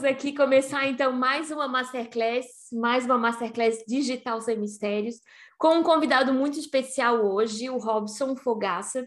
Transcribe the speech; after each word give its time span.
Vamos 0.00 0.16
aqui 0.16 0.34
começar 0.34 0.86
então 0.86 1.12
mais 1.12 1.50
uma 1.50 1.68
masterclass, 1.68 2.46
mais 2.72 3.04
uma 3.04 3.18
masterclass 3.18 3.84
digital 3.86 4.40
sem 4.40 4.58
mistérios, 4.58 5.16
com 5.58 5.74
um 5.74 5.82
convidado 5.82 6.32
muito 6.32 6.58
especial 6.58 7.22
hoje, 7.22 7.68
o 7.68 7.76
Robson 7.76 8.34
Fogaça, 8.34 9.06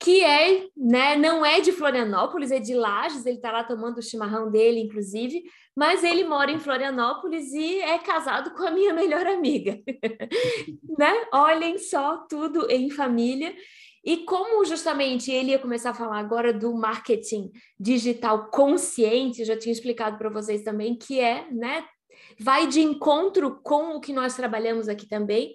que 0.00 0.24
é, 0.24 0.68
né, 0.74 1.16
não 1.16 1.44
é 1.44 1.60
de 1.60 1.70
Florianópolis, 1.70 2.50
é 2.50 2.58
de 2.58 2.72
Lages, 2.72 3.26
ele 3.26 3.36
está 3.36 3.52
lá 3.52 3.62
tomando 3.62 3.98
o 3.98 4.02
chimarrão 4.02 4.50
dele, 4.50 4.80
inclusive, 4.80 5.42
mas 5.76 6.02
ele 6.02 6.24
mora 6.24 6.50
em 6.50 6.58
Florianópolis 6.58 7.52
e 7.52 7.82
é 7.82 7.98
casado 7.98 8.54
com 8.54 8.66
a 8.66 8.70
minha 8.70 8.94
melhor 8.94 9.26
amiga, 9.26 9.78
né? 10.98 11.26
Olhem 11.30 11.76
só, 11.76 12.24
tudo 12.26 12.70
em 12.70 12.88
família. 12.88 13.54
E 14.04 14.24
como 14.24 14.64
justamente 14.64 15.30
ele 15.30 15.52
ia 15.52 15.58
começar 15.58 15.90
a 15.90 15.94
falar 15.94 16.18
agora 16.18 16.52
do 16.52 16.74
marketing 16.74 17.50
digital 17.78 18.50
consciente, 18.50 19.44
já 19.44 19.56
tinha 19.56 19.72
explicado 19.72 20.18
para 20.18 20.28
vocês 20.28 20.62
também 20.62 20.96
que 20.96 21.20
é, 21.20 21.48
né, 21.50 21.84
vai 22.38 22.66
de 22.66 22.80
encontro 22.80 23.60
com 23.62 23.96
o 23.96 24.00
que 24.00 24.12
nós 24.12 24.34
trabalhamos 24.34 24.88
aqui 24.88 25.06
também. 25.06 25.54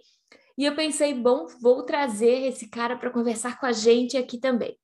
E 0.57 0.65
eu 0.65 0.75
pensei, 0.75 1.13
bom, 1.13 1.45
vou 1.61 1.83
trazer 1.83 2.47
esse 2.47 2.69
cara 2.69 2.97
para 2.97 3.11
conversar 3.11 3.59
com 3.59 3.65
a 3.65 3.71
gente 3.71 4.17
aqui 4.17 4.39
também. 4.39 4.77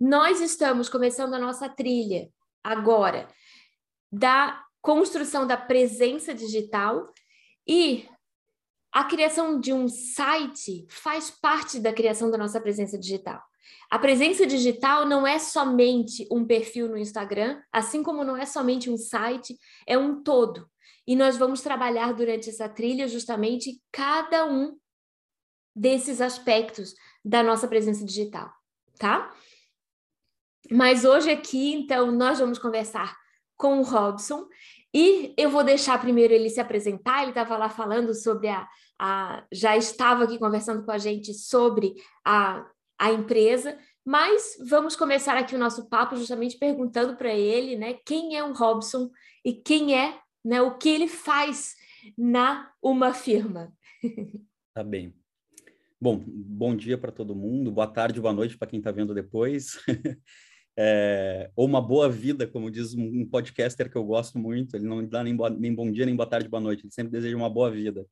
Nós 0.00 0.40
estamos 0.40 0.88
começando 0.88 1.34
a 1.34 1.38
nossa 1.38 1.68
trilha 1.68 2.28
agora 2.64 3.28
da 4.10 4.64
construção 4.80 5.46
da 5.46 5.56
presença 5.56 6.34
digital 6.34 7.12
e 7.66 8.08
a 8.92 9.04
criação 9.04 9.60
de 9.60 9.72
um 9.72 9.88
site 9.88 10.86
faz 10.88 11.30
parte 11.30 11.78
da 11.78 11.92
criação 11.92 12.30
da 12.30 12.38
nossa 12.38 12.60
presença 12.60 12.98
digital. 12.98 13.42
A 13.90 13.98
presença 13.98 14.46
digital 14.46 15.06
não 15.06 15.26
é 15.26 15.38
somente 15.38 16.26
um 16.30 16.46
perfil 16.46 16.88
no 16.88 16.98
Instagram, 16.98 17.60
assim 17.72 18.02
como 18.02 18.24
não 18.24 18.36
é 18.36 18.44
somente 18.44 18.90
um 18.90 18.96
site, 18.96 19.58
é 19.86 19.96
um 19.96 20.22
todo. 20.22 20.68
E 21.06 21.16
nós 21.16 21.38
vamos 21.38 21.62
trabalhar 21.62 22.12
durante 22.12 22.50
essa 22.50 22.68
trilha 22.68 23.08
justamente 23.08 23.80
cada 23.90 24.44
um 24.46 24.76
desses 25.74 26.20
aspectos 26.20 26.94
da 27.24 27.42
nossa 27.42 27.66
presença 27.66 28.04
digital, 28.04 28.52
tá? 28.98 29.34
Mas 30.70 31.04
hoje 31.04 31.30
aqui, 31.30 31.72
então, 31.72 32.10
nós 32.10 32.38
vamos 32.38 32.58
conversar 32.58 33.16
com 33.56 33.80
o 33.80 33.82
Robson 33.82 34.46
e 34.94 35.34
eu 35.36 35.50
vou 35.50 35.62
deixar 35.62 36.00
primeiro 36.00 36.32
ele 36.32 36.48
se 36.48 36.60
apresentar. 36.60 37.22
Ele 37.22 37.30
estava 37.30 37.56
lá 37.56 37.68
falando 37.68 38.14
sobre 38.14 38.48
a, 38.48 38.66
a. 38.98 39.44
Já 39.52 39.76
estava 39.76 40.24
aqui 40.24 40.38
conversando 40.38 40.84
com 40.84 40.90
a 40.90 40.98
gente 40.98 41.34
sobre 41.34 41.94
a, 42.24 42.66
a 42.98 43.12
empresa, 43.12 43.78
mas 44.04 44.56
vamos 44.68 44.96
começar 44.96 45.36
aqui 45.36 45.54
o 45.54 45.58
nosso 45.58 45.88
papo 45.88 46.16
justamente 46.16 46.58
perguntando 46.58 47.16
para 47.16 47.34
ele, 47.34 47.76
né, 47.76 47.94
quem 48.06 48.36
é 48.36 48.42
o 48.42 48.54
Robson 48.54 49.10
e 49.44 49.52
quem 49.52 49.94
é, 49.94 50.18
né, 50.44 50.62
o 50.62 50.78
que 50.78 50.88
ele 50.88 51.08
faz 51.08 51.74
na 52.16 52.70
uma 52.82 53.12
firma. 53.12 53.72
Tá 54.74 54.84
bem. 54.84 55.12
Bom, 56.00 56.22
bom 56.24 56.76
dia 56.76 56.96
para 56.96 57.10
todo 57.10 57.34
mundo, 57.34 57.72
boa 57.72 57.88
tarde, 57.88 58.20
boa 58.20 58.32
noite 58.32 58.56
para 58.56 58.68
quem 58.68 58.78
está 58.78 58.92
vendo 58.92 59.12
depois. 59.12 59.80
é, 60.80 61.50
ou 61.56 61.66
uma 61.66 61.82
boa 61.82 62.08
vida, 62.08 62.46
como 62.46 62.70
diz 62.70 62.94
um 62.94 63.26
podcaster 63.26 63.90
que 63.90 63.98
eu 63.98 64.04
gosto 64.04 64.38
muito, 64.38 64.76
ele 64.76 64.86
não 64.86 65.04
dá 65.04 65.24
nem, 65.24 65.34
boa, 65.34 65.50
nem 65.50 65.74
bom 65.74 65.90
dia, 65.90 66.06
nem 66.06 66.14
boa 66.14 66.28
tarde, 66.28 66.48
boa 66.48 66.60
noite, 66.60 66.84
ele 66.84 66.92
sempre 66.92 67.10
deseja 67.10 67.36
uma 67.36 67.50
boa 67.50 67.68
vida. 67.68 68.06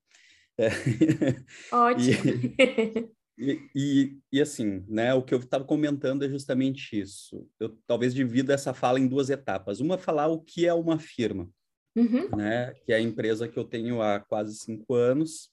É. 0.58 0.68
Ótimo. 1.72 3.14
E, 3.38 3.68
e, 3.74 4.18
e, 4.32 4.40
assim, 4.40 4.82
né, 4.88 5.12
o 5.12 5.22
que 5.22 5.34
eu 5.34 5.38
estava 5.38 5.62
comentando 5.62 6.24
é 6.24 6.28
justamente 6.30 6.98
isso. 6.98 7.46
Eu 7.60 7.78
talvez 7.86 8.14
divida 8.14 8.54
essa 8.54 8.72
fala 8.72 8.98
em 8.98 9.06
duas 9.06 9.28
etapas. 9.28 9.78
Uma, 9.78 9.98
falar 9.98 10.28
o 10.28 10.40
que 10.40 10.66
é 10.66 10.72
uma 10.72 10.98
firma, 10.98 11.46
uhum. 11.94 12.34
né, 12.34 12.72
que 12.86 12.94
é 12.94 12.96
a 12.96 13.00
empresa 13.00 13.46
que 13.46 13.58
eu 13.58 13.64
tenho 13.64 14.00
há 14.00 14.20
quase 14.20 14.56
cinco 14.56 14.94
anos, 14.94 15.50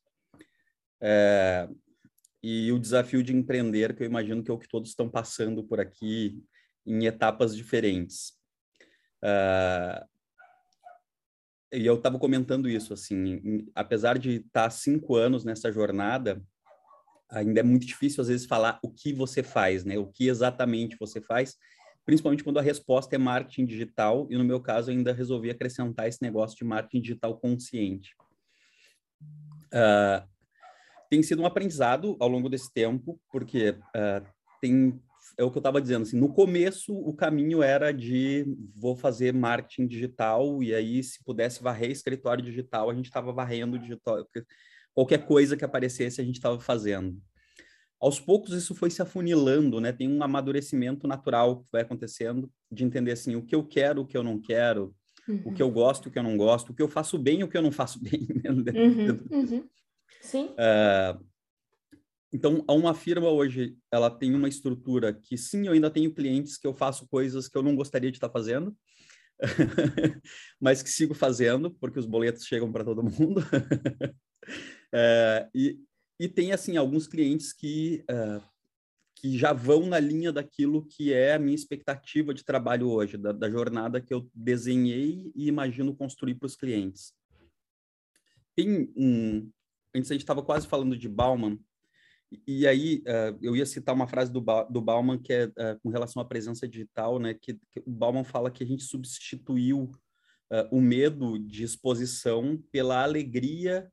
é, 1.02 1.68
e 2.42 2.72
o 2.72 2.80
desafio 2.80 3.22
de 3.22 3.36
empreender, 3.36 3.94
que 3.94 4.04
eu 4.04 4.08
imagino 4.08 4.42
que 4.42 4.50
é 4.50 4.54
o 4.54 4.58
que 4.58 4.70
todos 4.70 4.92
estão 4.92 5.10
passando 5.10 5.62
por 5.62 5.82
aqui, 5.82 6.42
em 6.86 7.06
etapas 7.06 7.56
diferentes. 7.56 8.34
Uh, 9.24 10.06
e 11.74 11.86
eu 11.86 11.96
estava 11.96 12.20
comentando 12.20 12.70
isso, 12.70 12.94
assim, 12.94 13.42
em, 13.44 13.72
apesar 13.74 14.20
de 14.20 14.36
estar 14.36 14.64
tá 14.64 14.70
cinco 14.70 15.16
anos 15.16 15.44
nessa 15.44 15.72
jornada, 15.72 16.42
ainda 17.30 17.62
é 17.62 17.64
muito 17.64 17.86
difícil, 17.86 18.22
às 18.22 18.28
vezes, 18.28 18.46
falar 18.46 18.80
o 18.84 18.92
que 18.92 19.12
você 19.12 19.42
faz, 19.42 19.84
né? 19.84 19.98
O 19.98 20.06
que 20.06 20.28
exatamente 20.28 20.96
você 21.00 21.20
faz, 21.20 21.58
principalmente 22.06 22.44
quando 22.44 22.60
a 22.60 22.62
resposta 22.62 23.16
é 23.16 23.18
marketing 23.18 23.66
digital, 23.66 24.28
e 24.30 24.38
no 24.38 24.44
meu 24.44 24.62
caso, 24.62 24.92
ainda 24.92 25.14
resolvi 25.14 25.50
acrescentar 25.50 26.08
esse 26.08 26.22
negócio 26.22 26.58
de 26.58 26.64
marketing 26.64 27.02
digital 27.02 27.40
consciente. 27.40 28.16
Uh, 29.74 30.28
tem 31.10 31.24
sido 31.24 31.42
um 31.42 31.46
aprendizado 31.46 32.16
ao 32.20 32.28
longo 32.28 32.50
desse 32.50 32.72
tempo, 32.72 33.20
porque 33.32 33.72
uh, 33.72 34.26
tem 34.62 35.02
é 35.38 35.44
o 35.44 35.50
que 35.50 35.58
eu 35.58 35.62
estava 35.62 35.82
dizendo, 35.82 36.04
assim, 36.04 36.18
no 36.18 36.32
começo 36.32 36.94
o 36.94 37.14
caminho 37.14 37.64
era 37.64 37.92
de 37.92 38.46
vou 38.76 38.96
fazer 38.96 39.34
marketing 39.34 39.88
digital 39.88 40.62
e 40.62 40.74
aí 40.74 41.04
se 41.04 41.24
pudesse 41.24 41.64
varrer 41.64 41.92
escritório 41.92 42.44
digital, 42.44 42.90
a 42.90 42.94
gente 42.94 43.06
estava 43.06 43.32
varrendo 43.32 43.80
digital, 43.80 44.28
qualquer 44.94 45.26
coisa 45.26 45.58
que 45.58 45.66
aparecesse 45.66 46.22
a 46.22 46.24
gente 46.24 46.36
estava 46.36 46.60
fazendo. 46.60 47.18
Aos 48.00 48.20
poucos 48.20 48.54
isso 48.54 48.76
foi 48.76 48.90
se 48.90 49.02
afunilando, 49.02 49.80
né? 49.80 49.94
Tem 49.94 50.10
um 50.10 50.22
amadurecimento 50.22 51.08
natural 51.08 51.62
que 51.62 51.70
vai 51.72 51.82
acontecendo 51.82 52.52
de 52.70 52.84
entender 52.84 53.14
assim, 53.14 53.36
o 53.36 53.42
que 53.42 53.56
eu 53.56 53.66
quero, 53.66 54.02
o 54.02 54.06
que 54.06 54.18
eu 54.18 54.22
não 54.22 54.40
quero, 54.40 54.94
uhum. 55.28 55.42
o 55.46 55.54
que 55.54 55.64
eu 55.64 55.72
gosto, 55.72 56.08
o 56.08 56.12
que 56.12 56.20
eu 56.20 56.24
não 56.24 56.36
gosto, 56.36 56.72
o 56.72 56.74
que 56.76 56.82
eu 56.82 56.90
faço 56.90 57.18
bem, 57.18 57.44
o 57.44 57.48
que 57.48 57.58
eu 57.58 57.62
não 57.62 57.72
faço 57.72 58.00
bem. 58.04 58.28
Né? 58.44 58.52
Uhum, 58.52 59.20
uhum. 59.32 59.70
Sim. 60.22 60.48
Uh, 60.48 61.24
então, 62.34 62.66
uma 62.68 62.96
firma 62.96 63.30
hoje, 63.30 63.78
ela 63.92 64.10
tem 64.10 64.34
uma 64.34 64.50
estrutura 64.50 65.14
que, 65.14 65.38
sim, 65.38 65.68
eu 65.68 65.74
ainda 65.74 65.92
tenho 65.92 66.12
clientes 66.12 66.58
que 66.58 66.66
eu 66.66 66.74
faço 66.74 67.08
coisas 67.08 67.48
que 67.48 67.56
eu 67.56 67.62
não 67.62 67.76
gostaria 67.76 68.10
de 68.10 68.18
estar 68.18 68.30
fazendo, 68.30 68.76
mas 70.60 70.82
que 70.82 70.90
sigo 70.90 71.14
fazendo, 71.14 71.70
porque 71.70 72.00
os 72.00 72.08
boletos 72.08 72.46
chegam 72.46 72.72
para 72.72 72.84
todo 72.84 73.04
mundo. 73.04 73.40
é, 74.92 75.48
e, 75.54 75.80
e 76.20 76.28
tem, 76.28 76.52
assim, 76.52 76.76
alguns 76.76 77.06
clientes 77.06 77.54
que, 77.54 78.04
uh, 78.10 78.44
que 79.18 79.38
já 79.38 79.54
vão 79.54 79.86
na 79.86 80.00
linha 80.00 80.32
daquilo 80.32 80.88
que 80.88 81.14
é 81.14 81.36
a 81.36 81.40
minha 81.40 81.54
expectativa 81.54 82.34
de 82.34 82.44
trabalho 82.44 82.90
hoje, 82.90 83.16
da, 83.16 83.32
da 83.32 83.48
jornada 83.48 84.02
que 84.02 84.12
eu 84.12 84.28
desenhei 84.34 85.32
e 85.36 85.48
imagino 85.48 85.96
construir 85.96 86.34
para 86.34 86.48
os 86.48 86.56
clientes. 86.56 87.14
Tem 88.56 88.92
um... 88.96 89.52
Antes 89.96 90.10
a 90.10 90.16
gente 90.16 90.24
estava 90.24 90.42
quase 90.42 90.68
falando 90.68 90.98
de 90.98 91.08
Bauman, 91.08 91.60
e 92.48 92.68
aí, 92.68 93.04
uh, 93.08 93.38
eu 93.42 93.56
ia 93.56 93.66
citar 93.66 93.94
uma 93.94 94.08
frase 94.08 94.32
do, 94.32 94.42
ba 94.42 94.64
do 94.64 94.82
Bauman 94.82 95.18
que 95.18 95.34
é 95.34 95.46
uh, 95.46 95.80
com 95.82 95.90
relação 95.90 96.22
à 96.22 96.26
presença 96.26 96.68
digital, 96.68 97.20
né? 97.20 97.34
Que, 97.34 97.54
que, 97.72 97.80
o 97.86 97.92
Bauman 97.92 98.24
fala 98.24 98.52
que 98.52 98.64
a 98.64 98.68
gente 98.68 98.84
substituiu 98.84 99.92
uh, 100.52 100.68
o 100.72 100.82
medo 100.82 101.38
de 101.40 101.64
exposição 101.64 102.62
pela 102.72 103.04
alegria 103.04 103.90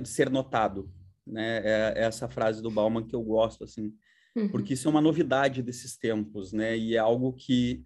de 0.00 0.08
ser 0.08 0.30
notado, 0.30 0.88
né? 1.26 1.58
É, 1.64 1.94
é, 1.96 2.04
essa 2.04 2.28
frase 2.28 2.62
do 2.62 2.70
Bauman 2.70 3.04
que 3.04 3.16
eu 3.16 3.22
gosto, 3.22 3.64
assim, 3.64 3.92
uhum. 4.36 4.48
porque 4.48 4.74
isso 4.74 4.86
é 4.86 4.90
uma 4.90 5.00
novidade 5.00 5.62
desses 5.62 5.96
tempos, 5.96 6.52
né? 6.52 6.78
E 6.78 6.94
é 6.94 6.98
algo 6.98 7.32
que, 7.32 7.84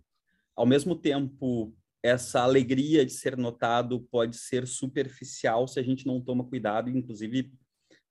ao 0.54 0.66
mesmo 0.66 0.94
tempo, 0.94 1.74
essa 2.02 2.42
alegria 2.42 3.06
de 3.06 3.12
ser 3.12 3.38
notado 3.38 4.00
pode 4.10 4.36
ser 4.36 4.66
superficial 4.66 5.66
se 5.66 5.80
a 5.80 5.82
gente 5.82 6.06
não 6.06 6.20
toma 6.20 6.44
cuidado, 6.44 6.90
inclusive 6.90 7.50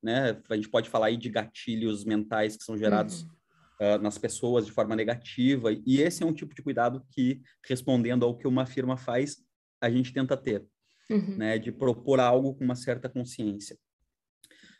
né? 0.02 0.41
A 0.50 0.56
gente 0.56 0.69
pode 0.69 0.90
falar 0.90 1.08
aí 1.08 1.18
de 1.18 1.30
gatilhos 1.30 2.06
mentais 2.06 2.56
que 2.56 2.63
são 2.63 2.78
gerados 2.78 3.24
uhum. 3.24 3.96
uh, 3.96 3.97
nas 4.02 4.18
pessoas 4.18 4.66
de 4.66 4.72
forma 4.72 4.96
negativa, 4.96 5.72
e 5.72 6.02
esse 6.02 6.23
é 6.23 6.26
um 6.26 6.34
tipo 6.34 6.53
de 6.55 6.61
cuidado 6.61 7.05
que, 7.11 7.41
respondendo 7.67 8.26
ao 8.26 8.38
que 8.38 8.47
uma 8.47 8.66
firma 8.66 8.97
faz, 8.97 9.38
a 9.82 9.90
gente 9.90 10.14
tenta 10.14 10.35
ter, 10.35 10.66
uhum. 11.09 11.38
né? 11.38 11.58
De 11.58 11.72
propor 11.72 12.20
algo 12.20 12.53
com 12.55 12.64
uma 12.64 12.76
certa 12.76 13.09
consciência. 13.09 13.78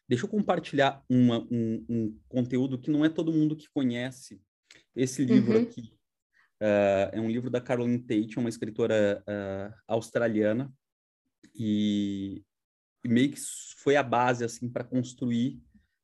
Deixa 0.08 0.26
eu 0.26 0.30
compartilhar 0.30 1.04
uma, 1.10 1.40
um, 1.52 1.86
um, 1.90 2.20
conteúdo 2.30 2.80
que 2.80 2.90
não 2.90 3.04
é 3.04 3.10
todo 3.10 3.34
mundo 3.34 3.58
que 3.58 3.68
conhece. 3.70 4.42
Esse 4.96 5.26
livro 5.26 5.58
uhum. 5.58 5.64
aqui 5.64 5.94
uh, 6.62 7.10
é 7.12 7.20
um 7.20 7.30
livro 7.30 7.50
da 7.50 7.60
Caroline 7.60 8.00
Tate, 8.00 8.40
uma 8.40 8.50
escritora 8.50 9.22
uh, 9.28 9.76
australiana, 9.86 10.72
e 11.54 12.44
meio 13.06 13.32
que 13.32 13.40
foi 13.78 13.96
a 13.96 14.04
base 14.04 14.44
assim 14.44 14.70
para 14.70 14.84
construir 14.84 15.62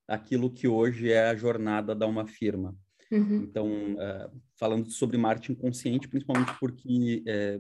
aquilo 0.07 0.51
que 0.51 0.68
hoje 0.68 1.12
é 1.12 1.30
a 1.30 1.36
jornada 1.36 1.95
da 1.95 2.06
uma 2.07 2.25
firma. 2.25 2.75
Uhum. 3.12 3.44
Então, 3.44 3.94
uh, 3.94 4.42
falando 4.57 4.90
sobre 4.90 5.18
marketing 5.18 5.54
consciente, 5.54 6.07
principalmente 6.07 6.51
porque 6.60 7.24
é, 7.28 7.60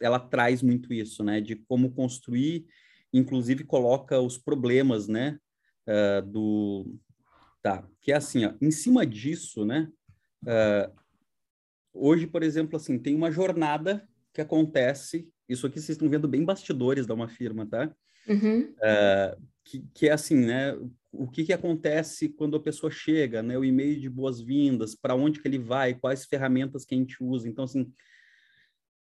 ela 0.00 0.18
traz 0.18 0.62
muito 0.62 0.92
isso, 0.92 1.22
né, 1.22 1.40
de 1.40 1.54
como 1.54 1.92
construir, 1.92 2.66
inclusive 3.12 3.62
coloca 3.62 4.18
os 4.20 4.36
problemas, 4.36 5.06
né, 5.06 5.38
uh, 5.86 6.26
do, 6.26 6.98
tá, 7.62 7.88
que 8.00 8.10
é 8.10 8.16
assim, 8.16 8.44
ó, 8.44 8.54
em 8.60 8.72
cima 8.72 9.06
disso, 9.06 9.64
né, 9.64 9.88
hoje, 11.94 12.26
por 12.26 12.42
exemplo, 12.42 12.76
assim, 12.76 12.98
tem 12.98 13.14
uma 13.14 13.30
jornada 13.30 14.06
que 14.34 14.40
acontece, 14.40 15.28
isso 15.48 15.66
aqui 15.66 15.78
vocês 15.78 15.90
estão 15.90 16.08
vendo 16.08 16.26
bem 16.26 16.44
bastidores 16.44 17.06
da 17.06 17.14
uma 17.14 17.28
firma, 17.28 17.64
tá? 17.64 17.94
Uhum. 18.28 18.62
Uh, 18.62 19.42
que, 19.64 19.84
que, 19.94 20.08
é 20.08 20.12
assim, 20.12 20.36
né? 20.36 20.76
O 21.12 21.28
que, 21.28 21.44
que 21.44 21.52
acontece 21.52 22.28
quando 22.28 22.56
a 22.56 22.62
pessoa 22.62 22.90
chega, 22.90 23.42
né? 23.42 23.56
O 23.56 23.64
e-mail 23.64 24.00
de 24.00 24.08
boas-vindas, 24.08 24.94
para 24.94 25.14
onde 25.14 25.40
que 25.40 25.48
ele 25.48 25.58
vai, 25.58 25.94
quais 25.94 26.24
ferramentas 26.24 26.84
que 26.84 26.94
a 26.94 26.98
gente 26.98 27.22
usa. 27.22 27.48
Então, 27.48 27.64
assim, 27.64 27.92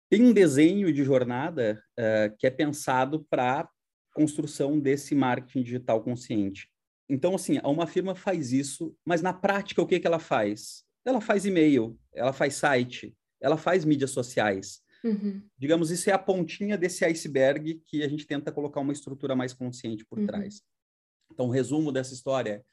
tem 0.10 0.24
um 0.24 0.34
desenho 0.34 0.92
de 0.92 1.04
jornada 1.04 1.82
uh, 2.00 2.36
que 2.38 2.48
é 2.48 2.50
pensado 2.50 3.26
para 3.30 3.70
construção 4.14 4.80
desse 4.80 5.14
marketing 5.14 5.64
digital 5.64 6.04
consciente. 6.04 6.68
Então, 7.08 7.36
assim, 7.36 7.60
uma 7.64 7.88
firma 7.88 8.14
faz 8.14 8.52
isso, 8.52 8.96
mas 9.06 9.22
na 9.22 9.34
prática, 9.34 9.82
o 9.82 9.88
que, 9.88 10.00
que 10.00 10.08
ela 10.08 10.20
faz? 10.20 10.84
Ela 11.06 11.22
faz 11.22 11.46
e-mail, 11.46 11.98
ela 12.14 12.34
faz 12.34 12.56
site, 12.56 13.16
ela 13.42 13.58
faz 13.58 13.86
mídias 13.86 14.12
sociais. 14.12 14.82
Uhum. 15.04 15.42
Digamos, 15.58 15.92
isso 15.92 16.10
é 16.10 16.14
a 16.14 16.20
pontinha 16.20 16.78
desse 16.78 17.06
iceberg 17.06 17.82
que 17.86 18.04
a 18.04 18.08
gente 18.08 18.28
tenta 18.28 18.52
colocar 18.52 18.82
uma 18.82 18.94
estrutura 18.94 19.36
mais 19.36 19.54
consciente 19.54 20.06
por 20.06 20.20
uhum. 20.20 20.26
trás. 20.26 20.62
Então, 21.32 21.48
o 21.48 21.52
resumo 21.52 21.92
dessa 21.92 22.14
história 22.14 22.50
é, 22.50 22.64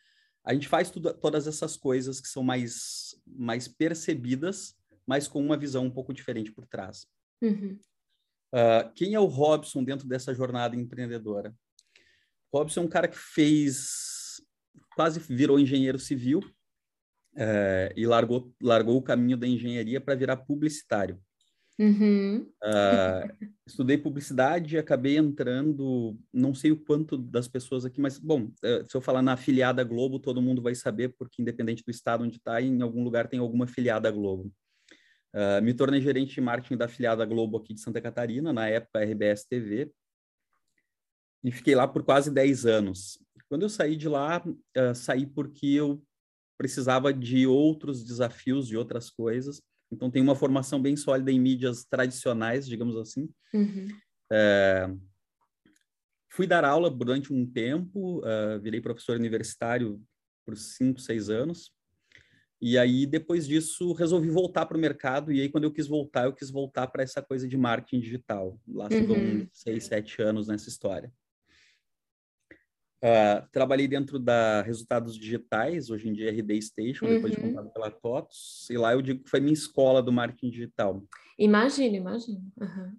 a 0.45 0.55
gente 0.55 0.69
faz 0.69 0.91
tudo, 0.91 1.13
todas 1.13 1.47
essas 1.47 1.77
coisas 1.77 2.21
que 2.21 2.29
são 2.29 2.43
mais, 2.43 3.21
mais 3.27 3.67
percebidas, 3.67 4.77
mas 5.05 5.27
com 5.27 5.45
uma 5.45 5.57
visão 5.57 5.85
um 5.85 5.91
pouco 5.91 6.15
diferente 6.15 6.53
por 6.53 6.67
trás. 6.67 7.07
Uhum. 7.43 7.79
Uh, 8.55 8.93
quem 8.95 9.15
é 9.15 9.21
o 9.21 9.27
Robson 9.27 9.83
dentro 9.83 10.07
dessa 10.07 10.33
jornada 10.33 10.77
empreendedora? 10.77 11.55
Robson 12.53 12.81
é 12.81 12.85
um 12.85 12.89
cara 12.89 13.09
que 13.09 13.19
fez, 13.19 14.41
quase 14.95 15.19
virou 15.19 15.59
engenheiro 15.59 15.99
civil 15.99 16.39
uh, 17.35 17.93
e 17.97 18.07
largou, 18.07 18.55
largou 18.63 18.97
o 18.97 19.03
caminho 19.03 19.37
da 19.37 19.49
engenharia 19.49 20.01
para 20.01 20.15
virar 20.15 20.37
publicitário. 20.37 21.21
Uhum. 21.79 22.51
Uh, 22.65 23.51
estudei 23.67 23.99
publicidade, 23.99 24.79
acabei 24.79 25.19
entrando, 25.19 26.19
não 26.33 26.55
sei 26.55 26.73
o 26.73 26.77
quanto 26.77 27.19
das 27.19 27.47
pessoas 27.47 27.85
aqui, 27.85 28.01
mas, 28.01 28.19
bom, 28.19 28.51
se 28.89 28.97
eu 28.97 29.01
falar 29.01 29.21
na 29.21 29.35
afiliada 29.35 29.85
Globo, 29.85 30.19
todo 30.19 30.41
mundo 30.41 30.63
vai 30.63 30.75
saber, 30.75 31.15
porque 31.19 31.43
independente 31.43 31.85
do 31.85 31.91
estado 31.91 32.25
onde 32.25 32.39
está, 32.39 32.63
em 32.63 32.81
algum 32.81 33.05
lugar 33.05 33.29
tem 33.29 33.39
alguma 33.39 33.67
afiliada 33.67 34.11
Globo. 34.11 34.51
Uh, 35.35 35.61
me 35.63 35.75
tornei 35.75 36.01
gerente 36.01 36.35
de 36.35 36.41
marketing 36.41 36.79
da 36.79 36.87
afiliada 36.87 37.27
Globo 37.27 37.59
aqui 37.59 37.75
de 37.75 37.81
Santa 37.83 38.01
Catarina, 38.01 38.55
na 38.55 38.69
época 38.69 39.05
RBS 39.05 39.45
TV, 39.47 39.93
e 41.45 41.53
fiquei 41.53 41.75
lá 41.75 41.87
por 41.87 42.03
quase 42.03 42.31
10 42.31 42.65
anos. 42.65 43.19
Quando 43.51 43.63
eu 43.63 43.69
saí 43.69 43.97
de 43.97 44.09
lá, 44.09 44.43
uh, 44.43 44.95
saí 44.95 45.27
porque 45.27 45.67
eu 45.67 46.03
precisava 46.57 47.13
de 47.13 47.47
outros 47.47 48.03
desafios, 48.03 48.67
de 48.67 48.79
outras 48.79 49.11
coisas. 49.11 49.61
Então, 49.91 50.11
tenho 50.11 50.25
uma 50.25 50.35
formação 50.35 50.81
bem 50.81 50.97
sólida 50.97 51.31
em 51.31 51.41
mídias 51.41 51.85
tradicionais, 51.85 52.67
digamos 52.67 52.97
assim. 52.97 53.29
Uhum. 53.55 53.89
Uh, 54.33 55.01
fui 56.31 56.47
dar 56.47 56.65
aula 56.65 56.91
durante 56.91 57.33
um 57.33 57.47
tempo, 57.47 58.23
virei 58.61 58.81
professor 58.81 59.17
universitário 59.17 60.03
por 60.45 60.57
cinco, 60.57 61.01
seis 61.01 61.31
anos. 61.31 61.73
E 62.61 62.79
aí, 62.79 63.07
depois 63.07 63.47
disso, 63.47 63.93
resolvi 63.93 64.31
voltar 64.31 64.67
para 64.67 64.77
o 64.77 64.81
mercado. 64.81 65.31
E 65.31 65.41
aí, 65.41 65.49
quando 65.49 65.65
eu 65.65 65.73
quis 65.73 65.87
voltar, 65.87 66.25
eu 66.25 66.33
quis 66.33 66.51
voltar 66.51 66.87
para 66.87 67.03
essa 67.03 67.23
coisa 67.23 67.47
de 67.47 67.57
marketing 67.57 68.01
digital. 68.01 68.59
Lá 68.67 68.89
se 68.91 69.03
vão 69.03 69.17
uhum. 69.17 69.49
seis, 69.53 69.85
sete 69.85 70.23
anos 70.23 70.49
nessa 70.49 70.69
história. 70.69 71.13
Uh, 73.03 73.47
trabalhei 73.53 73.87
dentro 73.87 74.19
da 74.19 74.63
Resultados 74.63 75.17
Digitais, 75.17 75.91
hoje 75.91 76.09
em 76.09 76.13
dia 76.13 76.31
RD 76.31 76.61
Station, 76.63 77.05
uhum. 77.07 77.15
depois 77.15 77.33
de 77.35 77.41
uhum. 77.41 77.49
comprado 77.49 77.71
pela 77.71 77.91
TOTS. 77.91 78.71
E 78.71 78.79
lá 78.79 78.93
eu 78.93 79.03
digo 79.03 79.23
que 79.23 79.31
foi 79.31 79.41
minha 79.41 79.53
escola 79.53 80.03
do 80.03 80.13
marketing 80.13 80.51
digital. 80.51 81.03
Imagino, 81.39 81.97
imagino. 81.97 82.41
Uhum. 82.59 82.97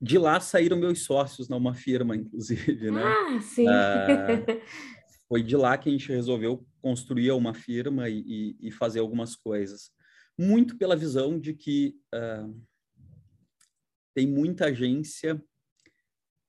De 0.00 0.18
lá 0.18 0.40
saíram 0.40 0.78
meus 0.78 1.02
sócios 1.02 1.48
numa 1.48 1.74
firma, 1.74 2.16
inclusive, 2.16 2.90
né? 2.90 3.02
Ah, 3.02 3.40
sim. 3.40 3.66
Uh, 3.66 4.60
foi 5.28 5.42
de 5.42 5.56
lá 5.56 5.76
que 5.78 5.88
a 5.88 5.92
gente 5.92 6.08
resolveu 6.10 6.66
construir 6.82 7.30
uma 7.32 7.54
firma 7.54 8.08
e, 8.08 8.20
e, 8.26 8.68
e 8.68 8.70
fazer 8.70 9.00
algumas 9.00 9.36
coisas. 9.36 9.90
Muito 10.38 10.76
pela 10.76 10.96
visão 10.96 11.38
de 11.38 11.54
que 11.54 11.94
uh, 12.14 12.66
tem 14.14 14.26
muita 14.26 14.66
agência 14.66 15.36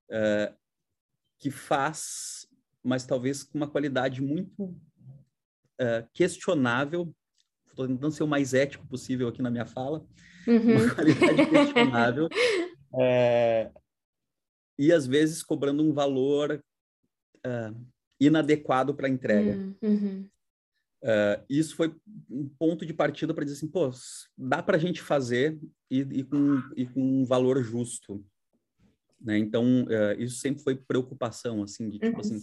uh, 0.09 0.55
que 1.37 1.51
faz, 1.51 2.47
mas 2.83 3.05
talvez 3.05 3.43
com 3.43 3.57
uma 3.57 3.67
qualidade 3.67 4.21
muito 4.21 4.63
uh, 4.63 6.07
questionável. 6.13 7.13
Estou 7.67 7.87
tentando 7.87 8.11
ser 8.11 8.23
o 8.23 8.27
mais 8.27 8.53
ético 8.53 8.85
possível 8.87 9.27
aqui 9.27 9.41
na 9.41 9.49
minha 9.49 9.65
fala. 9.65 10.05
Uhum. 10.47 10.75
Uma 10.75 10.95
qualidade 10.95 11.45
questionável. 11.49 12.27
É, 12.93 13.71
e 14.77 14.91
às 14.91 15.07
vezes 15.07 15.41
cobrando 15.41 15.81
um 15.81 15.93
valor 15.93 16.61
uh, 17.45 17.85
inadequado 18.19 18.93
para 18.93 19.07
entrega. 19.07 19.55
Hum, 19.55 19.75
uhum. 19.81 20.29
Uh, 21.03 21.43
isso 21.49 21.75
foi 21.75 21.95
um 22.29 22.47
ponto 22.47 22.85
de 22.85 22.93
partida 22.93 23.33
para 23.33 23.43
dizer 23.43 23.57
assim, 23.57 23.67
pô, 23.67 23.89
dá 24.37 24.61
para 24.61 24.77
a 24.77 24.79
gente 24.79 25.01
fazer 25.01 25.59
e, 25.89 25.99
e, 26.01 26.23
com, 26.23 26.61
e 26.75 26.85
com 26.85 27.01
um 27.01 27.25
valor 27.25 27.63
justo. 27.63 28.23
Né? 29.19 29.37
Então, 29.37 29.83
uh, 29.83 30.19
isso 30.19 30.37
sempre 30.37 30.63
foi 30.63 30.75
preocupação, 30.75 31.63
assim, 31.63 31.89
de 31.89 31.97
tipo 31.97 32.13
uhum. 32.13 32.19
assim, 32.19 32.39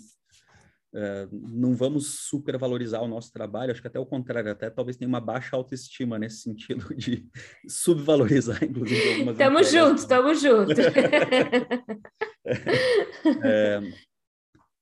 Uh, 0.94 1.28
não 1.30 1.74
vamos 1.74 2.20
supervalorizar 2.28 3.02
o 3.02 3.08
nosso 3.08 3.30
trabalho, 3.30 3.70
acho 3.70 3.82
que 3.82 3.88
até 3.88 3.98
o 3.98 4.06
contrário, 4.06 4.50
até 4.50 4.70
talvez 4.70 4.96
tenha 4.96 5.08
uma 5.08 5.20
baixa 5.20 5.54
autoestima 5.54 6.18
nesse 6.18 6.38
sentido 6.38 6.92
de 6.96 7.28
subvalorizar, 7.68 8.64
inclusive, 8.64 9.12
algumas 9.12 9.36
Tamo 9.36 9.62
juntos, 9.64 10.06
tamo 10.06 10.34
juntos. 10.34 10.78
é, 13.44 13.80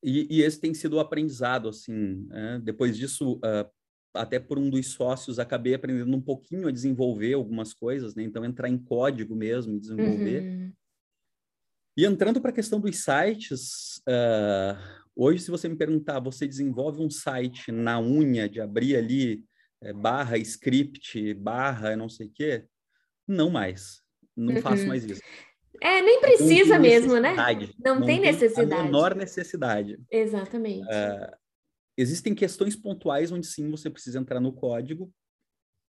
e, 0.03 0.39
e, 0.39 0.43
esse 0.43 0.61
tem 0.61 0.73
sido 0.73 0.95
o 0.95 1.01
aprendizado, 1.01 1.69
assim. 1.69 2.25
Né? 2.29 2.61
Depois 2.63 2.97
disso, 2.97 3.39
uh, 3.39 3.69
até 4.15 4.39
por 4.39 4.61
um 4.61 4.71
dos 4.71 4.93
sócios, 4.93 5.41
acabei 5.41 5.75
aprendendo 5.75 6.17
um 6.17 6.21
pouquinho 6.21 6.69
a 6.69 6.73
desenvolver 6.73 7.35
algumas 7.35 7.75
coisas, 7.75 8.15
né? 8.15 8.23
Então, 8.23 8.45
entrar 8.45 8.69
em 8.69 8.79
código 8.79 9.35
mesmo 9.35 9.75
e 9.75 9.81
desenvolver. 9.81 10.43
Uhum. 10.43 10.73
E 11.99 12.05
entrando 12.05 12.41
para 12.41 12.51
a 12.51 12.55
questão 12.55 12.79
dos 12.79 13.03
sites, 13.03 14.01
uh, 14.07 15.06
hoje, 15.17 15.43
se 15.43 15.51
você 15.51 15.69
me 15.69 15.77
perguntar, 15.77 16.21
você 16.21 16.47
desenvolve 16.47 17.03
um 17.03 17.11
site 17.11 17.73
na 17.73 17.99
unha 17.99 18.49
de 18.49 18.61
abrir 18.61 18.97
ali 18.97 19.45
é, 19.83 19.93
barra 19.93 20.37
script, 20.39 21.35
barra 21.35 21.97
não 21.97 22.09
sei 22.09 22.27
o 22.27 22.33
quê? 22.33 22.67
Não 23.27 23.51
mais. 23.51 24.03
Não 24.37 24.55
uhum. 24.55 24.63
faço 24.63 24.87
mais 24.87 25.05
isso. 25.05 25.23
É, 25.81 26.01
nem 26.03 26.21
precisa 26.21 26.79
mesmo, 26.79 27.19
né? 27.19 27.35
Não, 27.83 27.97
não 27.97 28.07
tem, 28.07 28.21
tem 28.21 28.33
necessidade. 28.33 28.73
A 28.75 28.85
menor 28.85 29.15
necessidade. 29.15 30.01
Exatamente. 30.11 30.87
Uh, 30.87 31.37
existem 31.97 32.35
questões 32.35 32.77
pontuais 32.77 33.33
onde 33.33 33.47
sim 33.47 33.71
você 33.71 33.91
precisa 33.91 34.19
entrar 34.19 34.41
no 34.41 34.53
código 34.53 35.13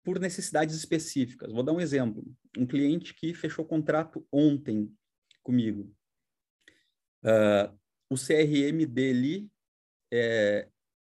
por 0.03 0.19
necessidades 0.19 0.75
específicas. 0.75 1.51
Vou 1.51 1.63
dar 1.63 1.73
um 1.73 1.81
exemplo. 1.81 2.23
Um 2.57 2.65
cliente 2.65 3.13
que 3.13 3.33
fechou 3.33 3.65
contrato 3.65 4.25
ontem 4.31 4.91
comigo. 5.43 5.93
Uh, 7.23 7.77
o 8.09 8.15
CRM 8.15 8.85
dele 8.87 9.49
é, 10.11 10.67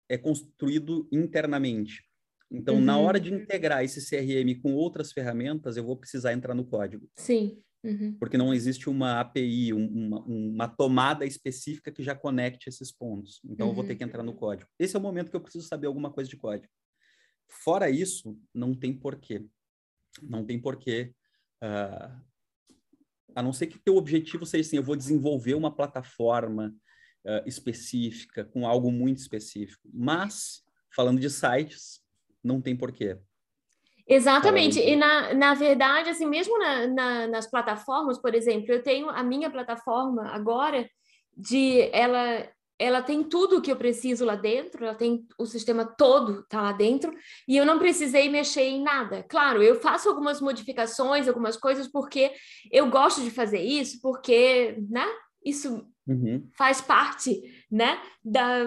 é 0.09 0.19
construído 0.19 1.09
internamente. 1.11 2.05
Então, 2.51 2.75
uhum. 2.77 2.81
na 2.81 2.99
hora 2.99 3.21
de 3.21 3.33
integrar 3.33 3.85
esse 3.85 4.05
CRM 4.09 4.61
com 4.61 4.75
outras 4.75 5.13
ferramentas, 5.13 5.77
eu 5.77 5.85
vou 5.85 5.97
precisar 5.97 6.33
entrar 6.33 6.55
no 6.55 6.65
código. 6.65 7.09
Sim. 7.15 7.63
Uhum. 7.83 8.15
Porque 8.19 8.37
não 8.37 8.53
existe 8.53 8.91
uma 8.91 9.21
API, 9.21 9.73
uma, 9.73 10.21
uma, 10.25 10.69
tomada 10.69 11.25
específica 11.25 11.91
que 11.91 12.03
já 12.03 12.15
conecte 12.15 12.69
esses 12.69 12.93
pontos. 12.93 13.41
Então, 13.45 13.67
uhum. 13.67 13.73
eu 13.73 13.77
vou 13.77 13.85
ter 13.85 13.95
que 13.95 14.05
entrar 14.05 14.23
no 14.23 14.35
código. 14.35 14.69
Esse 14.79 14.97
é 14.97 14.99
o 14.99 15.03
momento 15.03 15.31
que 15.31 15.37
eu 15.37 15.41
preciso 15.41 15.67
saber 15.67 15.87
alguma 15.87 16.13
coisa 16.13 16.29
de 16.29 16.37
código. 16.37 16.71
Fora 17.49 17.89
isso, 17.89 18.39
não 18.53 18.75
tem 18.75 18.93
porquê. 18.93 19.47
Não 20.23 20.45
tem 20.45 20.61
porquê. 20.61 21.15
Uh, 21.63 22.21
a 23.35 23.43
não 23.43 23.53
ser 23.53 23.69
que 23.69 23.79
teu 23.79 23.97
objetivo 23.97 24.45
seja 24.45 24.67
assim, 24.67 24.77
eu 24.77 24.83
vou 24.83 24.97
desenvolver 24.97 25.55
uma 25.55 25.75
plataforma 25.75 26.75
uh, 27.25 27.47
específica, 27.47 28.45
com 28.45 28.67
algo 28.67 28.91
muito 28.91 29.19
específico. 29.19 29.89
Mas, 29.93 30.63
falando 30.95 31.21
de 31.21 31.31
sites, 31.31 32.01
não 32.43 32.61
tem 32.61 32.77
porquê. 32.77 33.19
Exatamente. 34.07 34.81
E 34.81 34.97
na, 34.97 35.33
na 35.35 35.55
verdade, 35.55 36.11
assim, 36.11 36.27
mesmo 36.27 36.59
na, 36.59 36.87
na, 36.89 37.27
nas 37.29 37.49
plataformas, 37.49 38.19
por 38.19 38.35
exemplo, 38.35 38.73
eu 38.73 38.83
tenho 38.83 39.09
a 39.09 39.23
minha 39.23 39.49
plataforma 39.49 40.29
agora 40.29 40.89
de 41.37 41.89
ela 41.93 42.49
ela 42.77 43.03
tem 43.03 43.23
tudo 43.23 43.59
o 43.59 43.61
que 43.61 43.71
eu 43.71 43.77
preciso 43.77 44.25
lá 44.25 44.35
dentro, 44.35 44.83
ela 44.83 44.95
tem 44.95 45.27
o 45.39 45.45
sistema 45.45 45.85
todo 45.85 46.47
tá 46.49 46.63
lá 46.63 46.73
dentro, 46.73 47.13
e 47.47 47.55
eu 47.55 47.67
não 47.67 47.79
precisei 47.79 48.31
mexer 48.31 48.63
em 48.63 48.83
nada. 48.83 49.23
Claro, 49.29 49.63
eu 49.63 49.75
faço 49.75 50.09
algumas 50.09 50.41
modificações, 50.41 51.29
algumas 51.29 51.59
coisas, 51.59 51.87
porque 51.87 52.33
eu 52.73 52.89
gosto 52.89 53.23
de 53.23 53.31
fazer 53.31 53.61
isso, 53.61 54.01
porque, 54.01 54.79
né? 54.89 55.07
Isso 55.45 55.87
Uhum. 56.11 56.49
Faz 56.53 56.81
parte, 56.81 57.41
né, 57.71 58.01
da, 58.25 58.65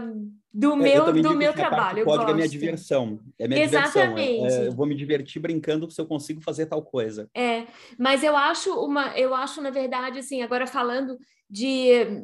do 0.53 0.77
meu, 0.77 1.11
do 1.11 1.35
meu 1.35 1.51
trabalho. 1.51 2.03
O 2.03 2.05
código 2.05 2.31
é 2.31 2.33
minha 2.33 2.47
diversão. 2.47 3.19
É 3.37 3.49
minha 3.49 3.61
Exatamente. 3.61 4.31
diversão. 4.31 4.61
É, 4.61 4.65
é, 4.65 4.67
eu 4.67 4.71
vou 4.71 4.85
me 4.85 4.95
divertir 4.95 5.41
brincando 5.41 5.91
se 5.91 5.99
eu 5.99 6.05
consigo 6.05 6.39
fazer 6.39 6.67
tal 6.67 6.81
coisa. 6.81 7.29
É, 7.35 7.67
mas 7.99 8.23
eu 8.23 8.37
acho 8.37 8.73
uma, 8.73 9.17
eu 9.17 9.35
acho, 9.35 9.61
na 9.61 9.71
verdade, 9.71 10.19
assim, 10.19 10.41
agora 10.41 10.65
falando 10.65 11.17
de 11.49 12.23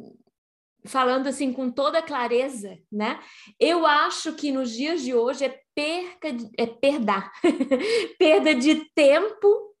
falando 0.86 1.26
assim 1.26 1.52
com 1.52 1.70
toda 1.70 2.00
clareza, 2.00 2.78
né? 2.90 3.20
Eu 3.58 3.84
acho 3.84 4.32
que 4.32 4.50
nos 4.50 4.70
dias 4.70 5.02
de 5.02 5.12
hoje 5.12 5.44
é 5.44 5.60
perca, 5.74 6.32
de, 6.32 6.48
é 6.56 6.66
perda, 6.66 7.30
perda 8.18 8.54
de 8.54 8.86
tempo 8.94 9.76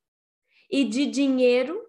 e 0.70 0.84
de 0.84 1.06
dinheiro 1.06 1.80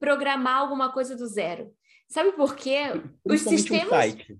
programar 0.00 0.56
alguma 0.56 0.92
coisa 0.92 1.14
do 1.14 1.28
zero. 1.28 1.72
Sabe 2.10 2.32
por 2.32 2.56
quê? 2.56 2.80
Os 3.24 3.40
sistemas. 3.42 4.14
Um 4.14 4.38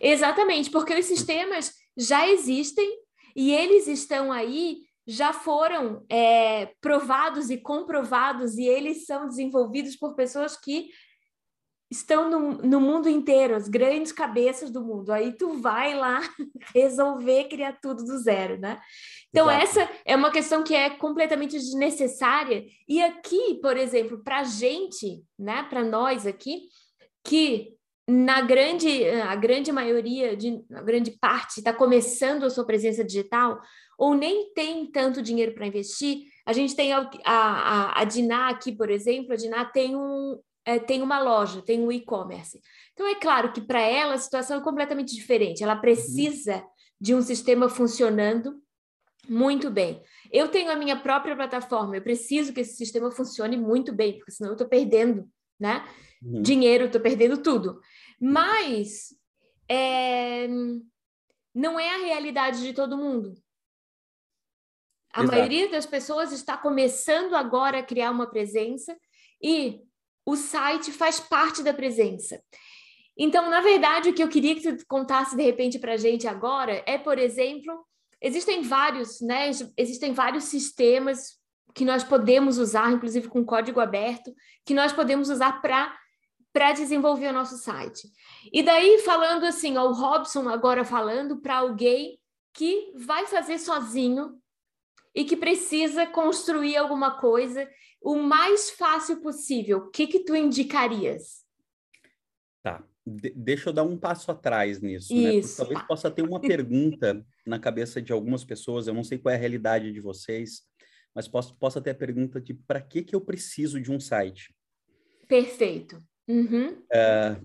Exatamente, 0.00 0.70
porque 0.70 0.94
os 0.94 1.06
sistemas 1.06 1.72
já 1.96 2.28
existem 2.28 2.88
e 3.34 3.52
eles 3.52 3.86
estão 3.86 4.30
aí, 4.30 4.80
já 5.06 5.32
foram 5.32 6.04
é, 6.10 6.72
provados 6.80 7.50
e 7.50 7.56
comprovados, 7.56 8.58
e 8.58 8.64
eles 8.64 9.06
são 9.06 9.26
desenvolvidos 9.26 9.96
por 9.96 10.14
pessoas 10.14 10.56
que 10.56 10.90
estão 11.90 12.28
no, 12.28 12.52
no, 12.58 12.80
mundo 12.80 13.08
inteiro, 13.08 13.54
as 13.54 13.66
grandes 13.66 14.12
cabeças 14.12 14.70
do 14.70 14.84
mundo. 14.84 15.10
Aí 15.10 15.32
tu 15.32 15.54
vai 15.54 15.94
lá 15.94 16.20
resolver 16.74 17.44
criar 17.44 17.78
tudo 17.80 18.04
do 18.04 18.18
zero, 18.18 18.58
né? 18.58 18.78
Então 19.30 19.50
Exato. 19.50 19.80
essa 19.80 19.90
é 20.04 20.14
uma 20.14 20.30
questão 20.30 20.62
que 20.62 20.74
é 20.74 20.90
completamente 20.90 21.52
desnecessária. 21.52 22.64
E 22.86 23.00
aqui, 23.02 23.58
por 23.62 23.76
exemplo, 23.76 24.22
para 24.22 24.40
a 24.40 24.44
gente, 24.44 25.22
né, 25.38 25.62
para 25.70 25.82
nós 25.82 26.26
aqui, 26.26 26.68
que 27.28 27.74
na 28.08 28.40
grande 28.40 29.04
a 29.04 29.36
grande 29.36 29.70
maioria 29.70 30.34
de 30.34 30.64
a 30.72 30.80
grande 30.80 31.10
parte 31.10 31.58
está 31.58 31.72
começando 31.74 32.44
a 32.44 32.50
sua 32.50 32.64
presença 32.64 33.04
digital 33.04 33.60
ou 33.98 34.14
nem 34.14 34.52
tem 34.54 34.90
tanto 34.90 35.20
dinheiro 35.20 35.52
para 35.52 35.66
investir 35.66 36.22
a 36.46 36.54
gente 36.54 36.74
tem 36.74 36.94
a, 36.94 37.10
a, 37.24 38.00
a 38.00 38.04
Diná 38.04 38.48
aqui 38.48 38.72
por 38.72 38.90
exemplo 38.90 39.34
a 39.34 39.36
Diná 39.36 39.64
tem 39.66 39.94
um, 39.94 40.40
é, 40.64 40.78
tem 40.78 41.00
uma 41.00 41.18
loja, 41.18 41.62
tem 41.62 41.80
um 41.80 41.90
e-commerce. 41.90 42.60
Então, 42.92 43.06
é 43.06 43.14
claro 43.14 43.52
que 43.52 43.60
para 43.62 43.80
ela 43.80 44.12
a 44.12 44.18
situação 44.18 44.58
é 44.58 44.62
completamente 44.62 45.14
diferente. 45.14 45.62
Ela 45.62 45.74
precisa 45.74 46.62
de 47.00 47.14
um 47.14 47.22
sistema 47.22 47.70
funcionando 47.70 48.60
muito 49.26 49.70
bem. 49.70 50.02
Eu 50.30 50.48
tenho 50.48 50.70
a 50.70 50.76
minha 50.76 50.94
própria 50.94 51.34
plataforma, 51.34 51.96
eu 51.96 52.02
preciso 52.02 52.52
que 52.52 52.60
esse 52.60 52.76
sistema 52.76 53.10
funcione 53.10 53.56
muito 53.56 53.94
bem, 53.94 54.18
porque 54.18 54.32
senão 54.32 54.50
eu 54.50 54.54
estou 54.54 54.68
perdendo 54.68 55.26
né? 55.58 55.84
Uhum. 56.22 56.42
dinheiro, 56.42 56.86
estou 56.86 57.00
perdendo 57.00 57.38
tudo. 57.38 57.80
Mas 58.20 59.14
é, 59.68 60.48
não 61.54 61.78
é 61.78 61.94
a 61.94 62.06
realidade 62.06 62.60
de 62.60 62.72
todo 62.72 62.96
mundo. 62.96 63.34
A 65.12 65.22
Exato. 65.22 65.36
maioria 65.36 65.70
das 65.70 65.86
pessoas 65.86 66.32
está 66.32 66.56
começando 66.56 67.34
agora 67.34 67.78
a 67.78 67.82
criar 67.82 68.10
uma 68.10 68.28
presença 68.28 68.96
e 69.42 69.80
o 70.26 70.36
site 70.36 70.92
faz 70.92 71.18
parte 71.18 71.62
da 71.62 71.72
presença. 71.72 72.42
Então, 73.16 73.48
na 73.48 73.60
verdade, 73.60 74.10
o 74.10 74.14
que 74.14 74.22
eu 74.22 74.28
queria 74.28 74.54
que 74.54 74.60
você 74.60 74.84
contasse 74.86 75.34
de 75.34 75.42
repente 75.42 75.78
para 75.78 75.94
a 75.94 75.96
gente 75.96 76.28
agora 76.28 76.82
é, 76.86 76.98
por 76.98 77.18
exemplo, 77.18 77.84
existem 78.20 78.62
vários, 78.62 79.20
né? 79.20 79.50
Existem 79.76 80.12
vários 80.12 80.44
sistemas 80.44 81.37
que 81.78 81.84
nós 81.84 82.02
podemos 82.02 82.58
usar, 82.58 82.90
inclusive 82.90 83.28
com 83.28 83.44
código 83.44 83.78
aberto, 83.78 84.34
que 84.66 84.74
nós 84.74 84.92
podemos 84.92 85.30
usar 85.30 85.62
para 85.62 85.96
para 86.52 86.72
desenvolver 86.72 87.28
o 87.28 87.32
nosso 87.32 87.56
site. 87.56 88.08
E 88.52 88.64
daí 88.64 88.98
falando 89.04 89.44
assim, 89.44 89.78
o 89.78 89.92
Robson 89.92 90.48
agora 90.48 90.84
falando 90.84 91.40
para 91.40 91.58
alguém 91.58 92.18
que 92.52 92.90
vai 92.96 93.26
fazer 93.26 93.58
sozinho 93.58 94.40
e 95.14 95.24
que 95.24 95.36
precisa 95.36 96.04
construir 96.04 96.76
alguma 96.76 97.20
coisa 97.20 97.68
o 98.02 98.16
mais 98.16 98.70
fácil 98.70 99.20
possível, 99.20 99.78
o 99.78 99.90
que 99.90 100.08
que 100.08 100.20
tu 100.24 100.34
indicarias? 100.34 101.44
Tá, 102.60 102.82
de 103.06 103.30
deixa 103.30 103.68
eu 103.68 103.72
dar 103.72 103.84
um 103.84 103.96
passo 103.96 104.32
atrás 104.32 104.80
nisso, 104.80 105.14
né? 105.14 105.34
Isso, 105.34 105.50
né? 105.50 105.56
talvez 105.58 105.80
tá. 105.80 105.86
possa 105.86 106.10
ter 106.10 106.22
uma 106.22 106.40
pergunta 106.42 107.24
na 107.46 107.60
cabeça 107.60 108.02
de 108.02 108.12
algumas 108.12 108.42
pessoas, 108.42 108.88
eu 108.88 108.94
não 108.94 109.04
sei 109.04 109.16
qual 109.18 109.32
é 109.32 109.36
a 109.36 109.40
realidade 109.40 109.92
de 109.92 110.00
vocês, 110.00 110.66
mas 111.18 111.26
posso, 111.26 111.52
possa 111.56 111.80
ter 111.80 111.90
a 111.90 111.94
pergunta 111.96 112.40
de 112.40 112.54
para 112.54 112.80
que 112.80 113.02
que 113.02 113.12
eu 113.12 113.20
preciso 113.20 113.80
de 113.80 113.90
um 113.90 113.98
site? 113.98 114.54
Perfeito. 115.26 116.00
Uhum. 116.28 116.80
É, 116.92 117.36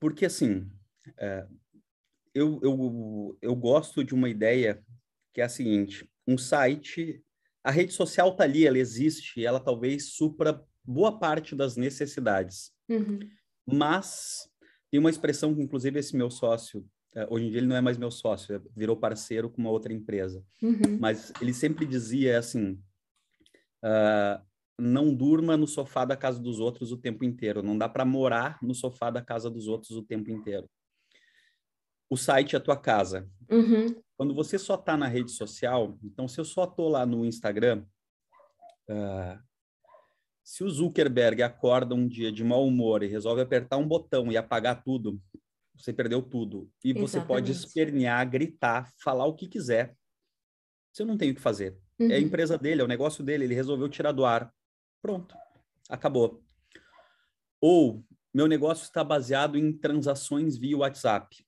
porque 0.00 0.26
assim, 0.26 0.68
é, 1.16 1.46
eu, 2.34 2.58
eu, 2.64 3.38
eu 3.40 3.54
gosto 3.54 4.02
de 4.02 4.16
uma 4.16 4.28
ideia 4.28 4.84
que 5.32 5.40
é 5.40 5.44
a 5.44 5.48
seguinte, 5.48 6.10
um 6.26 6.36
site 6.36 7.24
a 7.62 7.70
rede 7.70 7.92
social 7.92 8.30
está 8.30 8.42
ali, 8.42 8.66
ela 8.66 8.78
existe, 8.78 9.44
ela 9.44 9.60
talvez 9.60 10.16
supra 10.16 10.60
boa 10.84 11.16
parte 11.20 11.54
das 11.54 11.76
necessidades. 11.76 12.72
Uhum. 12.88 13.20
Mas 13.64 14.50
tem 14.90 14.98
uma 14.98 15.10
expressão 15.10 15.54
que, 15.54 15.62
inclusive, 15.62 16.00
esse 16.00 16.16
meu 16.16 16.32
sócio, 16.32 16.84
hoje 17.30 17.46
em 17.46 17.50
dia 17.50 17.58
ele 17.58 17.66
não 17.66 17.76
é 17.76 17.80
mais 17.80 17.96
meu 17.96 18.10
sócio, 18.10 18.56
é, 18.56 18.60
virou 18.74 18.96
parceiro 18.96 19.48
com 19.48 19.60
uma 19.60 19.70
outra 19.70 19.92
empresa. 19.92 20.44
Uhum. 20.62 20.98
Mas 21.00 21.32
ele 21.40 21.54
sempre 21.54 21.86
dizia 21.86 22.38
assim: 22.38 22.72
uh, 23.82 24.44
não 24.78 25.14
durma 25.14 25.56
no 25.56 25.66
sofá 25.66 26.04
da 26.04 26.16
casa 26.16 26.38
dos 26.38 26.60
outros 26.60 26.92
o 26.92 26.96
tempo 26.96 27.24
inteiro, 27.24 27.62
não 27.62 27.78
dá 27.78 27.88
para 27.88 28.04
morar 28.04 28.58
no 28.62 28.74
sofá 28.74 29.10
da 29.10 29.22
casa 29.22 29.50
dos 29.50 29.66
outros 29.66 29.92
o 29.92 30.02
tempo 30.02 30.30
inteiro. 30.30 30.68
O 32.08 32.16
site 32.16 32.54
é 32.54 32.58
a 32.58 32.62
tua 32.62 32.76
casa. 32.76 33.28
Uhum. 33.50 34.00
Quando 34.16 34.34
você 34.34 34.58
só 34.58 34.74
está 34.74 34.96
na 34.96 35.08
rede 35.08 35.32
social, 35.32 35.98
então 36.04 36.28
se 36.28 36.38
eu 36.38 36.44
só 36.44 36.64
estou 36.64 36.88
lá 36.88 37.04
no 37.04 37.24
Instagram, 37.24 37.84
uh, 38.90 39.38
se 40.44 40.62
o 40.62 40.70
Zuckerberg 40.70 41.42
acorda 41.42 41.94
um 41.94 42.06
dia 42.06 42.30
de 42.30 42.44
mau 42.44 42.64
humor 42.64 43.02
e 43.02 43.08
resolve 43.08 43.42
apertar 43.42 43.78
um 43.78 43.88
botão 43.88 44.30
e 44.30 44.36
apagar 44.36 44.84
tudo, 44.84 45.20
você 45.76 45.92
perdeu 45.92 46.22
tudo. 46.22 46.70
E 46.84 46.90
Exatamente. 46.90 47.10
você 47.10 47.20
pode 47.20 47.52
espernear, 47.52 48.28
gritar, 48.28 48.92
falar 49.02 49.26
o 49.26 49.34
que 49.34 49.48
quiser. 49.48 49.96
Você 50.92 51.04
não 51.04 51.16
tem 51.16 51.30
o 51.30 51.34
que 51.34 51.40
fazer. 51.40 51.76
Uhum. 51.98 52.10
É 52.10 52.14
a 52.14 52.18
uhum. 52.18 52.24
empresa 52.24 52.58
dele, 52.58 52.80
é 52.80 52.84
o 52.84 52.88
negócio 52.88 53.24
dele, 53.24 53.44
ele 53.44 53.54
resolveu 53.54 53.88
tirar 53.88 54.12
do 54.12 54.24
ar. 54.24 54.52
Pronto, 55.02 55.36
acabou. 55.88 56.42
Ou 57.60 58.04
meu 58.34 58.46
negócio 58.46 58.84
está 58.84 59.02
baseado 59.02 59.56
em 59.56 59.72
transações 59.72 60.58
via 60.58 60.76
WhatsApp. 60.76 61.44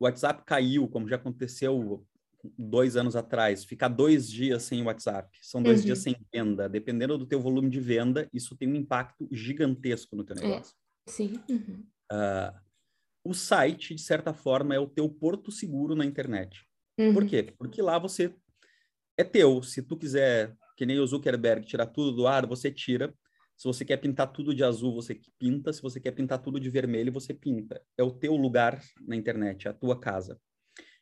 O 0.00 0.04
WhatsApp 0.04 0.42
caiu, 0.44 0.88
como 0.88 1.08
já 1.08 1.16
aconteceu 1.16 2.04
dois 2.56 2.96
anos 2.96 3.16
atrás, 3.16 3.64
ficar 3.64 3.88
dois 3.88 4.28
dias 4.28 4.62
sem 4.62 4.82
WhatsApp, 4.82 5.36
são 5.42 5.62
dois 5.62 5.80
uhum. 5.80 5.86
dias 5.86 5.98
sem 5.98 6.16
venda. 6.32 6.68
Dependendo 6.68 7.18
do 7.18 7.26
teu 7.26 7.40
volume 7.40 7.68
de 7.70 7.80
venda, 7.80 8.28
isso 8.32 8.56
tem 8.56 8.68
um 8.68 8.76
impacto 8.76 9.28
gigantesco 9.30 10.16
no 10.16 10.24
teu 10.24 10.36
é, 10.36 10.40
negócio. 10.40 10.74
É. 11.06 11.10
Sim. 11.10 11.40
Uhum. 11.48 11.84
Uh, 12.12 12.67
o 13.28 13.34
site, 13.34 13.94
de 13.94 14.00
certa 14.00 14.32
forma, 14.32 14.74
é 14.74 14.78
o 14.78 14.86
teu 14.86 15.06
porto 15.06 15.52
seguro 15.52 15.94
na 15.94 16.04
internet. 16.04 16.64
Uhum. 16.98 17.12
Por 17.12 17.26
quê? 17.26 17.54
Porque 17.58 17.82
lá 17.82 17.98
você 17.98 18.34
é 19.18 19.22
teu. 19.22 19.62
Se 19.62 19.82
tu 19.82 19.98
quiser, 19.98 20.56
que 20.74 20.86
nem 20.86 20.98
o 20.98 21.06
Zuckerberg, 21.06 21.66
tirar 21.66 21.86
tudo 21.86 22.12
do 22.12 22.26
ar, 22.26 22.46
você 22.46 22.70
tira. 22.70 23.14
Se 23.54 23.68
você 23.68 23.84
quer 23.84 23.98
pintar 23.98 24.32
tudo 24.32 24.54
de 24.54 24.64
azul, 24.64 24.94
você 24.94 25.20
pinta. 25.38 25.74
Se 25.74 25.82
você 25.82 26.00
quer 26.00 26.12
pintar 26.12 26.38
tudo 26.38 26.58
de 26.58 26.70
vermelho, 26.70 27.12
você 27.12 27.34
pinta. 27.34 27.82
É 27.98 28.02
o 28.02 28.10
teu 28.10 28.34
lugar 28.34 28.80
na 29.06 29.14
internet, 29.14 29.68
é 29.68 29.70
a 29.70 29.74
tua 29.74 30.00
casa. 30.00 30.40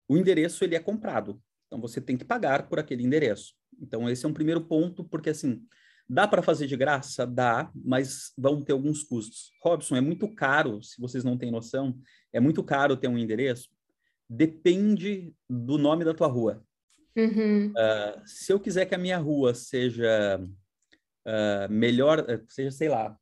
o 0.09 0.17
endereço 0.17 0.63
ele 0.63 0.77
é 0.77 0.81
comprado, 0.81 1.41
então 1.67 1.81
você 1.81 2.01
tem 2.01 2.17
que 2.17 2.25
pagar 2.25 2.69
por 2.69 2.79
aquele 2.79 3.03
endereço. 3.03 3.55
Então 3.81 4.09
esse 4.09 4.25
é 4.25 4.29
um 4.29 4.33
primeiro 4.33 4.61
ponto, 4.61 5.05
porque 5.05 5.31
assim 5.31 5.67
dá 6.09 6.29
para 6.29 6.43
fazer 6.43 6.67
de 6.67 6.77
graça, 6.77 7.27
dá, 7.27 7.71
mas 7.75 8.33
vão 8.39 8.63
ter 8.63 8.73
alguns 8.73 9.03
custos. 9.03 9.51
Robson, 9.61 9.97
é 9.97 10.01
muito 10.01 10.29
caro, 10.29 10.81
se 10.83 11.01
vocês 11.01 11.25
não 11.25 11.37
têm 11.37 11.51
noção, 11.51 11.99
é 12.33 12.39
muito 12.39 12.63
caro 12.63 12.97
ter 12.97 13.09
um 13.09 13.19
endereço. 13.19 13.69
Depende 14.29 15.35
do 15.51 15.77
nome 15.79 16.05
da 16.05 16.15
tua 16.15 16.29
rua. 16.29 16.63
Uhum. 17.17 17.71
Uh, 17.71 18.23
se 18.25 18.53
eu 18.53 18.61
quiser 18.61 18.87
que 18.87 18.95
a 18.95 18.99
minha 18.99 19.19
rua 19.19 19.55
seja 19.55 20.41
uh, 21.27 21.71
melhor, 21.71 22.25
eh, 22.29 22.41
seja, 22.49 22.71
sei 22.71 22.89
lá, 22.89 23.19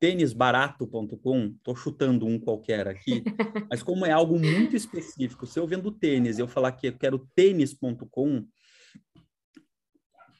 tênisbarato.com, 0.00 1.54
estou 1.56 1.76
chutando 1.76 2.26
um 2.26 2.38
qualquer 2.38 2.88
aqui, 2.88 3.22
mas 3.70 3.82
como 3.82 4.04
é 4.04 4.10
algo 4.10 4.38
muito 4.38 4.74
específico, 4.74 5.46
se 5.46 5.58
eu 5.58 5.66
vendo 5.66 5.92
tênis 5.92 6.38
e 6.38 6.40
eu 6.40 6.48
falar 6.48 6.72
que 6.72 6.88
eu 6.88 6.98
quero 6.98 7.28
tênis.com, 7.36 8.44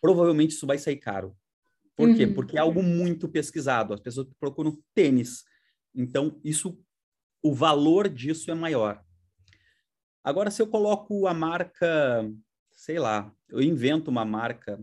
provavelmente 0.01 0.51
isso 0.51 0.67
vai 0.67 0.79
sair 0.79 0.97
caro. 0.97 1.37
Por 1.95 2.09
uhum. 2.09 2.17
quê? 2.17 2.27
Porque 2.27 2.57
é 2.57 2.61
algo 2.61 2.83
muito 2.83 3.29
pesquisado, 3.29 3.95
as 3.95 4.01
pessoas 4.01 4.27
procuram 4.41 4.77
tênis. 4.95 5.45
Então, 5.95 6.41
isso, 6.43 6.77
o 7.43 7.55
valor 7.55 8.09
disso 8.09 8.51
é 8.51 8.55
maior. 8.55 9.05
Agora, 10.25 10.51
se 10.51 10.61
eu 10.61 10.67
coloco 10.67 11.27
a 11.27 11.35
marca, 11.35 12.29
sei 12.73 12.99
lá, 12.99 13.33
eu 13.49 13.61
invento 13.61 14.11
uma 14.11 14.25
marca 14.25 14.83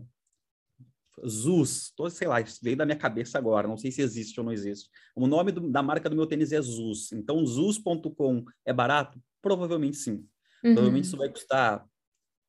Zuz, 1.26 1.92
tô, 1.96 2.08
sei 2.08 2.28
lá, 2.28 2.36
veio 2.62 2.76
da 2.76 2.86
minha 2.86 2.96
cabeça 2.96 3.38
agora, 3.38 3.68
não 3.68 3.76
sei 3.76 3.90
se 3.90 4.00
existe 4.00 4.38
ou 4.40 4.44
não 4.44 4.52
existe. 4.52 4.88
O 5.14 5.26
nome 5.26 5.52
do, 5.52 5.70
da 5.70 5.82
marca 5.82 6.08
do 6.08 6.16
meu 6.16 6.26
tênis 6.26 6.52
é 6.52 6.60
Zuz. 6.60 7.12
Então, 7.12 7.44
Zuz.com 7.44 8.44
é 8.64 8.72
barato? 8.72 9.20
Provavelmente 9.42 9.96
sim. 9.96 10.26
Uhum. 10.64 10.74
Provavelmente 10.74 11.04
isso 11.04 11.16
vai 11.16 11.28
custar 11.28 11.86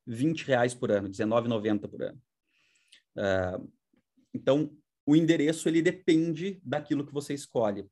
20 0.06 0.46
reais 0.46 0.74
por 0.74 0.92
ano, 0.92 1.08
R$19,90 1.08 1.88
por 1.88 2.02
ano. 2.04 2.22
Uh, 3.16 3.72
então, 4.34 4.72
o 5.06 5.16
endereço, 5.16 5.68
ele 5.68 5.82
depende 5.82 6.62
daquilo 6.64 7.06
que 7.06 7.14
você 7.14 7.34
escolhe. 7.34 7.86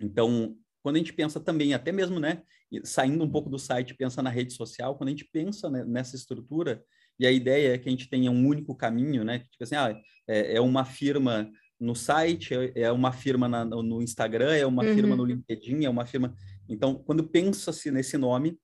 Então, 0.00 0.56
quando 0.82 0.96
a 0.96 0.98
gente 0.98 1.12
pensa 1.12 1.40
também, 1.40 1.74
até 1.74 1.90
mesmo, 1.90 2.20
né, 2.20 2.42
saindo 2.84 3.24
um 3.24 3.30
pouco 3.30 3.50
do 3.50 3.58
site, 3.58 3.94
pensa 3.94 4.22
na 4.22 4.30
rede 4.30 4.52
social, 4.52 4.96
quando 4.96 5.08
a 5.08 5.10
gente 5.10 5.24
pensa 5.24 5.68
né, 5.68 5.84
nessa 5.84 6.14
estrutura, 6.14 6.84
e 7.18 7.26
a 7.26 7.32
ideia 7.32 7.74
é 7.74 7.78
que 7.78 7.88
a 7.88 7.90
gente 7.90 8.08
tenha 8.08 8.30
um 8.30 8.46
único 8.46 8.74
caminho, 8.74 9.24
né? 9.24 9.40
Tipo 9.50 9.64
assim, 9.64 9.74
ah, 9.74 9.98
é, 10.28 10.56
é 10.56 10.60
uma 10.60 10.84
firma 10.84 11.50
no 11.78 11.94
site, 11.94 12.54
é, 12.54 12.82
é 12.82 12.92
uma 12.92 13.12
firma 13.12 13.48
na, 13.48 13.64
no 13.64 14.02
Instagram, 14.02 14.54
é 14.54 14.66
uma 14.66 14.84
uhum. 14.84 14.94
firma 14.94 15.16
no 15.16 15.24
LinkedIn, 15.24 15.84
é 15.84 15.90
uma 15.90 16.06
firma. 16.06 16.34
Então, 16.68 16.94
quando 16.94 17.28
pensa-se 17.28 17.90
nesse 17.90 18.16
nome, 18.16 18.58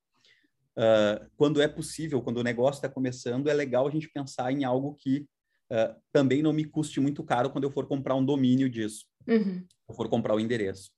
uh, 0.76 1.30
quando 1.37 1.61
é 1.61 1.68
possível, 1.68 2.23
quando 2.23 2.38
o 2.38 2.42
negócio 2.42 2.78
está 2.78 2.88
começando, 2.88 3.49
é 3.49 3.54
legal 3.54 3.87
a 3.87 3.90
gente 3.90 4.11
pensar 4.11 4.50
em 4.52 4.64
algo 4.64 4.94
que 4.94 5.26
uh, 5.71 5.94
também 6.12 6.42
não 6.42 6.52
me 6.52 6.64
custe 6.64 7.00
muito 7.00 7.23
caro 7.23 7.50
quando 7.50 7.64
eu 7.64 7.71
for 7.71 7.87
comprar 7.87 8.14
um 8.14 8.25
domínio 8.25 8.68
disso, 8.68 9.06
uhum. 9.28 9.64
eu 9.88 9.94
for 9.94 10.09
comprar 10.09 10.35
o 10.35 10.40
endereço. 10.40 10.90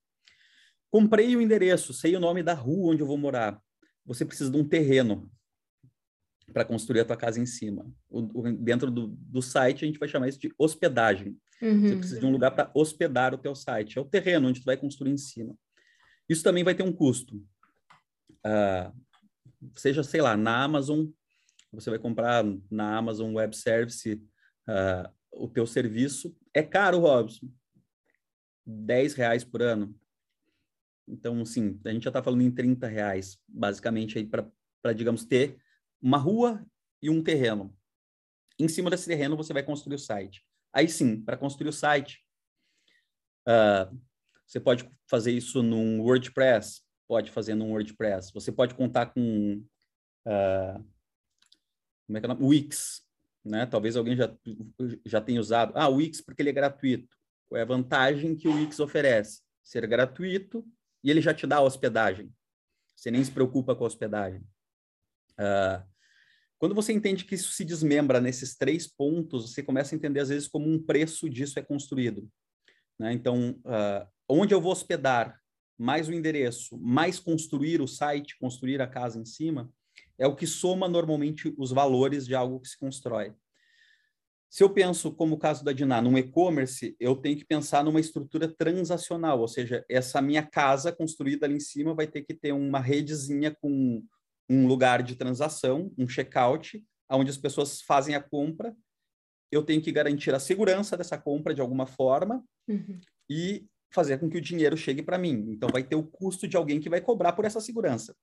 Comprei 0.91 1.35
o 1.35 1.41
endereço, 1.41 1.93
sei 1.93 2.15
o 2.15 2.21
nome 2.21 2.43
da 2.43 2.55
rua 2.55 2.93
onde 2.93 3.03
eu 3.03 3.07
vou 3.07 3.19
morar. 3.19 3.61
Você 4.07 4.25
precisa 4.25 4.51
de 4.51 4.57
um 4.57 4.67
terreno 4.67 5.29
para 6.53 6.65
construir 6.65 7.01
a 7.01 7.05
tua 7.05 7.17
casa 7.17 7.41
em 7.41 7.47
cima. 7.47 7.87
O, 8.09 8.41
o, 8.41 8.53
dentro 8.53 8.91
do, 8.91 9.09
do, 9.09 9.43
site, 9.43 9.85
a 9.85 9.87
gente 9.87 9.99
vai 9.99 10.09
chamar 10.09 10.29
isso 10.29 10.39
de 10.39 10.53
hospedagem. 10.59 11.37
Uhum. 11.61 11.81
Você 11.81 11.97
precisa 11.97 12.21
de 12.21 12.27
um 12.27 12.33
lugar 12.33 12.51
para 12.51 12.71
hospedar 12.75 13.35
o 13.35 13.39
teu 13.39 13.55
site. 13.55 13.99
É 13.99 14.01
o 14.01 14.05
terreno 14.05 14.49
onde 14.49 14.61
tu 14.61 14.65
vai 14.65 14.77
construir 14.77 15.11
em 15.11 15.17
cima. 15.17 15.57
Isso 16.29 16.43
também 16.43 16.65
vai 16.65 16.75
ter 16.75 16.83
um 16.83 16.93
custo. 16.93 17.37
Uh, 18.47 18.93
seja, 19.75 20.03
sei 20.03 20.21
lá, 20.21 20.37
na 20.37 20.63
Amazon, 20.63 21.07
você 21.73 21.91
vai 21.91 21.99
comprar 21.99 22.45
na 22.71 22.97
Amazon 22.97 23.35
Web 23.35 23.57
Service 23.57 24.13
uh, 24.13 25.11
o 25.33 25.49
teu 25.49 25.67
serviço. 25.67 26.37
É 26.53 26.63
caro, 26.63 27.01
Robson. 27.01 27.49
10 28.67 29.15
reais 29.15 29.45
por 29.45 29.63
ano. 29.63 29.95
Então, 31.07 31.45
sim, 31.45 31.79
a 31.85 31.91
gente 31.91 32.05
já 32.05 32.11
está 32.11 32.23
falando 32.23 32.43
em 32.43 32.51
30 32.51 32.87
reais, 32.87 33.39
basicamente, 33.47 34.19
aí 34.19 34.25
para, 34.25 34.93
digamos, 34.95 35.25
ter 35.25 35.59
uma 36.05 36.19
rua 36.19 36.63
e 37.01 37.09
um 37.09 37.23
terreno. 37.23 37.75
Em 38.59 38.69
cima 38.69 38.91
desse 38.91 39.07
terreno, 39.07 39.39
você 39.39 39.55
vai 39.55 39.63
construir 39.63 39.95
o 39.95 39.99
site. 39.99 40.45
Aí 40.71 40.87
sim, 40.87 41.19
para 41.19 41.35
construir 41.35 41.71
o 41.71 41.73
site, 41.73 42.23
uh, 43.49 43.99
você 44.47 44.61
pode 44.61 44.87
fazer 45.09 45.33
isso 45.33 45.63
num 45.63 46.03
WordPress, 46.03 46.83
pode 47.09 47.31
fazer 47.31 47.55
num 47.55 47.71
WordPress. 47.71 48.31
Você 48.35 48.53
pode 48.53 48.75
contar 48.75 49.07
com 49.07 49.65
uh, 50.27 50.85
como 52.07 52.19
é 52.19 52.21
que 52.21 52.27
é 52.27 52.29
o 52.29 52.35
nome? 52.35 52.47
Wix, 52.47 53.03
né? 53.43 53.65
Talvez 53.65 53.97
alguém 53.97 54.15
já, 54.15 54.31
já 55.07 55.23
tenha 55.23 55.41
usado. 55.41 55.73
Ah, 55.75 55.89
o 55.89 55.97
Wix 55.97 56.21
porque 56.21 56.43
ele 56.43 56.51
é 56.51 56.53
gratuito. 56.53 57.17
Qual 57.47 57.59
é 57.59 57.63
a 57.63 57.67
vantagem 57.67 58.37
que 58.37 58.47
o 58.47 58.55
Wix 58.55 58.79
oferece? 58.79 59.41
Ser 59.63 59.87
gratuito 59.87 60.67
e 61.03 61.11
ele 61.11 61.23
já 61.23 61.33
te 61.33 61.47
dá 61.47 61.57
a 61.57 61.63
hospedagem. 61.63 62.31
Você 62.95 63.11
nem 63.11 63.25
se 63.25 63.31
preocupa 63.31 63.75
com 63.75 63.85
a 63.85 63.87
hospedagem. 63.87 64.47
Uh, 65.33 65.94
quando 66.65 66.75
você 66.75 66.95
entende 66.95 67.27
que 67.27 67.35
isso 67.35 67.53
se 67.53 67.63
desmembra 67.63 68.23
nesses 68.23 68.57
três 68.57 68.87
pontos, 68.87 69.53
você 69.53 69.63
começa 69.63 69.95
a 69.95 69.99
entender, 69.99 70.21
às 70.21 70.31
vezes, 70.31 70.49
como 70.49 70.67
um 70.67 70.83
preço 70.83 71.29
disso 71.29 71.59
é 71.59 71.63
construído. 71.63 72.27
Né? 72.99 73.13
Então, 73.13 73.51
uh, 73.67 74.09
onde 74.27 74.55
eu 74.55 74.63
vou 74.63 74.73
hospedar, 74.73 75.39
mais 75.77 76.09
o 76.09 76.13
endereço, 76.15 76.79
mais 76.81 77.21
construir 77.21 77.83
o 77.83 77.87
site, 77.87 78.39
construir 78.39 78.81
a 78.81 78.87
casa 78.87 79.21
em 79.21 79.27
cima, 79.27 79.71
é 80.17 80.27
o 80.27 80.35
que 80.35 80.47
soma 80.47 80.89
normalmente 80.89 81.55
os 81.59 81.71
valores 81.71 82.25
de 82.25 82.35
algo 82.35 82.59
que 82.59 82.69
se 82.69 82.79
constrói. 82.79 83.35
Se 84.49 84.65
eu 84.65 84.71
penso, 84.71 85.13
como 85.13 85.35
o 85.35 85.39
caso 85.39 85.63
da 85.63 85.73
Diná, 85.73 86.01
num 86.01 86.17
e-commerce, 86.17 86.97
eu 86.99 87.15
tenho 87.15 87.37
que 87.37 87.45
pensar 87.45 87.85
numa 87.85 88.01
estrutura 88.01 88.49
transacional, 88.49 89.39
ou 89.39 89.49
seja, 89.49 89.85
essa 89.87 90.23
minha 90.23 90.43
casa 90.43 90.91
construída 90.91 91.45
ali 91.45 91.57
em 91.57 91.61
cima 91.61 91.93
vai 91.93 92.07
ter 92.07 92.23
que 92.23 92.33
ter 92.33 92.53
uma 92.53 92.81
redezinha 92.81 93.55
com 93.55 94.03
um 94.49 94.67
lugar 94.67 95.03
de 95.03 95.17
transação, 95.17 95.93
um 95.97 96.07
checkout, 96.07 96.85
onde 97.11 97.31
as 97.31 97.39
pessoas 97.39 97.81
fazem 97.81 98.15
a 98.15 98.23
compra. 98.23 98.75
Eu 99.51 99.63
tenho 99.63 99.81
que 99.81 99.93
garantir 99.93 100.35
a 100.35 100.41
segurança 100.41 100.97
dessa 100.97 101.17
compra 101.17 101.55
de 101.55 101.61
alguma 101.61 101.87
forma 101.87 102.45
uhum. 102.69 103.01
e 103.29 103.67
fazer 103.93 104.19
com 104.19 104.29
que 104.29 104.39
o 104.39 104.41
dinheiro 104.41 104.77
chegue 104.77 105.03
para 105.03 105.19
mim. 105.19 105.47
Então, 105.49 105.69
vai 105.71 105.83
ter 105.83 105.95
o 105.95 106.03
custo 106.03 106.49
de 106.49 106.57
alguém 106.57 106.81
que 106.81 106.91
vai 106.91 107.01
cobrar 107.01 107.33
por 107.33 107.45
essa 107.45 107.61
segurança. 107.61 108.15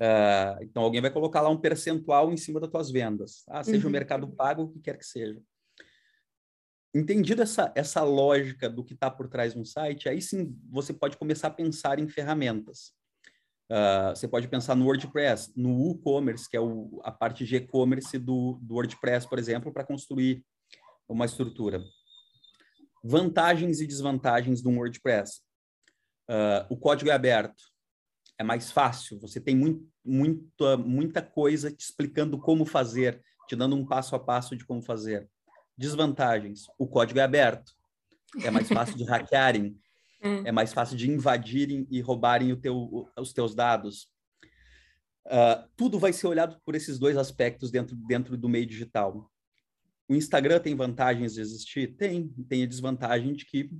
Uh, 0.00 0.62
então, 0.62 0.82
alguém 0.82 1.00
vai 1.00 1.10
colocar 1.10 1.40
lá 1.40 1.48
um 1.48 1.60
percentual 1.60 2.30
em 2.32 2.36
cima 2.36 2.60
das 2.60 2.70
tuas 2.70 2.90
vendas. 2.90 3.44
Ah, 3.48 3.64
seja 3.64 3.84
uhum. 3.84 3.88
o 3.88 3.92
mercado 3.92 4.28
pago, 4.28 4.64
o 4.64 4.68
que 4.68 4.80
quer 4.80 4.98
que 4.98 5.06
seja. 5.06 5.40
Entendido 6.94 7.40
essa, 7.40 7.72
essa 7.74 8.02
lógica 8.02 8.68
do 8.68 8.84
que 8.84 8.92
está 8.92 9.10
por 9.10 9.26
trás 9.26 9.54
de 9.54 9.58
um 9.58 9.64
site, 9.64 10.10
aí 10.10 10.20
sim 10.20 10.54
você 10.68 10.92
pode 10.92 11.16
começar 11.16 11.48
a 11.48 11.52
pensar 11.52 11.98
em 11.98 12.06
ferramentas. 12.06 12.92
Uh, 13.72 14.14
você 14.14 14.28
pode 14.28 14.48
pensar 14.48 14.76
no 14.76 14.84
WordPress, 14.84 15.50
no 15.56 15.70
WooCommerce, 15.70 16.46
que 16.46 16.58
é 16.58 16.60
o, 16.60 17.00
a 17.02 17.10
parte 17.10 17.42
de 17.46 17.56
e-commerce 17.56 18.18
do, 18.18 18.58
do 18.60 18.74
WordPress, 18.74 19.26
por 19.26 19.38
exemplo, 19.38 19.72
para 19.72 19.82
construir 19.82 20.44
uma 21.08 21.24
estrutura. 21.24 21.82
Vantagens 23.02 23.80
e 23.80 23.86
desvantagens 23.86 24.60
do 24.60 24.68
WordPress. 24.68 25.40
Uh, 26.28 26.68
o 26.68 26.76
código 26.76 27.10
é 27.10 27.14
aberto, 27.14 27.62
é 28.38 28.44
mais 28.44 28.70
fácil, 28.70 29.18
você 29.18 29.40
tem 29.40 29.56
muito, 29.56 29.88
muita, 30.04 30.76
muita 30.76 31.22
coisa 31.22 31.72
te 31.72 31.80
explicando 31.80 32.38
como 32.38 32.66
fazer, 32.66 33.22
te 33.48 33.56
dando 33.56 33.74
um 33.74 33.86
passo 33.86 34.14
a 34.14 34.20
passo 34.20 34.54
de 34.54 34.66
como 34.66 34.82
fazer. 34.82 35.26
Desvantagens, 35.78 36.66
o 36.78 36.86
código 36.86 37.20
é 37.20 37.22
aberto, 37.22 37.72
é 38.42 38.50
mais 38.50 38.68
fácil 38.68 38.98
de 38.98 39.04
hackearem, 39.08 39.74
é. 40.22 40.48
é 40.48 40.52
mais 40.52 40.72
fácil 40.72 40.96
de 40.96 41.10
invadirem 41.10 41.86
e 41.90 42.00
roubarem 42.00 42.54
teu, 42.56 43.08
os 43.18 43.32
teus 43.32 43.54
dados. 43.54 44.08
Uh, 45.26 45.68
tudo 45.76 45.98
vai 45.98 46.12
ser 46.12 46.26
olhado 46.26 46.60
por 46.64 46.74
esses 46.74 46.98
dois 46.98 47.16
aspectos 47.16 47.70
dentro, 47.70 47.94
dentro 47.94 48.36
do 48.36 48.48
meio 48.48 48.66
digital. 48.66 49.30
O 50.08 50.14
Instagram 50.14 50.60
tem 50.60 50.74
vantagens 50.74 51.34
de 51.34 51.40
existir? 51.40 51.96
Tem. 51.96 52.28
Tem 52.48 52.62
a 52.62 52.66
desvantagem 52.66 53.32
de 53.32 53.44
que 53.46 53.70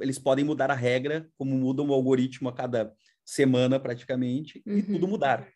eles 0.00 0.18
podem 0.18 0.44
mudar 0.44 0.70
a 0.70 0.74
regra, 0.74 1.28
como 1.36 1.56
mudam 1.56 1.88
o 1.88 1.94
algoritmo 1.94 2.48
a 2.48 2.52
cada 2.52 2.92
semana, 3.24 3.78
praticamente, 3.78 4.62
uhum. 4.66 4.78
e 4.78 4.82
tudo 4.82 5.08
mudar. 5.08 5.48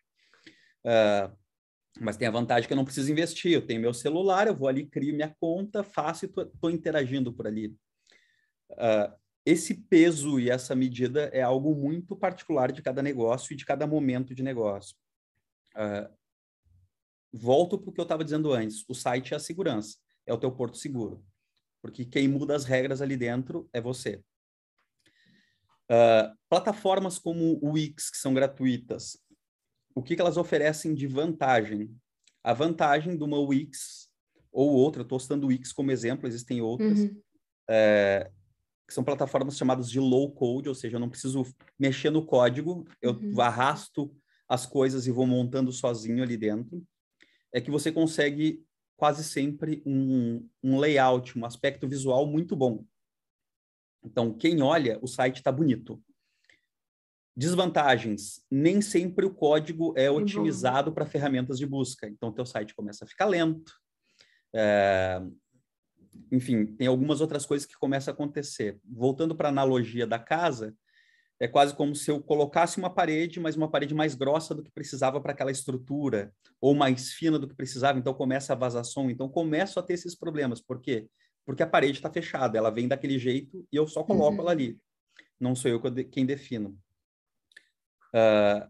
Uh, 0.85 1.35
mas 1.99 2.17
tem 2.17 2.27
a 2.27 2.31
vantagem 2.31 2.67
que 2.67 2.73
eu 2.73 2.77
não 2.77 2.85
preciso 2.85 3.11
investir. 3.11 3.51
Eu 3.51 3.65
tenho 3.65 3.81
meu 3.81 3.93
celular, 3.93 4.47
eu 4.47 4.55
vou 4.55 4.67
ali, 4.67 4.85
crio 4.85 5.13
minha 5.13 5.35
conta, 5.39 5.83
faço 5.83 6.25
e 6.25 6.27
estou 6.27 6.69
interagindo 6.69 7.33
por 7.33 7.47
ali. 7.47 7.75
Uh, 8.71 9.13
esse 9.47 9.75
peso 9.75 10.41
e 10.41 10.49
essa 10.49 10.75
medida 10.75 11.29
é 11.31 11.41
algo 11.41 11.73
muito 11.73 12.17
particular 12.17 12.69
de 12.69 12.81
cada 12.81 13.01
negócio 13.01 13.53
e 13.53 13.55
de 13.55 13.65
cada 13.65 13.87
momento 13.87 14.35
de 14.35 14.43
negócio. 14.43 14.93
Uh, 15.73 16.13
volto 17.31 17.77
para 17.77 17.89
o 17.89 17.93
que 17.93 18.01
eu 18.01 18.03
estava 18.03 18.25
dizendo 18.25 18.51
antes: 18.51 18.83
o 18.89 18.93
site 18.93 19.33
é 19.33 19.37
a 19.37 19.39
segurança, 19.39 19.95
é 20.25 20.33
o 20.33 20.37
teu 20.37 20.51
porto 20.51 20.77
seguro, 20.77 21.25
porque 21.81 22.03
quem 22.03 22.27
muda 22.27 22.57
as 22.57 22.65
regras 22.65 23.01
ali 23.01 23.15
dentro 23.15 23.69
é 23.71 23.79
você. 23.79 24.21
Uh, 25.89 26.35
plataformas 26.49 27.17
como 27.17 27.57
o 27.61 27.71
Wix, 27.71 28.09
que 28.09 28.17
são 28.17 28.33
gratuitas, 28.33 29.17
o 29.95 30.03
que, 30.03 30.13
que 30.13 30.21
elas 30.21 30.35
oferecem 30.35 30.93
de 30.93 31.07
vantagem? 31.07 31.95
A 32.43 32.53
vantagem 32.53 33.15
de 33.15 33.23
uma 33.23 33.39
Wix 33.39 34.09
ou 34.51 34.71
outra, 34.71 35.03
estou 35.03 35.21
citando 35.21 35.47
o 35.47 35.49
Wix 35.49 35.71
como 35.71 35.89
exemplo, 35.89 36.27
existem 36.27 36.59
outras, 36.59 36.99
uhum. 36.99 37.21
é, 37.69 38.29
que 38.87 38.93
são 38.93 39.03
plataformas 39.03 39.57
chamadas 39.57 39.89
de 39.89 39.99
low 39.99 40.31
code, 40.31 40.69
ou 40.69 40.75
seja, 40.75 40.95
eu 40.95 40.99
não 40.99 41.09
preciso 41.09 41.45
mexer 41.77 42.09
no 42.09 42.25
código, 42.25 42.87
eu 43.01 43.11
uhum. 43.11 43.41
arrasto 43.41 44.15
as 44.47 44.65
coisas 44.65 45.05
e 45.05 45.11
vou 45.11 45.27
montando 45.27 45.71
sozinho 45.73 46.23
ali 46.23 46.37
dentro, 46.37 46.81
é 47.53 47.59
que 47.59 47.69
você 47.69 47.91
consegue 47.91 48.65
quase 48.95 49.23
sempre 49.23 49.83
um, 49.85 50.47
um 50.63 50.79
layout, 50.79 51.37
um 51.37 51.45
aspecto 51.45 51.87
visual 51.87 52.25
muito 52.25 52.55
bom. 52.55 52.85
Então, 54.03 54.33
quem 54.33 54.61
olha, 54.61 54.97
o 55.01 55.07
site 55.07 55.37
está 55.37 55.51
bonito. 55.51 56.01
Desvantagens: 57.35 58.41
nem 58.49 58.81
sempre 58.81 59.25
o 59.25 59.33
código 59.33 59.93
é 59.97 60.09
otimizado 60.09 60.91
para 60.93 61.05
ferramentas 61.05 61.59
de 61.59 61.67
busca. 61.67 62.07
Então, 62.07 62.31
teu 62.31 62.45
site 62.45 62.73
começa 62.73 63.05
a 63.05 63.07
ficar 63.07 63.25
lento. 63.25 63.73
É... 64.55 65.21
Enfim, 66.31 66.65
tem 66.65 66.87
algumas 66.87 67.21
outras 67.21 67.45
coisas 67.45 67.65
que 67.65 67.77
começam 67.77 68.11
a 68.11 68.15
acontecer. 68.15 68.79
Voltando 68.83 69.35
para 69.35 69.49
a 69.49 69.51
analogia 69.51 70.05
da 70.05 70.19
casa, 70.19 70.75
é 71.39 71.47
quase 71.47 71.75
como 71.75 71.95
se 71.95 72.09
eu 72.09 72.21
colocasse 72.21 72.77
uma 72.77 72.89
parede, 72.89 73.39
mas 73.39 73.55
uma 73.55 73.69
parede 73.69 73.93
mais 73.93 74.15
grossa 74.15 74.55
do 74.55 74.63
que 74.63 74.71
precisava 74.71 75.21
para 75.21 75.31
aquela 75.31 75.51
estrutura, 75.51 76.33
ou 76.59 76.73
mais 76.73 77.11
fina 77.11 77.37
do 77.37 77.47
que 77.47 77.55
precisava, 77.55 77.99
então 77.99 78.13
começa 78.13 78.53
a 78.53 78.55
vazar 78.55 78.83
som. 78.83 79.09
Então 79.09 79.29
começo 79.29 79.79
a 79.79 79.83
ter 79.83 79.93
esses 79.93 80.15
problemas. 80.15 80.59
Por 80.59 80.81
quê? 80.81 81.07
Porque 81.45 81.63
a 81.63 81.67
parede 81.67 81.99
está 81.99 82.11
fechada, 82.11 82.57
ela 82.57 82.71
vem 82.71 82.87
daquele 82.87 83.19
jeito 83.19 83.65
e 83.71 83.75
eu 83.75 83.87
só 83.87 84.03
coloco 84.03 84.35
uhum. 84.35 84.41
ela 84.41 84.51
ali. 84.51 84.79
Não 85.39 85.55
sou 85.55 85.69
eu 85.69 85.81
quem 86.09 86.25
defino. 86.25 86.77
Uh, 88.13 88.67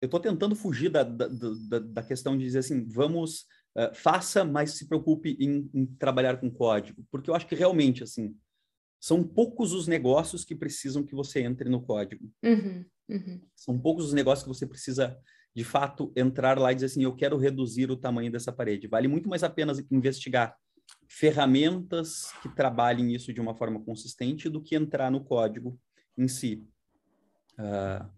eu 0.00 0.06
estou 0.06 0.20
tentando 0.20 0.54
fugir 0.54 0.88
da, 0.88 1.02
da, 1.02 1.28
da, 1.28 1.78
da, 1.78 2.02
questão 2.02 2.36
de 2.36 2.44
dizer 2.44 2.60
assim, 2.60 2.86
vamos, 2.86 3.46
uh, 3.76 3.94
faça, 3.94 4.44
mas 4.44 4.72
se 4.72 4.88
preocupe 4.88 5.36
em, 5.38 5.70
em 5.72 5.86
trabalhar 5.86 6.38
com 6.38 6.50
código. 6.50 7.04
Porque 7.10 7.30
eu 7.30 7.34
acho 7.34 7.46
que 7.46 7.54
realmente, 7.54 8.02
assim, 8.02 8.34
são 8.98 9.22
poucos 9.22 9.72
os 9.72 9.86
negócios 9.86 10.44
que 10.44 10.54
precisam 10.54 11.04
que 11.04 11.14
você 11.14 11.40
entre 11.42 11.68
no 11.68 11.82
código. 11.82 12.28
Uhum, 12.42 12.84
uhum. 13.08 13.40
São 13.54 13.78
poucos 13.78 14.06
os 14.06 14.12
negócios 14.12 14.42
que 14.42 14.48
você 14.48 14.66
precisa, 14.66 15.16
de 15.54 15.62
fato, 15.62 16.12
entrar 16.16 16.58
lá 16.58 16.72
e 16.72 16.74
dizer 16.74 16.86
assim: 16.86 17.04
eu 17.04 17.14
quero 17.14 17.36
reduzir 17.36 17.90
o 17.90 17.96
tamanho 17.96 18.32
dessa 18.32 18.52
parede. 18.52 18.88
Vale 18.88 19.06
muito 19.06 19.28
mais 19.28 19.44
a 19.44 19.50
pena 19.50 19.72
investigar 19.90 20.56
ferramentas 21.08 22.32
que 22.42 22.48
trabalhem 22.48 23.14
isso 23.14 23.32
de 23.32 23.40
uma 23.40 23.54
forma 23.54 23.80
consistente 23.84 24.48
do 24.48 24.62
que 24.62 24.74
entrar 24.74 25.10
no 25.10 25.22
código 25.24 25.78
em 26.16 26.28
si. 26.28 26.66
Uh, 27.58 28.15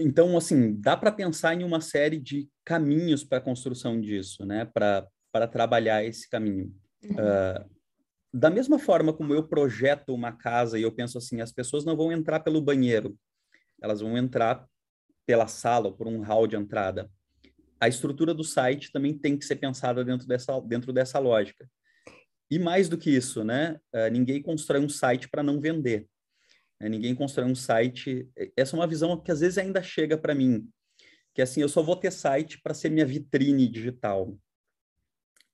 então, 0.00 0.36
assim, 0.36 0.74
dá 0.80 0.96
para 0.96 1.12
pensar 1.12 1.54
em 1.54 1.64
uma 1.64 1.80
série 1.80 2.18
de 2.18 2.48
caminhos 2.64 3.22
para 3.22 3.38
a 3.38 3.42
construção 3.42 4.00
disso, 4.00 4.44
né? 4.44 4.64
Para 4.64 5.46
trabalhar 5.46 6.04
esse 6.04 6.28
caminho. 6.28 6.74
Uhum. 7.04 7.12
Uh, 7.12 7.70
da 8.32 8.48
mesma 8.48 8.78
forma 8.78 9.12
como 9.12 9.34
eu 9.34 9.46
projeto 9.46 10.14
uma 10.14 10.32
casa 10.32 10.78
e 10.78 10.82
eu 10.82 10.92
penso 10.92 11.18
assim, 11.18 11.40
as 11.40 11.52
pessoas 11.52 11.84
não 11.84 11.96
vão 11.96 12.12
entrar 12.12 12.40
pelo 12.40 12.60
banheiro, 12.60 13.16
elas 13.82 14.00
vão 14.00 14.16
entrar 14.16 14.66
pela 15.26 15.48
sala 15.48 15.88
ou 15.88 15.96
por 15.96 16.06
um 16.06 16.22
hall 16.22 16.46
de 16.46 16.56
entrada. 16.56 17.10
A 17.80 17.88
estrutura 17.88 18.34
do 18.34 18.44
site 18.44 18.92
também 18.92 19.16
tem 19.16 19.36
que 19.36 19.44
ser 19.44 19.56
pensada 19.56 20.04
dentro 20.04 20.26
dessa, 20.26 20.60
dentro 20.60 20.92
dessa 20.92 21.18
lógica. 21.18 21.68
E 22.50 22.58
mais 22.58 22.88
do 22.88 22.98
que 22.98 23.10
isso, 23.10 23.42
né? 23.42 23.78
Uh, 23.94 24.10
ninguém 24.12 24.42
constrói 24.42 24.80
um 24.80 24.88
site 24.88 25.28
para 25.28 25.42
não 25.42 25.60
vender. 25.60 26.06
Né? 26.80 26.88
Ninguém 26.88 27.14
constrói 27.14 27.46
um 27.46 27.54
site. 27.54 28.28
Essa 28.56 28.74
é 28.74 28.78
uma 28.78 28.86
visão 28.86 29.20
que 29.20 29.30
às 29.30 29.40
vezes 29.40 29.58
ainda 29.58 29.82
chega 29.82 30.16
para 30.16 30.34
mim, 30.34 30.68
que 31.34 31.40
é 31.40 31.44
assim, 31.44 31.60
eu 31.60 31.68
só 31.68 31.82
vou 31.82 31.96
ter 31.96 32.10
site 32.10 32.60
para 32.60 32.74
ser 32.74 32.90
minha 32.90 33.06
vitrine 33.06 33.68
digital. 33.68 34.36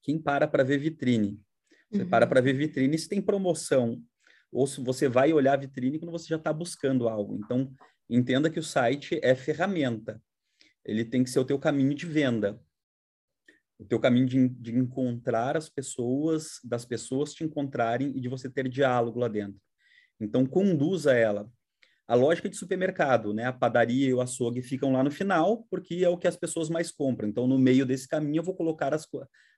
Quem 0.02 0.18
para 0.18 0.46
para 0.46 0.62
ver 0.62 0.78
vitrine? 0.78 1.40
Você 1.90 2.02
uhum. 2.02 2.08
para 2.08 2.26
para 2.26 2.40
ver 2.40 2.54
vitrine 2.54 2.98
se 2.98 3.08
tem 3.08 3.20
promoção. 3.20 4.02
Ou 4.52 4.66
se 4.66 4.80
você 4.80 5.08
vai 5.08 5.32
olhar 5.32 5.54
a 5.54 5.56
vitrine 5.56 5.98
quando 5.98 6.12
você 6.12 6.28
já 6.28 6.36
está 6.36 6.52
buscando 6.52 7.08
algo. 7.08 7.36
Então, 7.36 7.72
entenda 8.08 8.48
que 8.48 8.60
o 8.60 8.62
site 8.62 9.18
é 9.22 9.34
ferramenta. 9.34 10.22
Ele 10.84 11.04
tem 11.04 11.24
que 11.24 11.30
ser 11.30 11.40
o 11.40 11.44
teu 11.44 11.58
caminho 11.58 11.94
de 11.94 12.06
venda. 12.06 12.60
O 13.78 13.84
teu 13.84 13.98
caminho 14.00 14.26
de, 14.26 14.48
de 14.48 14.74
encontrar 14.74 15.56
as 15.56 15.68
pessoas, 15.68 16.60
das 16.64 16.84
pessoas 16.84 17.34
te 17.34 17.44
encontrarem 17.44 18.16
e 18.16 18.20
de 18.20 18.28
você 18.28 18.48
ter 18.48 18.68
diálogo 18.68 19.18
lá 19.18 19.28
dentro. 19.28 19.60
Então, 20.20 20.46
conduza 20.46 21.12
ela 21.12 21.48
a 22.08 22.14
lógica 22.14 22.48
de 22.48 22.56
supermercado, 22.56 23.34
né? 23.34 23.44
A 23.44 23.52
padaria 23.52 24.08
e 24.08 24.14
o 24.14 24.20
açougue 24.20 24.62
ficam 24.62 24.92
lá 24.92 25.02
no 25.02 25.10
final, 25.10 25.66
porque 25.68 26.04
é 26.04 26.08
o 26.08 26.16
que 26.16 26.28
as 26.28 26.36
pessoas 26.36 26.68
mais 26.68 26.92
compram. 26.92 27.28
Então, 27.28 27.46
no 27.46 27.58
meio 27.58 27.84
desse 27.84 28.06
caminho, 28.06 28.38
eu 28.38 28.44
vou 28.44 28.54
colocar 28.54 28.94
as, 28.94 29.06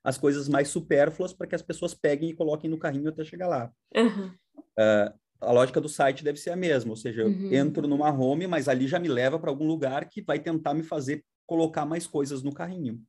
as 0.03 0.17
coisas 0.17 0.49
mais 0.49 0.69
supérfluas 0.69 1.33
para 1.33 1.47
que 1.47 1.55
as 1.55 1.63
pessoas 1.63 1.95
peguem 1.95 2.31
e 2.31 2.35
coloquem 2.35 2.71
no 2.71 2.79
carrinho 2.79 3.11
até 3.11 3.23
chegar 3.23 3.49
lá. 3.49 3.71
Uhum. 3.95 4.33
Uh, 4.59 5.13
a 5.41 5.53
lógica 5.53 5.81
do 5.81 5.89
site 5.89 6.25
deve 6.25 6.39
ser 6.39 6.51
a 6.51 6.57
mesma, 6.57 6.91
ou 6.91 6.97
seja, 6.97 7.23
eu 7.23 7.29
uhum. 7.29 7.53
entro 7.53 7.87
numa 7.87 8.11
home, 8.11 8.47
mas 8.47 8.67
ali 8.67 8.89
já 8.89 8.99
me 8.99 9.09
leva 9.09 9.39
para 9.39 9.51
algum 9.51 9.67
lugar 9.67 10.09
que 10.09 10.23
vai 10.23 10.39
tentar 10.39 10.73
me 10.73 10.83
fazer 10.83 11.23
colocar 11.47 11.85
mais 11.85 12.07
coisas 12.07 12.43
no 12.43 12.53
carrinho. 12.53 13.01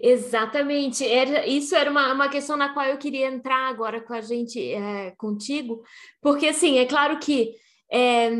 Exatamente, 0.00 1.06
era, 1.06 1.46
isso 1.46 1.74
era 1.74 1.90
uma, 1.90 2.12
uma 2.12 2.28
questão 2.28 2.56
na 2.56 2.72
qual 2.72 2.86
eu 2.86 2.98
queria 2.98 3.26
entrar 3.26 3.68
agora 3.68 4.00
com 4.00 4.14
a 4.14 4.20
gente, 4.20 4.60
é, 4.60 5.12
contigo, 5.12 5.82
porque 6.20 6.48
assim, 6.48 6.78
é 6.78 6.86
claro 6.86 7.18
que 7.18 7.54
é, 7.90 8.30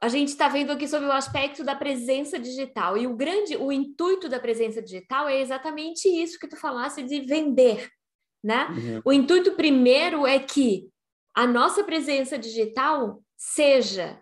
a 0.00 0.08
gente 0.08 0.28
está 0.28 0.48
vendo 0.48 0.70
aqui 0.70 0.86
sobre 0.86 1.08
o 1.08 1.12
aspecto 1.12 1.64
da 1.64 1.74
presença 1.74 2.38
digital 2.38 2.96
e 2.96 3.06
o 3.06 3.16
grande, 3.16 3.56
o 3.56 3.72
intuito 3.72 4.28
da 4.28 4.38
presença 4.38 4.82
digital 4.82 5.28
é 5.28 5.40
exatamente 5.40 6.08
isso 6.08 6.38
que 6.38 6.46
tu 6.46 6.56
falaste 6.56 7.02
de 7.02 7.20
vender, 7.20 7.88
né? 8.42 8.68
Uhum. 8.68 9.02
O 9.04 9.12
intuito 9.12 9.52
primeiro 9.52 10.26
é 10.26 10.38
que 10.38 10.90
a 11.34 11.46
nossa 11.46 11.82
presença 11.82 12.38
digital 12.38 13.22
seja 13.36 14.20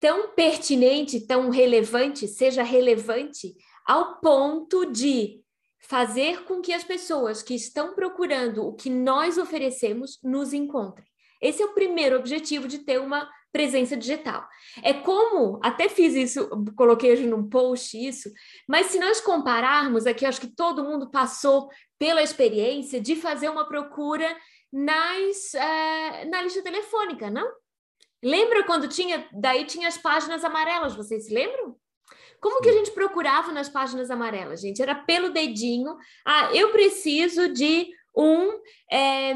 tão 0.00 0.28
pertinente, 0.28 1.26
tão 1.26 1.50
relevante, 1.50 2.28
seja 2.28 2.62
relevante 2.62 3.56
ao 3.88 4.20
ponto 4.20 4.84
de 4.84 5.42
fazer 5.80 6.44
com 6.44 6.60
que 6.60 6.74
as 6.74 6.84
pessoas 6.84 7.42
que 7.42 7.54
estão 7.54 7.94
procurando 7.94 8.66
o 8.66 8.74
que 8.74 8.90
nós 8.90 9.38
oferecemos 9.38 10.18
nos 10.22 10.52
encontrem. 10.52 11.06
Esse 11.40 11.62
é 11.62 11.64
o 11.64 11.72
primeiro 11.72 12.18
objetivo 12.18 12.68
de 12.68 12.80
ter 12.80 13.00
uma 13.00 13.26
presença 13.50 13.96
digital. 13.96 14.46
É 14.82 14.92
como, 14.92 15.58
até 15.62 15.88
fiz 15.88 16.14
isso, 16.14 16.50
coloquei 16.76 17.12
hoje 17.12 17.26
num 17.26 17.48
post 17.48 17.96
isso, 17.96 18.30
mas 18.68 18.88
se 18.88 18.98
nós 18.98 19.22
compararmos 19.22 20.06
aqui, 20.06 20.26
acho 20.26 20.40
que 20.42 20.54
todo 20.54 20.84
mundo 20.84 21.10
passou 21.10 21.70
pela 21.98 22.22
experiência 22.22 23.00
de 23.00 23.16
fazer 23.16 23.48
uma 23.48 23.66
procura 23.66 24.36
nas, 24.70 25.54
uh, 25.54 26.30
na 26.30 26.42
lista 26.42 26.62
telefônica, 26.62 27.30
não? 27.30 27.50
Lembra 28.22 28.64
quando 28.64 28.86
tinha, 28.86 29.26
daí 29.32 29.64
tinha 29.64 29.88
as 29.88 29.96
páginas 29.96 30.44
amarelas, 30.44 30.94
vocês 30.94 31.26
se 31.26 31.32
lembram? 31.32 31.76
Como 32.40 32.60
que 32.60 32.68
a 32.68 32.72
gente 32.72 32.90
procurava 32.92 33.52
nas 33.52 33.68
páginas 33.68 34.10
amarelas, 34.10 34.60
gente? 34.60 34.80
Era 34.80 34.94
pelo 34.94 35.30
dedinho. 35.30 35.96
Ah, 36.24 36.50
eu 36.54 36.70
preciso 36.70 37.48
de 37.52 37.88
um 38.16 38.60
é, 38.90 39.34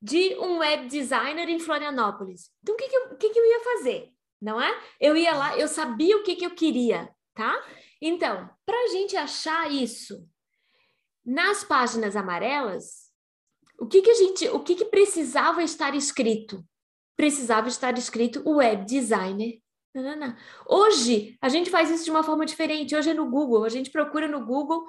de 0.00 0.36
um 0.38 0.58
web 0.58 0.86
designer 0.86 1.48
em 1.48 1.58
Florianópolis. 1.58 2.50
Então, 2.62 2.74
o 2.74 2.78
que, 2.78 2.88
que, 2.88 2.96
eu, 2.96 3.04
o 3.12 3.16
que, 3.16 3.30
que 3.30 3.38
eu 3.38 3.46
ia 3.46 3.60
fazer? 3.60 4.12
Não 4.40 4.60
é? 4.60 4.80
Eu 5.00 5.16
ia 5.16 5.34
lá, 5.34 5.58
eu 5.58 5.66
sabia 5.66 6.16
o 6.16 6.22
que, 6.22 6.36
que 6.36 6.46
eu 6.46 6.54
queria, 6.54 7.08
tá? 7.34 7.60
Então, 8.00 8.48
para 8.64 8.78
a 8.84 8.88
gente 8.88 9.16
achar 9.16 9.70
isso 9.70 10.24
nas 11.24 11.64
páginas 11.64 12.14
amarelas, 12.14 13.08
o 13.78 13.86
que, 13.86 14.00
que 14.00 14.10
a 14.10 14.14
gente, 14.14 14.48
o 14.48 14.60
que, 14.60 14.76
que 14.76 14.84
precisava 14.84 15.62
estar 15.62 15.94
escrito? 15.94 16.64
Precisava 17.16 17.68
estar 17.68 17.98
escrito 17.98 18.48
web 18.48 18.84
designer. 18.84 19.60
Não, 19.94 20.02
não, 20.02 20.16
não. 20.16 20.36
Hoje 20.66 21.36
a 21.40 21.48
gente 21.48 21.70
faz 21.70 21.90
isso 21.90 22.04
de 22.04 22.10
uma 22.10 22.22
forma 22.22 22.44
diferente. 22.44 22.94
Hoje 22.94 23.10
é 23.10 23.14
no 23.14 23.30
Google. 23.30 23.64
A 23.64 23.68
gente 23.68 23.90
procura 23.90 24.28
no 24.28 24.44
Google 24.44 24.84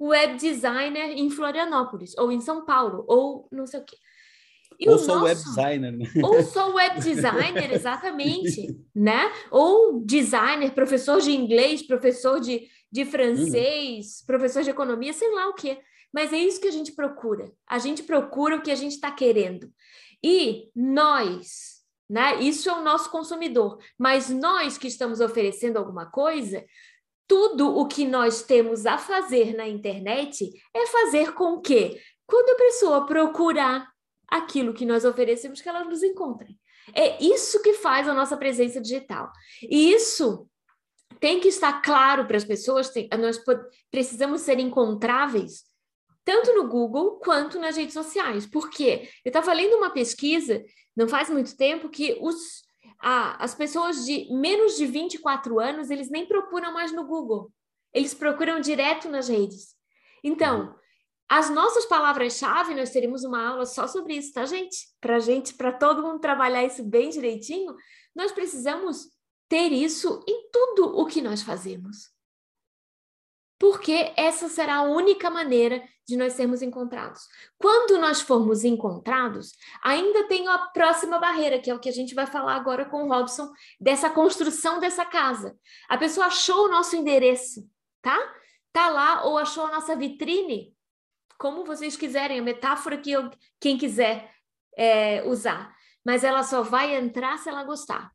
web 0.00 0.36
designer 0.36 1.10
em 1.12 1.30
Florianópolis, 1.30 2.16
ou 2.18 2.30
em 2.30 2.40
São 2.40 2.64
Paulo, 2.64 3.04
ou 3.08 3.48
não 3.50 3.66
sei 3.66 3.80
o 3.80 3.84
quê. 3.84 3.96
E 4.78 4.88
ou 4.88 4.98
sou 4.98 5.20
nosso... 5.20 5.24
web 5.24 5.42
designer. 5.42 5.92
Né? 5.92 6.06
Ou 6.22 6.42
sou 6.42 6.74
web 6.74 7.00
designer, 7.00 7.70
exatamente, 7.72 8.76
né? 8.94 9.32
Ou 9.50 10.00
designer, 10.04 10.72
professor 10.72 11.20
de 11.20 11.30
inglês, 11.30 11.86
professor 11.86 12.40
de, 12.40 12.68
de 12.90 13.04
francês, 13.04 14.20
uhum. 14.20 14.26
professor 14.26 14.62
de 14.62 14.70
economia, 14.70 15.12
sei 15.12 15.30
lá 15.32 15.48
o 15.48 15.54
quê. 15.54 15.78
Mas 16.12 16.32
é 16.32 16.38
isso 16.38 16.60
que 16.60 16.68
a 16.68 16.72
gente 16.72 16.92
procura. 16.92 17.50
A 17.68 17.78
gente 17.78 18.02
procura 18.02 18.56
o 18.56 18.62
que 18.62 18.70
a 18.70 18.76
gente 18.76 18.92
está 18.92 19.10
querendo. 19.10 19.70
E 20.22 20.70
nós, 20.74 21.73
né? 22.14 22.40
Isso 22.40 22.70
é 22.70 22.72
o 22.72 22.80
nosso 22.80 23.10
consumidor. 23.10 23.76
Mas 23.98 24.30
nós 24.30 24.78
que 24.78 24.86
estamos 24.86 25.18
oferecendo 25.18 25.78
alguma 25.78 26.06
coisa, 26.06 26.64
tudo 27.26 27.76
o 27.76 27.88
que 27.88 28.06
nós 28.06 28.40
temos 28.42 28.86
a 28.86 28.96
fazer 28.96 29.56
na 29.56 29.66
internet 29.66 30.48
é 30.72 30.86
fazer 30.86 31.34
com 31.34 31.60
que, 31.60 32.00
quando 32.24 32.50
a 32.50 32.64
pessoa 32.64 33.04
procurar 33.04 33.88
aquilo 34.28 34.72
que 34.72 34.86
nós 34.86 35.04
oferecemos, 35.04 35.60
que 35.60 35.68
ela 35.68 35.82
nos 35.82 36.04
encontre. 36.04 36.56
É 36.94 37.20
isso 37.20 37.60
que 37.60 37.72
faz 37.72 38.08
a 38.08 38.14
nossa 38.14 38.36
presença 38.36 38.80
digital. 38.80 39.32
E 39.60 39.92
isso 39.92 40.48
tem 41.18 41.40
que 41.40 41.48
estar 41.48 41.82
claro 41.82 42.26
para 42.26 42.36
as 42.36 42.44
pessoas, 42.44 42.90
tem, 42.90 43.08
nós 43.18 43.42
precisamos 43.90 44.42
ser 44.42 44.60
encontráveis 44.60 45.64
tanto 46.24 46.54
no 46.54 46.68
Google 46.68 47.18
quanto 47.18 47.58
nas 47.58 47.76
redes 47.76 47.92
sociais. 47.92 48.46
Por 48.46 48.70
quê? 48.70 49.10
Eu 49.24 49.28
estava 49.28 49.52
lendo 49.52 49.76
uma 49.76 49.90
pesquisa, 49.90 50.64
não 50.96 51.08
faz 51.08 51.28
muito 51.28 51.56
tempo, 51.56 51.88
que 51.88 52.16
os, 52.20 52.62
a, 53.00 53.42
as 53.42 53.54
pessoas 53.54 54.04
de 54.04 54.28
menos 54.32 54.76
de 54.76 54.86
24 54.86 55.58
anos, 55.58 55.90
eles 55.90 56.10
nem 56.10 56.26
procuram 56.26 56.72
mais 56.72 56.92
no 56.92 57.04
Google. 57.04 57.52
Eles 57.92 58.14
procuram 58.14 58.60
direto 58.60 59.08
nas 59.08 59.28
redes. 59.28 59.74
Então, 60.22 60.74
as 61.28 61.50
nossas 61.50 61.86
palavras-chave, 61.86 62.74
nós 62.74 62.90
teremos 62.90 63.24
uma 63.24 63.48
aula 63.48 63.66
só 63.66 63.86
sobre 63.86 64.14
isso, 64.16 64.32
tá, 64.32 64.44
gente? 64.44 64.76
Para 65.00 65.18
gente, 65.18 65.54
para 65.54 65.72
todo 65.72 66.02
mundo 66.02 66.20
trabalhar 66.20 66.64
isso 66.64 66.84
bem 66.84 67.10
direitinho, 67.10 67.74
nós 68.14 68.32
precisamos 68.32 69.08
ter 69.48 69.72
isso 69.72 70.24
em 70.28 70.50
tudo 70.50 70.98
o 70.98 71.06
que 71.06 71.20
nós 71.20 71.42
fazemos. 71.42 72.13
Porque 73.58 74.12
essa 74.16 74.48
será 74.48 74.76
a 74.76 74.82
única 74.82 75.30
maneira 75.30 75.82
de 76.06 76.16
nós 76.16 76.34
sermos 76.34 76.60
encontrados. 76.60 77.22
Quando 77.58 77.98
nós 77.98 78.20
formos 78.20 78.64
encontrados, 78.64 79.52
ainda 79.82 80.28
tem 80.28 80.46
a 80.48 80.58
próxima 80.58 81.18
barreira, 81.18 81.58
que 81.58 81.70
é 81.70 81.74
o 81.74 81.78
que 81.78 81.88
a 81.88 81.92
gente 81.92 82.14
vai 82.14 82.26
falar 82.26 82.56
agora 82.56 82.84
com 82.84 83.04
o 83.04 83.08
Robson, 83.08 83.50
dessa 83.80 84.10
construção 84.10 84.80
dessa 84.80 85.04
casa. 85.04 85.56
A 85.88 85.96
pessoa 85.96 86.26
achou 86.26 86.66
o 86.66 86.70
nosso 86.70 86.94
endereço, 86.96 87.68
tá? 88.02 88.18
Tá 88.72 88.88
lá, 88.88 89.24
ou 89.24 89.38
achou 89.38 89.66
a 89.66 89.70
nossa 89.70 89.96
vitrine, 89.96 90.74
como 91.38 91.64
vocês 91.64 91.96
quiserem, 91.96 92.40
a 92.40 92.42
metáfora 92.42 92.98
que 92.98 93.12
eu, 93.12 93.30
quem 93.60 93.78
quiser 93.78 94.30
é, 94.76 95.22
usar. 95.26 95.74
Mas 96.04 96.22
ela 96.22 96.42
só 96.42 96.62
vai 96.62 96.94
entrar 96.96 97.38
se 97.38 97.48
ela 97.48 97.64
gostar 97.64 98.14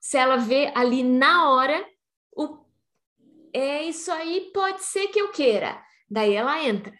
se 0.00 0.16
ela 0.16 0.36
vê 0.36 0.72
ali 0.74 1.02
na 1.02 1.50
hora 1.50 1.86
o 2.34 2.64
é 3.52 3.84
isso 3.84 4.10
aí 4.10 4.50
pode 4.52 4.82
ser 4.84 5.08
que 5.08 5.18
eu 5.18 5.30
queira. 5.30 5.82
Daí 6.08 6.34
ela 6.34 6.62
entra, 6.64 6.92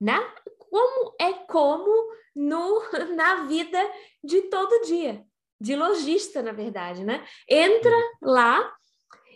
né? 0.00 0.18
Como 0.58 1.14
é 1.20 1.32
como 1.32 2.12
no 2.34 2.82
na 3.16 3.44
vida 3.46 3.78
de 4.22 4.42
todo 4.42 4.86
dia, 4.86 5.24
de 5.60 5.74
lojista, 5.74 6.42
na 6.42 6.52
verdade, 6.52 7.04
né? 7.04 7.26
Entra 7.48 7.96
lá 8.22 8.72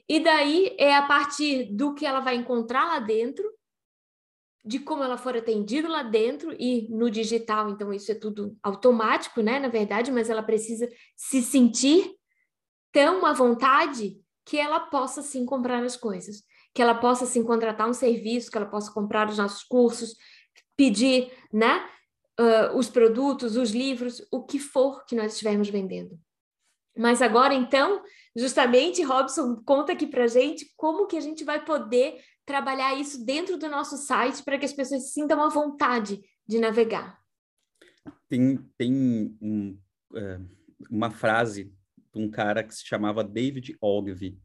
e 0.09 0.21
daí 0.21 0.75
é 0.79 0.95
a 0.95 1.07
partir 1.07 1.73
do 1.73 1.95
que 1.95 2.05
ela 2.05 2.21
vai 2.21 2.35
encontrar 2.35 2.85
lá 2.85 2.99
dentro, 2.99 3.49
de 4.65 4.79
como 4.79 5.03
ela 5.03 5.17
for 5.17 5.37
atendida 5.37 5.89
lá 5.89 6.03
dentro 6.03 6.55
e 6.59 6.87
no 6.91 7.11
digital, 7.11 7.71
então 7.71 7.93
isso 7.93 8.13
é 8.13 8.15
tudo 8.15 8.57
automático, 8.63 9.41
né? 9.41 9.59
Na 9.59 9.69
verdade, 9.69 10.13
mas 10.13 10.29
ela 10.29 10.43
precisa 10.43 10.89
se 11.17 11.41
sentir 11.41 12.15
tão 12.93 13.25
à 13.25 13.33
vontade 13.33 14.21
que 14.45 14.59
ela 14.59 14.81
possa 14.81 15.23
sim 15.23 15.45
comprar 15.45 15.83
as 15.83 15.97
coisas, 15.97 16.43
que 16.75 16.83
ela 16.83 16.95
possa 16.95 17.27
sim 17.27 17.45
contratar 17.45 17.89
um 17.89 17.93
serviço, 17.93 18.51
que 18.51 18.57
ela 18.57 18.67
possa 18.67 18.93
comprar 18.93 19.29
os 19.29 19.39
nossos 19.39 19.63
cursos, 19.63 20.17
pedir, 20.77 21.33
né, 21.53 21.85
uh, 22.41 22.77
os 22.77 22.89
produtos, 22.89 23.57
os 23.57 23.71
livros, 23.71 24.27
o 24.31 24.45
que 24.45 24.59
for 24.59 25.05
que 25.05 25.15
nós 25.15 25.33
estivermos 25.33 25.69
vendendo. 25.69 26.19
Mas 26.97 27.23
agora, 27.23 27.55
então, 27.55 28.03
justamente, 28.37 29.03
Robson, 29.03 29.63
conta 29.65 29.93
aqui 29.93 30.07
para 30.07 30.27
gente 30.27 30.73
como 30.77 31.07
que 31.07 31.17
a 31.17 31.21
gente 31.21 31.45
vai 31.45 31.65
poder 31.65 32.21
trabalhar 32.45 32.95
isso 32.95 33.25
dentro 33.25 33.57
do 33.57 33.69
nosso 33.69 33.97
site 33.97 34.43
para 34.43 34.59
que 34.59 34.65
as 34.65 34.73
pessoas 34.73 35.05
se 35.05 35.13
sintam 35.13 35.43
à 35.43 35.49
vontade 35.49 36.21
de 36.47 36.59
navegar. 36.59 37.19
Tem, 38.29 38.59
tem 38.77 38.93
um, 39.41 39.79
uma 40.91 41.11
frase 41.11 41.73
um 42.15 42.31
cara 42.31 42.63
que 42.63 42.75
se 42.75 42.87
chamava 42.87 43.23
David 43.23 43.77
Ogilvy. 43.81 44.39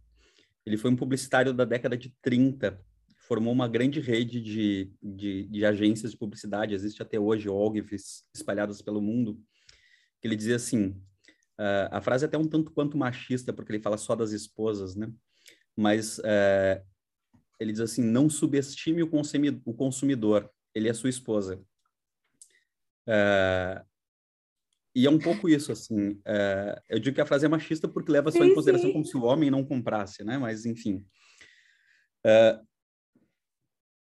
Ele 0.66 0.78
foi 0.78 0.92
um 0.92 0.96
publicitário 0.96 1.54
da 1.54 1.66
década 1.66 1.98
de 1.98 2.14
30, 2.22 2.80
formou 3.28 3.54
uma 3.54 3.68
grande 3.68 4.00
rede 4.00 4.42
de, 4.42 4.92
de, 5.02 5.48
de 5.48 5.66
agências 5.66 6.12
de 6.12 6.18
publicidade, 6.18 6.74
existe 6.74 7.02
até 7.02 7.20
hoje 7.20 7.50
Ogilvys 7.50 8.24
espalhadas 8.34 8.82
pelo 8.82 9.02
mundo, 9.02 9.40
que 10.22 10.28
ele 10.28 10.36
dizia 10.36 10.56
assim, 10.56 10.90
uh, 11.60 11.90
a 11.92 12.02
frase 12.02 12.26
é 12.26 12.28
até 12.28 12.38
um 12.38 12.48
tanto 12.48 12.72
quanto 12.72 12.98
machista, 12.98 13.52
porque 13.52 13.72
ele 13.72 13.82
fala 13.82 13.98
só 13.98 14.16
das 14.16 14.32
esposas, 14.32 14.96
né? 14.96 15.12
Mas 15.76 16.20
uh, 16.20 16.84
ele 17.60 17.72
diz 17.72 17.82
assim, 17.82 18.04
não 18.04 18.30
subestime 18.30 19.04
o, 19.04 19.10
o 19.66 19.74
consumidor, 19.74 20.50
ele 20.74 20.90
é 20.90 20.94
sua 20.94 21.10
esposa. 21.10 21.62
Uh, 23.08 23.86
e 24.96 25.06
é 25.06 25.10
um 25.10 25.20
pouco 25.20 25.50
isso, 25.50 25.74
assim. 25.74 26.22
É, 26.26 26.82
eu 26.90 27.00
digo 27.00 27.16
que 27.16 27.22
a 27.22 27.26
frase 27.26 27.46
é 27.46 27.50
machista 27.50 27.86
porque 27.86 28.12
leva 28.12 28.32
só 28.32 28.44
em 28.46 28.54
consideração 28.54 28.94
como 28.94 29.06
se 29.06 29.18
o 29.18 29.24
homem 29.24 29.52
não 29.52 29.66
comprasse, 29.66 30.24
né? 30.24 30.38
Mas, 30.38 30.66
enfim. 30.66 31.06
É, 32.26 32.60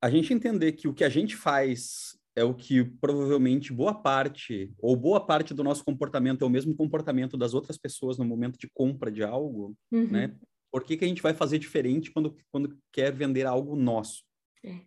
a 0.03 0.11
gente 0.11 0.35
entender 0.35 0.73
que 0.73 0.87
o 0.87 0.93
que 0.93 1.03
a 1.03 1.09
gente 1.09 1.35
faz 1.35 2.17
é 2.37 2.45
o 2.45 2.55
que 2.55 2.85
provavelmente 2.85 3.73
boa 3.73 3.95
parte, 3.95 4.71
ou 4.79 4.95
boa 4.95 5.25
parte 5.25 5.55
do 5.55 5.65
nosso 5.65 5.83
comportamento 5.83 6.43
é 6.43 6.47
o 6.47 6.51
mesmo 6.51 6.77
comportamento 6.77 7.39
das 7.39 7.55
outras 7.55 7.79
pessoas 7.79 8.19
no 8.19 8.25
momento 8.27 8.59
de 8.59 8.69
compra 8.69 9.11
de 9.11 9.25
algo, 9.25 9.75
uhum. 9.91 10.11
né? 10.11 10.37
Por 10.71 10.85
que, 10.85 10.99
que 10.99 11.07
a 11.07 11.09
gente 11.09 11.23
vai 11.23 11.33
fazer 11.33 11.59
diferente 11.59 12.13
quando, 12.13 12.37
quando 12.53 12.79
quer 12.93 13.11
vender 13.11 13.47
algo 13.47 13.75
nosso? 13.75 14.25
É. 14.63 14.83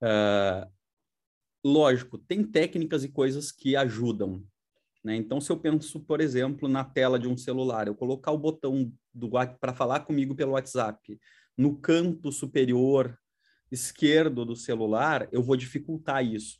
Uh, 0.00 0.70
lógico, 1.64 2.16
tem 2.16 2.44
técnicas 2.44 3.02
e 3.02 3.08
coisas 3.08 3.50
que 3.50 3.74
ajudam, 3.74 4.46
né? 5.04 5.14
Então, 5.14 5.40
se 5.40 5.52
eu 5.52 5.58
penso, 5.58 6.00
por 6.00 6.20
exemplo, 6.20 6.66
na 6.66 6.82
tela 6.82 7.18
de 7.18 7.28
um 7.28 7.36
celular, 7.36 7.86
eu 7.86 7.94
colocar 7.94 8.32
o 8.32 8.38
botão 8.38 8.90
para 9.60 9.74
falar 9.74 10.00
comigo 10.00 10.34
pelo 10.34 10.52
WhatsApp 10.52 11.20
no 11.56 11.76
canto 11.76 12.32
superior 12.32 13.16
esquerdo 13.70 14.44
do 14.44 14.56
celular, 14.56 15.28
eu 15.30 15.42
vou 15.42 15.56
dificultar 15.56 16.24
isso. 16.24 16.58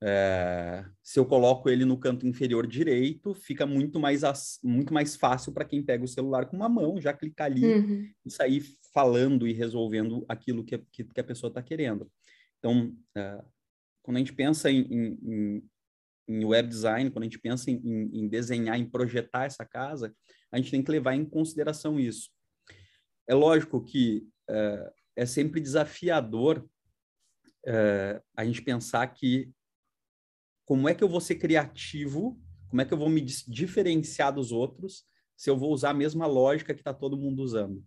É, 0.00 0.84
se 1.02 1.18
eu 1.18 1.26
coloco 1.26 1.68
ele 1.68 1.84
no 1.84 1.98
canto 1.98 2.26
inferior 2.26 2.66
direito, 2.66 3.34
fica 3.34 3.66
muito 3.66 3.98
mais, 3.98 4.22
muito 4.62 4.92
mais 4.92 5.16
fácil 5.16 5.52
para 5.52 5.64
quem 5.64 5.82
pega 5.82 6.04
o 6.04 6.08
celular 6.08 6.46
com 6.46 6.56
uma 6.56 6.68
mão, 6.68 7.00
já 7.00 7.12
clicar 7.12 7.46
ali 7.46 7.64
uhum. 7.64 8.10
e 8.24 8.30
sair 8.30 8.62
falando 8.92 9.46
e 9.46 9.52
resolvendo 9.52 10.24
aquilo 10.28 10.64
que, 10.64 10.78
que, 10.92 11.04
que 11.04 11.20
a 11.20 11.24
pessoa 11.24 11.48
está 11.48 11.62
querendo. 11.62 12.10
Então, 12.58 12.94
é, 13.16 13.42
quando 14.02 14.16
a 14.16 14.20
gente 14.20 14.32
pensa 14.32 14.70
em, 14.70 14.80
em, 14.82 15.18
em 15.22 15.62
web 16.28 16.68
design, 16.68 17.10
quando 17.10 17.22
a 17.22 17.26
gente 17.26 17.38
pensa 17.38 17.70
em, 17.70 18.10
em, 18.12 18.28
desenhar, 18.28 18.78
em 18.78 18.88
projetar 18.88 19.46
essa 19.46 19.64
casa, 19.64 20.14
a 20.52 20.56
gente 20.56 20.70
tem 20.70 20.82
que 20.82 20.90
levar 20.90 21.14
em 21.14 21.24
consideração 21.24 21.98
isso. 21.98 22.30
É 23.26 23.34
lógico 23.34 23.82
que 23.82 24.26
é, 24.48 24.92
é 25.16 25.26
sempre 25.26 25.60
desafiador 25.60 26.68
é, 27.66 28.22
a 28.36 28.44
gente 28.44 28.62
pensar 28.62 29.06
que 29.08 29.50
como 30.64 30.88
é 30.88 30.94
que 30.94 31.02
eu 31.02 31.08
vou 31.08 31.20
ser 31.20 31.36
criativo, 31.36 32.40
como 32.68 32.82
é 32.82 32.84
que 32.84 32.92
eu 32.92 32.98
vou 32.98 33.08
me 33.08 33.20
diferenciar 33.20 34.32
dos 34.32 34.52
outros 34.52 35.04
se 35.36 35.48
eu 35.48 35.56
vou 35.56 35.72
usar 35.72 35.90
a 35.90 35.94
mesma 35.94 36.26
lógica 36.26 36.74
que 36.74 36.80
está 36.80 36.92
todo 36.92 37.16
mundo 37.16 37.42
usando. 37.42 37.82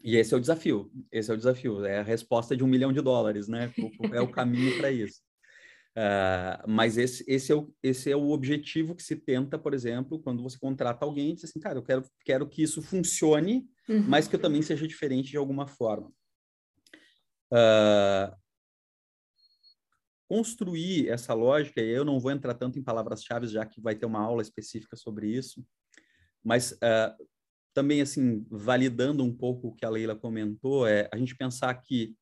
E 0.00 0.16
esse 0.16 0.32
é 0.32 0.36
o 0.36 0.40
desafio, 0.40 0.92
esse 1.10 1.30
é 1.30 1.34
o 1.34 1.36
desafio, 1.36 1.84
é 1.84 1.98
a 1.98 2.02
resposta 2.02 2.56
de 2.56 2.62
um 2.62 2.68
milhão 2.68 2.92
de 2.92 3.00
dólares, 3.00 3.48
né? 3.48 3.72
É 4.12 4.20
o 4.20 4.30
caminho 4.30 4.76
para 4.76 4.90
isso. 4.90 5.20
Uh, 5.98 6.62
mas 6.68 6.96
esse, 6.96 7.24
esse, 7.26 7.50
é 7.50 7.56
o, 7.56 7.74
esse 7.82 8.08
é 8.08 8.16
o 8.16 8.30
objetivo 8.30 8.94
que 8.94 9.02
se 9.02 9.16
tenta, 9.16 9.58
por 9.58 9.74
exemplo, 9.74 10.20
quando 10.20 10.44
você 10.44 10.56
contrata 10.56 11.04
alguém, 11.04 11.34
diz 11.34 11.44
assim, 11.44 11.58
cara, 11.58 11.76
eu 11.76 11.82
quero, 11.82 12.04
quero 12.24 12.48
que 12.48 12.62
isso 12.62 12.80
funcione, 12.80 13.68
uhum. 13.88 14.04
mas 14.06 14.28
que 14.28 14.36
eu 14.36 14.40
também 14.40 14.62
seja 14.62 14.86
diferente 14.86 15.30
de 15.30 15.36
alguma 15.36 15.66
forma. 15.66 16.12
Uh, 17.52 18.32
construir 20.28 21.08
essa 21.08 21.34
lógica, 21.34 21.80
e 21.80 21.88
eu 21.88 22.04
não 22.04 22.20
vou 22.20 22.30
entrar 22.30 22.54
tanto 22.54 22.78
em 22.78 22.82
palavras-chave, 22.84 23.48
já 23.48 23.66
que 23.66 23.80
vai 23.80 23.96
ter 23.96 24.06
uma 24.06 24.20
aula 24.20 24.42
específica 24.42 24.94
sobre 24.94 25.28
isso, 25.28 25.66
mas 26.44 26.72
uh, 26.74 27.28
também, 27.74 28.00
assim, 28.00 28.46
validando 28.48 29.24
um 29.24 29.34
pouco 29.34 29.68
o 29.68 29.74
que 29.74 29.84
a 29.84 29.90
Leila 29.90 30.14
comentou, 30.14 30.86
é 30.86 31.08
a 31.12 31.16
gente 31.16 31.34
pensar 31.34 31.74
que 31.74 32.14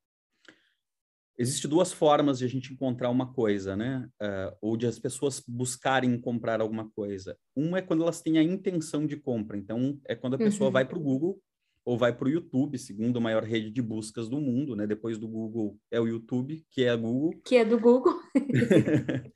Existem 1.39 1.69
duas 1.69 1.93
formas 1.93 2.39
de 2.39 2.47
a 2.47 2.49
gente 2.49 2.73
encontrar 2.73 3.11
uma 3.11 3.33
coisa, 3.33 3.77
né? 3.77 4.09
Uh, 4.23 4.57
ou 4.63 4.77
de 4.77 4.87
as 4.87 4.99
pessoas 4.99 5.43
buscarem 5.47 6.19
comprar 6.19 6.63
alguma 6.63 6.89
coisa. 6.91 7.37
Uma 7.55 7.79
é 7.79 7.83
quando 7.83 8.03
elas 8.03 8.23
têm 8.23 8.39
a 8.39 8.43
intenção 8.43 9.07
de 9.07 9.17
compra. 9.17 9.57
Então, 9.59 10.01
é 10.07 10.15
quando 10.15 10.35
a 10.35 10.39
pessoa 10.39 10.69
uhum. 10.69 10.73
vai 10.73 10.87
para 10.87 10.99
o 10.99 11.03
Google 11.03 11.39
ou 11.85 11.99
vai 11.99 12.13
para 12.13 12.27
o 12.27 12.31
YouTube, 12.31 12.79
segundo 12.79 13.19
a 13.19 13.21
maior 13.21 13.45
rede 13.45 13.71
de 13.71 13.83
buscas 13.83 14.29
do 14.29 14.41
mundo, 14.41 14.75
né? 14.75 14.87
Depois 14.87 15.19
do 15.19 15.29
Google 15.29 15.79
é 15.91 16.01
o 16.01 16.07
YouTube, 16.07 16.65
que 16.71 16.83
é 16.83 16.91
a 16.91 16.97
Google. 16.97 17.39
Que 17.45 17.57
é 17.57 17.65
do 17.65 17.79
Google. 17.79 18.19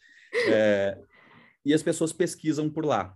é, 0.49 0.99
e 1.65 1.75
as 1.75 1.83
pessoas 1.83 2.13
pesquisam 2.13 2.71
por 2.71 2.85
lá. 2.85 3.15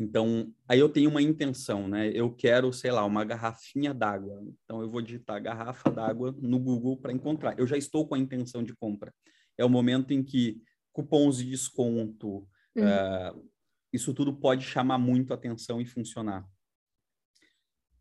Então, 0.00 0.52
aí 0.68 0.78
eu 0.78 0.88
tenho 0.88 1.10
uma 1.10 1.20
intenção, 1.20 1.88
né? 1.88 2.08
Eu 2.14 2.32
quero, 2.32 2.72
sei 2.72 2.92
lá, 2.92 3.04
uma 3.04 3.24
garrafinha 3.24 3.92
d'água. 3.92 4.40
Então, 4.64 4.80
eu 4.80 4.88
vou 4.88 5.02
digitar 5.02 5.42
garrafa 5.42 5.90
d'água 5.90 6.34
no 6.40 6.58
Google 6.58 6.96
para 6.96 7.12
encontrar. 7.12 7.58
Eu 7.58 7.66
já 7.66 7.76
estou 7.76 8.06
com 8.06 8.14
a 8.14 8.18
intenção 8.18 8.62
de 8.62 8.74
compra. 8.76 9.12
É 9.56 9.64
o 9.64 9.68
momento 9.68 10.12
em 10.12 10.22
que 10.22 10.62
cupons 10.92 11.38
de 11.38 11.50
desconto, 11.50 12.46
uhum. 12.76 12.84
uh, 12.84 13.50
isso 13.92 14.14
tudo 14.14 14.32
pode 14.32 14.64
chamar 14.64 14.98
muito 14.98 15.34
atenção 15.34 15.80
e 15.80 15.86
funcionar. 15.86 16.46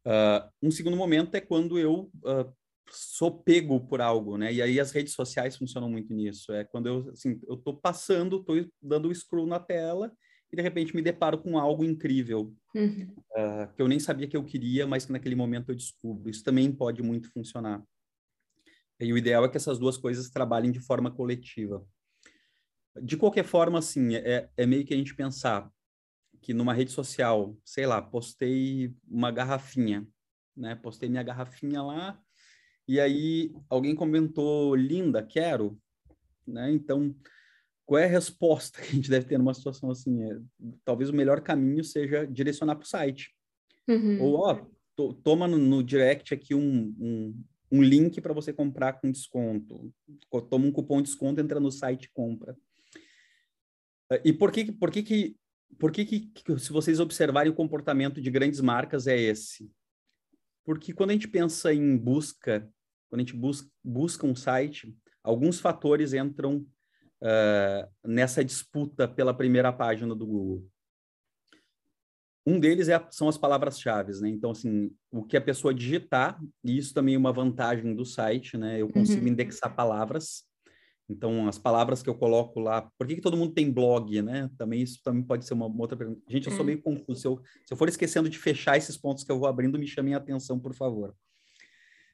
Uh, 0.06 0.50
um 0.62 0.72
segundo 0.72 0.96
momento 0.96 1.34
é 1.34 1.42
quando 1.42 1.80
eu 1.80 2.12
uh, 2.18 2.54
sou 2.92 3.42
pego 3.44 3.80
por 3.88 4.02
algo, 4.02 4.38
né? 4.38 4.54
E 4.54 4.62
aí 4.62 4.80
as 4.80 4.92
redes 4.92 5.14
sociais 5.14 5.58
funcionam 5.58 5.90
muito 5.90 6.14
nisso. 6.14 6.54
É 6.54 6.64
quando 6.64 6.88
eu, 6.88 7.10
assim, 7.10 7.40
eu 7.48 7.58
tô 7.58 7.74
passando, 7.74 8.44
tô 8.44 8.54
dando 8.82 9.10
o 9.10 9.16
scroll 9.16 9.48
na 9.48 9.60
tela 9.60 10.12
e 10.52 10.56
de 10.56 10.62
repente 10.62 10.96
me 10.96 11.02
deparo 11.02 11.38
com 11.38 11.58
algo 11.58 11.84
incrível 11.84 12.54
uhum. 12.74 13.14
uh, 13.32 13.74
que 13.76 13.82
eu 13.82 13.88
nem 13.88 14.00
sabia 14.00 14.28
que 14.28 14.38
eu 14.38 14.44
queria, 14.44 14.88
mas 14.88 15.06
que 15.06 15.12
naquele 15.12 15.36
momento 15.36 15.70
eu 15.70 15.76
descubro. 15.76 16.30
Isso 16.30 16.44
também 16.44 16.72
pode 16.72 17.02
muito 17.02 17.32
funcionar. 17.32 17.84
E 19.00 19.12
o 19.12 19.18
ideal 19.18 19.46
é 19.46 19.50
que 19.50 19.58
essas 19.58 19.78
duas 19.78 19.98
coisas 19.98 20.30
trabalhem 20.30 20.72
de 20.72 20.80
forma 20.80 21.12
coletiva. 21.12 21.86
De 23.02 23.16
qualquer 23.16 23.44
forma, 23.44 23.78
assim, 23.78 24.16
é, 24.16 24.50
é 24.58 24.66
meio 24.66 24.86
que 24.86 24.94
a 24.94 24.98
gente 24.98 25.16
pensar 25.16 25.70
que 26.42 26.54
numa 26.54 26.74
rede 26.74 26.92
social, 26.92 27.56
sei 27.64 27.86
lá, 27.86 28.02
postei 28.02 28.96
uma 29.08 29.32
garrafinha, 29.32 30.08
né? 30.56 30.76
Postei 30.76 31.10
minha 31.10 31.22
garrafinha 31.22 31.84
lá 31.84 32.20
e 32.88 33.02
aí 33.02 33.54
alguém 33.70 33.94
comentou, 33.94 34.74
linda, 34.74 35.22
quero, 35.22 35.78
né? 36.48 36.72
Então, 36.72 37.14
qual 37.88 38.00
é 38.00 38.04
a 38.04 38.10
resposta 38.10 38.80
que 38.84 38.90
a 38.90 38.96
gente 38.96 39.10
deve 39.10 39.26
ter 39.26 39.40
numa 39.40 39.54
situação 39.54 39.90
assim? 39.90 40.22
É, 40.24 40.40
talvez 40.86 41.10
o 41.10 41.16
melhor 41.16 41.42
caminho 41.42 41.84
seja 41.84 42.26
direcionar 42.28 42.76
para 42.76 42.84
o 42.84 42.88
site. 42.88 43.34
Uhum. 43.88 44.22
Ou, 44.22 44.36
ó, 44.36 44.66
to, 44.96 45.14
toma 45.24 45.48
no, 45.48 45.58
no, 45.58 45.82
direct 45.82 46.34
aqui 46.34 46.54
um, 46.54 46.94
um, 47.00 47.44
um 47.72 47.82
link 47.82 48.20
para 48.20 48.34
você 48.34 48.52
comprar 48.52 49.00
com 49.00 49.10
desconto. 49.10 49.92
Toma 50.50 50.68
um 50.68 50.72
cupom 50.72 51.02
de 51.02 51.08
desconto, 51.10 51.40
entra 51.40 51.60
no 51.60 51.72
site 51.72 52.04
e 52.04 52.12
compra. 52.12 52.56
E 54.24 54.32
por 54.34 54.52
que, 54.52 54.72
por 54.72 54.92
que, 54.92 55.02
que 55.02 55.38
por 55.78 55.92
que, 55.92 56.06
que, 56.06 56.60
se 56.60 56.72
vocês 56.72 57.00
observarem 57.00 57.52
o 57.52 57.56
comportamento 57.56 58.22
de 58.22 58.32
grandes 58.32 58.62
marcas, 58.62 59.06
é 59.06 59.20
esse? 59.20 59.70
Porque 60.66 60.94
quando 60.94 61.12
a 61.12 61.14
gente 61.14 61.28
pensa 61.28 61.74
em 61.74 61.98
busca, 61.98 62.68
quando 63.10 63.20
a 63.20 63.24
gente 63.24 63.36
busca, 63.36 63.70
busca 63.84 64.26
um 64.26 64.36
site, 64.36 64.96
alguns 65.24 65.60
fatores 65.60 66.14
entram 66.14 66.66
uh, 67.22 67.90
nessa 68.06 68.44
disputa 68.44 69.08
pela 69.08 69.34
primeira 69.34 69.72
página 69.72 70.16
do 70.16 70.26
Google. 70.26 70.66
Um 72.46 72.60
deles 72.60 72.88
é, 72.88 73.06
são 73.12 73.28
as 73.28 73.38
palavras-chave, 73.38 74.14
né? 74.22 74.30
Então, 74.30 74.52
assim, 74.52 74.90
o 75.12 75.24
que 75.24 75.36
a 75.36 75.42
pessoa 75.42 75.74
digitar, 75.74 76.40
e 76.64 76.78
isso 76.78 76.94
também 76.94 77.16
é 77.16 77.18
uma 77.18 77.34
vantagem 77.34 77.94
do 77.94 78.06
site, 78.06 78.58
né? 78.58 78.82
Eu 78.82 78.88
consigo 78.90 79.24
uhum. 79.24 79.28
indexar 79.28 79.76
palavras 79.76 80.48
então, 81.10 81.48
as 81.48 81.58
palavras 81.58 82.04
que 82.04 82.10
eu 82.10 82.16
coloco 82.16 82.60
lá, 82.60 82.82
por 82.98 83.08
que, 83.08 83.16
que 83.16 83.22
todo 83.22 83.38
mundo 83.38 83.54
tem 83.54 83.72
blog, 83.72 84.22
né? 84.22 84.50
Também 84.58 84.82
isso 84.82 85.00
também 85.02 85.24
pode 85.24 85.46
ser 85.46 85.54
uma, 85.54 85.66
uma 85.66 85.82
outra 85.82 85.98
pergunta. 85.98 86.22
Gente, 86.28 86.48
eu 86.48 86.54
sou 86.54 86.64
é. 86.64 86.66
meio 86.66 86.82
confuso. 86.82 87.22
Se 87.22 87.28
eu, 87.28 87.42
se 87.66 87.74
eu 87.74 87.78
for 87.78 87.88
esquecendo 87.88 88.30
de 88.30 88.38
fechar 88.38 88.78
esses 88.78 88.98
pontos 88.98 89.24
que 89.24 89.32
eu 89.32 89.40
vou 89.40 89.48
abrindo, 89.48 89.80
me 89.80 89.88
chamem 89.88 90.14
a 90.14 90.18
atenção, 90.18 90.60
por 90.60 90.74
favor. 90.74 91.16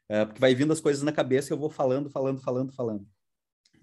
É, 0.07 0.25
porque 0.25 0.39
vai 0.39 0.53
vindo 0.53 0.71
as 0.71 0.79
coisas 0.79 1.01
na 1.01 1.11
cabeça 1.11 1.51
e 1.51 1.53
eu 1.53 1.57
vou 1.57 1.71
falando, 1.71 2.09
falando, 2.09 2.39
falando, 2.39 2.71
falando. 2.71 3.07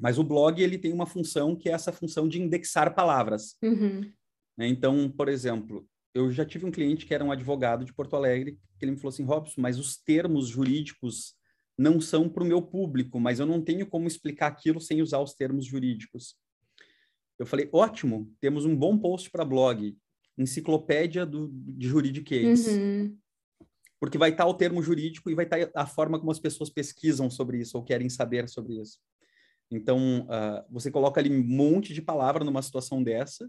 Mas 0.01 0.19
o 0.19 0.25
blog, 0.25 0.61
ele 0.61 0.79
tem 0.79 0.93
uma 0.93 1.07
função 1.07 1.55
que 1.55 1.69
é 1.69 1.73
essa 1.73 1.93
função 1.93 2.27
de 2.27 2.41
indexar 2.41 2.95
palavras. 2.95 3.57
Uhum. 3.63 4.11
Né? 4.57 4.67
Então, 4.67 5.11
por 5.11 5.29
exemplo, 5.29 5.87
eu 6.15 6.33
já 6.33 6.45
tive 6.45 6.65
um 6.65 6.71
cliente 6.71 7.05
que 7.05 7.15
era 7.15 7.25
um 7.25 7.31
advogado 7.31 7.85
de 7.85 7.93
Porto 7.93 8.17
Alegre, 8.17 8.59
que 8.79 8.85
ele 8.85 8.93
me 8.93 8.97
falou 8.97 9.11
assim, 9.11 9.25
Robson, 9.25 9.61
mas 9.61 9.79
os 9.79 9.97
termos 9.99 10.49
jurídicos 10.49 11.35
não 11.77 12.01
são 12.01 12.29
para 12.29 12.43
o 12.43 12.47
meu 12.47 12.63
público, 12.63 13.21
mas 13.21 13.41
eu 13.41 13.47
não 13.47 13.63
tenho 13.63 13.87
como 13.87 14.07
explicar 14.07 14.49
aquilo 14.49 14.81
sem 14.81 15.03
usar 15.03 15.21
os 15.21 15.35
termos 15.35 15.67
jurídicos. 15.67 16.35
Eu 17.39 17.47
falei, 17.47 17.69
ótimo, 17.73 18.31
temos 18.41 18.65
um 18.65 18.77
bom 18.77 18.99
post 18.99 19.31
para 19.31 19.45
blog, 19.45 19.97
enciclopédia 20.37 21.25
do, 21.25 21.49
de 21.53 21.89
juridiquês. 21.89 22.67
Uhum. 22.67 23.17
Porque 23.99 24.19
vai 24.19 24.31
estar 24.31 24.45
tá 24.45 24.51
o 24.51 24.55
termo 24.55 24.83
jurídico 24.83 25.31
e 25.31 25.35
vai 25.35 25.45
estar 25.45 25.67
tá 25.67 25.83
a 25.83 25.87
forma 25.87 26.19
como 26.19 26.31
as 26.31 26.39
pessoas 26.39 26.71
pesquisam 26.71 27.31
sobre 27.31 27.59
isso 27.59 27.77
ou 27.77 27.85
querem 27.85 28.09
saber 28.09 28.49
sobre 28.49 28.81
isso. 28.81 28.99
Então, 29.71 30.23
uh, 30.23 30.65
você 30.69 30.91
coloca 30.91 31.21
ali 31.21 31.31
um 31.31 31.45
monte 31.45 31.95
de 31.95 32.03
palavra 32.03 32.45
numa 32.45 32.63
situação 32.63 33.03
dessa. 33.03 33.49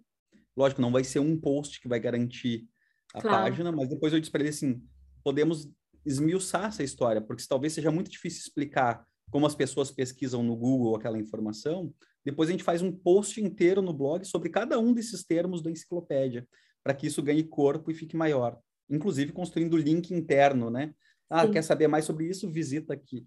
Lógico, 0.56 0.82
não 0.82 0.92
vai 0.92 1.04
ser 1.04 1.20
um 1.20 1.40
post 1.40 1.82
que 1.82 1.88
vai 1.88 2.00
garantir 2.00 2.68
a 3.14 3.22
claro. 3.22 3.44
página, 3.44 3.72
mas 3.72 3.90
depois 3.90 4.14
eu 4.14 4.20
disse 4.20 4.32
para 4.32 4.42
ele 4.42 4.50
assim: 4.50 4.84
podemos 5.24 5.70
esmiuçar 6.06 6.66
essa 6.66 6.84
história, 6.84 7.22
porque 7.22 7.44
talvez 7.48 7.74
seja 7.74 7.92
muito 7.92 8.12
difícil 8.12 8.42
explicar 8.42 9.06
como 9.32 9.46
as 9.46 9.56
pessoas 9.56 9.92
pesquisam 9.92 10.44
no 10.44 10.56
Google 10.56 10.96
aquela 10.96 11.18
informação. 11.18 11.94
Depois 12.24 12.50
a 12.50 12.52
gente 12.52 12.64
faz 12.64 12.82
um 12.82 12.92
post 12.92 13.42
inteiro 13.42 13.82
no 13.82 13.94
blog 13.94 14.24
sobre 14.26 14.50
cada 14.50 14.78
um 14.78 14.94
desses 14.94 15.24
termos 15.24 15.62
da 15.62 15.72
enciclopédia, 15.72 16.48
para 16.84 16.94
que 16.94 17.08
isso 17.08 17.24
ganhe 17.24 17.44
corpo 17.44 17.90
e 17.90 17.96
fique 17.96 18.16
maior. 18.16 18.60
Inclusive 18.90 19.32
construindo 19.32 19.78
link 19.78 20.14
interno, 20.14 20.70
né? 20.70 20.94
Ah, 21.30 21.46
Sim. 21.46 21.52
quer 21.54 21.64
saber 21.64 21.88
mais 21.88 22.06
sobre 22.06 22.28
isso? 22.28 22.52
Visita 22.52 22.94
aqui. 22.94 23.26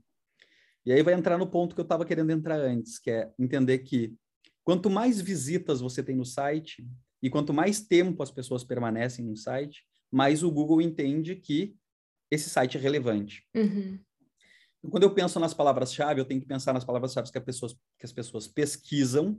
E 0.87 0.93
aí 0.93 1.03
vai 1.03 1.15
entrar 1.15 1.39
no 1.39 1.47
ponto 1.47 1.75
que 1.75 1.81
eu 1.81 1.85
estava 1.85 2.05
querendo 2.05 2.31
entrar 2.31 2.61
antes, 2.61 2.99
que 2.99 3.11
é 3.11 3.33
entender 3.39 3.79
que 3.79 4.15
quanto 4.63 4.91
mais 4.91 5.21
visitas 5.21 5.81
você 5.81 6.03
tem 6.03 6.17
no 6.17 6.25
site 6.25 6.87
e 7.23 7.31
quanto 7.31 7.55
mais 7.55 7.81
tempo 7.81 8.23
as 8.23 8.31
pessoas 8.31 8.65
permanecem 8.65 9.25
no 9.25 9.37
site, 9.37 9.83
mais 10.13 10.43
o 10.43 10.51
Google 10.51 10.81
entende 10.81 11.37
que 11.37 11.75
esse 12.31 12.51
site 12.51 12.77
é 12.77 12.81
relevante. 12.81 13.47
Uhum. 13.55 13.99
Quando 14.91 15.05
eu 15.05 15.15
penso 15.15 15.41
nas 15.41 15.55
palavras-chave, 15.55 16.21
eu 16.21 16.25
tenho 16.25 16.41
que 16.41 16.47
pensar 16.47 16.75
nas 16.75 16.85
palavras-chave 16.85 17.31
que, 17.33 17.41
que 17.41 18.05
as 18.05 18.13
pessoas 18.13 18.47
pesquisam, 18.47 19.39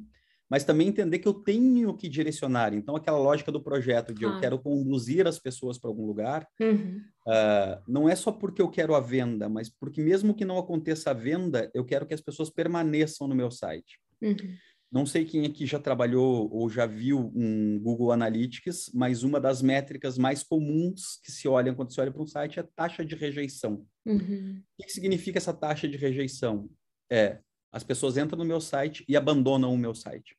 mas 0.50 0.64
também 0.64 0.88
entender 0.88 1.20
que 1.20 1.28
eu 1.28 1.34
tenho 1.34 1.96
que 1.96 2.08
direcionar. 2.08 2.74
Então, 2.74 2.96
aquela 2.96 3.18
lógica 3.18 3.52
do 3.52 3.62
projeto 3.62 4.14
de 4.14 4.26
ah. 4.26 4.30
eu 4.30 4.40
quero 4.40 4.60
conduzir 4.60 5.28
as 5.28 5.40
pessoas 5.40 5.78
para 5.78 5.90
algum 5.90 6.06
lugar, 6.06 6.48
uhum. 6.60 7.02
uh, 7.28 7.82
não 7.88 8.08
é 8.08 8.16
só 8.16 8.32
porque 8.32 8.62
eu 8.62 8.70
quero 8.70 8.96
a 8.96 9.00
venda, 9.00 9.50
mas 9.50 9.70
porque 9.70 10.02
mesmo 10.02 10.36
que 10.36 10.46
não 10.46 10.58
aconteça 10.58 11.12
a 11.12 11.14
venda, 11.14 11.70
eu 11.74 11.84
quero 11.84 12.06
que 12.06 12.14
as 12.14 12.22
pessoas 12.22 12.50
permaneçam 12.50 13.28
no 13.28 13.36
meu 13.36 13.50
site. 13.50 14.00
Uhum. 14.22 14.56
Não 14.92 15.06
sei 15.06 15.26
quem 15.26 15.46
aqui 15.46 15.66
já 15.66 15.80
trabalhou 15.80 16.50
ou 16.54 16.70
já 16.70 16.86
viu 16.86 17.32
um 17.36 17.80
Google 17.80 18.12
Analytics, 18.14 18.92
mas 18.94 19.24
uma 19.24 19.42
das 19.42 19.62
métricas 19.62 20.18
mais 20.18 20.42
comuns 20.42 21.20
que 21.24 21.32
se 21.32 21.48
olham 21.48 21.76
quando 21.76 21.92
se 21.92 22.00
olha 22.00 22.12
para 22.12 22.22
um 22.22 22.28
site 22.28 22.60
é 22.60 22.62
a 22.62 22.68
taxa 22.76 23.04
de 23.04 23.14
rejeição. 23.14 23.86
Uhum. 24.06 24.62
O 24.80 24.84
que 24.84 24.92
significa 24.92 25.38
essa 25.38 25.54
taxa 25.54 25.88
de 25.88 25.98
rejeição? 25.98 26.70
É, 27.12 27.40
as 27.76 27.84
pessoas 27.84 28.16
entram 28.16 28.40
no 28.40 28.46
meu 28.46 28.62
site 28.62 29.04
e 29.06 29.18
abandonam 29.18 29.74
o 29.74 29.78
meu 29.78 29.94
site. 29.94 30.34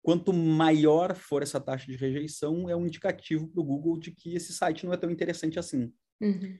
Quanto 0.00 0.32
maior 0.32 1.14
for 1.14 1.42
essa 1.42 1.60
taxa 1.60 1.84
de 1.84 1.98
rejeição, 1.98 2.66
é 2.66 2.74
um 2.74 2.86
indicativo 2.86 3.46
para 3.46 3.60
o 3.60 3.64
Google 3.64 3.98
de 3.98 4.10
que 4.10 4.34
esse 4.34 4.54
site 4.54 4.86
não 4.86 4.94
é 4.94 4.96
tão 4.96 5.10
interessante 5.10 5.58
assim. 5.58 5.92
Uhum. 6.18 6.58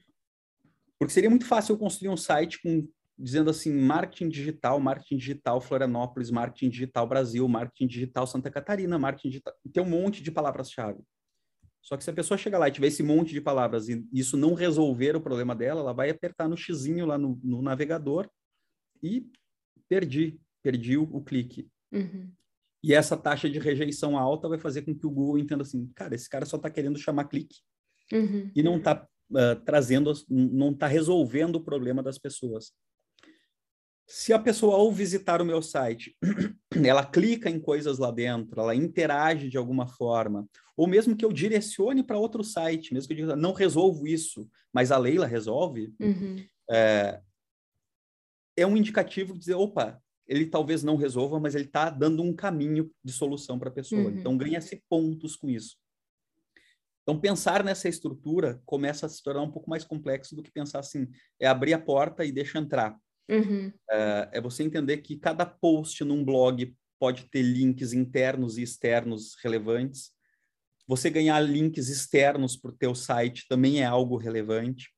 Porque 0.99 1.11
seria 1.11 1.31
muito 1.31 1.47
fácil 1.47 1.73
eu 1.73 1.79
construir 1.79 2.09
um 2.09 2.17
site 2.17 2.61
com 2.61 2.87
dizendo 3.17 3.49
assim, 3.49 3.73
marketing 3.73 4.29
digital, 4.29 4.79
marketing 4.79 5.17
digital 5.17 5.59
Florianópolis, 5.59 6.29
marketing 6.29 6.69
digital 6.69 7.07
Brasil, 7.07 7.47
marketing 7.47 7.87
digital 7.87 8.27
Santa 8.27 8.51
Catarina, 8.51 8.99
marketing 8.99 9.29
digital... 9.29 9.53
Tem 9.73 9.83
um 9.83 9.89
monte 9.89 10.21
de 10.21 10.31
palavras-chave. 10.31 11.01
Só 11.81 11.97
que 11.97 12.03
se 12.03 12.09
a 12.11 12.13
pessoa 12.13 12.37
chegar 12.37 12.59
lá 12.59 12.67
e 12.67 12.71
tiver 12.71 12.87
esse 12.87 13.01
monte 13.01 13.33
de 13.33 13.41
palavras 13.41 13.89
e 13.89 14.07
isso 14.13 14.37
não 14.37 14.53
resolver 14.53 15.15
o 15.15 15.21
problema 15.21 15.55
dela, 15.55 15.81
ela 15.81 15.93
vai 15.93 16.11
apertar 16.11 16.47
no 16.47 16.55
xizinho 16.55 17.07
lá 17.07 17.17
no, 17.17 17.39
no 17.43 17.63
navegador 17.63 18.29
e 19.01 19.29
perdi, 19.87 20.39
perdi 20.61 20.97
o, 20.97 21.03
o 21.03 21.21
clique. 21.21 21.67
Uhum. 21.91 22.31
E 22.83 22.93
essa 22.93 23.17
taxa 23.17 23.49
de 23.49 23.59
rejeição 23.59 24.17
alta 24.17 24.47
vai 24.47 24.57
fazer 24.57 24.83
com 24.83 24.95
que 24.95 25.05
o 25.05 25.11
Google 25.11 25.37
entenda 25.37 25.63
assim, 25.63 25.87
cara, 25.93 26.15
esse 26.15 26.29
cara 26.29 26.45
só 26.45 26.57
está 26.57 26.69
querendo 26.69 26.97
chamar 26.97 27.25
clique 27.25 27.57
uhum. 28.13 28.49
e 28.55 28.63
não 28.63 28.77
está 28.77 29.05
uh, 29.31 29.37
ah, 29.37 29.55
trazendo, 29.57 30.13
não 30.29 30.71
está 30.71 30.87
resolvendo 30.87 31.57
o 31.57 31.63
problema 31.63 32.01
das 32.01 32.17
pessoas. 32.17 32.71
Se 34.07 34.33
a 34.33 34.39
pessoa, 34.39 34.75
ao 34.75 34.91
visitar 34.91 35.39
o 35.39 35.45
meu 35.45 35.61
site, 35.61 36.17
ela 36.83 37.05
clica 37.05 37.49
em 37.49 37.59
coisas 37.59 37.99
lá 37.99 38.09
dentro, 38.09 38.59
ela 38.59 38.73
interage 38.73 39.49
de 39.49 39.57
alguma 39.57 39.85
forma, 39.85 40.47
ou 40.75 40.87
mesmo 40.87 41.15
que 41.15 41.23
eu 41.23 41.31
direcione 41.31 42.01
para 42.01 42.17
outro 42.17 42.43
site, 42.43 42.93
mesmo 42.93 43.07
que 43.07 43.13
eu 43.13 43.17
diga, 43.17 43.35
não 43.35 43.53
resolvo 43.53 44.07
isso, 44.07 44.49
mas 44.73 44.91
a 44.91 44.97
Leila 44.97 45.27
resolve, 45.27 45.93
uhum. 45.99 46.43
é, 46.71 47.21
é 48.61 48.67
um 48.67 48.77
indicativo 48.77 49.33
de 49.33 49.39
dizer, 49.39 49.55
opa, 49.55 50.01
ele 50.27 50.45
talvez 50.45 50.83
não 50.83 50.95
resolva, 50.95 51.39
mas 51.39 51.55
ele 51.55 51.65
está 51.65 51.89
dando 51.89 52.21
um 52.21 52.35
caminho 52.35 52.91
de 53.03 53.11
solução 53.11 53.57
para 53.57 53.69
a 53.69 53.73
pessoa. 53.73 54.03
Uhum. 54.03 54.19
Então, 54.19 54.37
ganha-se 54.37 54.83
pontos 54.87 55.35
com 55.35 55.49
isso. 55.49 55.77
Então, 57.01 57.19
pensar 57.19 57.63
nessa 57.63 57.89
estrutura 57.89 58.61
começa 58.65 59.07
a 59.07 59.09
se 59.09 59.23
tornar 59.23 59.41
um 59.41 59.49
pouco 59.49 59.67
mais 59.67 59.83
complexo 59.83 60.35
do 60.35 60.43
que 60.43 60.51
pensar 60.51 60.79
assim, 60.79 61.07
é 61.39 61.47
abrir 61.47 61.73
a 61.73 61.79
porta 61.79 62.23
e 62.23 62.31
deixa 62.31 62.59
entrar. 62.59 62.95
Uhum. 63.27 63.73
É, 63.89 64.29
é 64.33 64.41
você 64.41 64.61
entender 64.61 64.97
que 64.97 65.17
cada 65.17 65.45
post 65.45 66.03
num 66.03 66.23
blog 66.23 66.75
pode 66.99 67.23
ter 67.29 67.41
links 67.41 67.93
internos 67.93 68.59
e 68.59 68.61
externos 68.61 69.35
relevantes. 69.43 70.11
Você 70.87 71.09
ganhar 71.09 71.39
links 71.39 71.89
externos 71.89 72.55
para 72.55 72.69
o 72.71 72.77
teu 72.77 72.93
site 72.93 73.47
também 73.47 73.81
é 73.81 73.85
algo 73.85 74.17
relevante. 74.17 74.89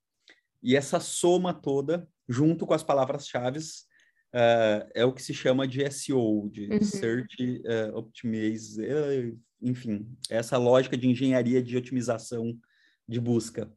E 0.61 0.75
essa 0.75 0.99
soma 0.99 1.53
toda, 1.53 2.07
junto 2.27 2.65
com 2.65 2.73
as 2.73 2.83
palavras-chave, 2.83 3.59
uh, 3.59 4.89
é 4.93 5.05
o 5.05 5.13
que 5.13 5.21
se 5.21 5.33
chama 5.33 5.67
de 5.67 5.89
SEO, 5.91 6.49
de 6.49 6.69
uhum. 6.71 6.81
Search 6.81 7.61
uh, 7.65 7.97
Optimize, 7.97 8.81
uh, 8.81 9.39
enfim, 9.61 10.07
essa 10.29 10.57
lógica 10.57 10.97
de 10.97 11.07
engenharia 11.07 11.61
de 11.61 11.77
otimização 11.77 12.57
de 13.07 13.19
busca. 13.19 13.71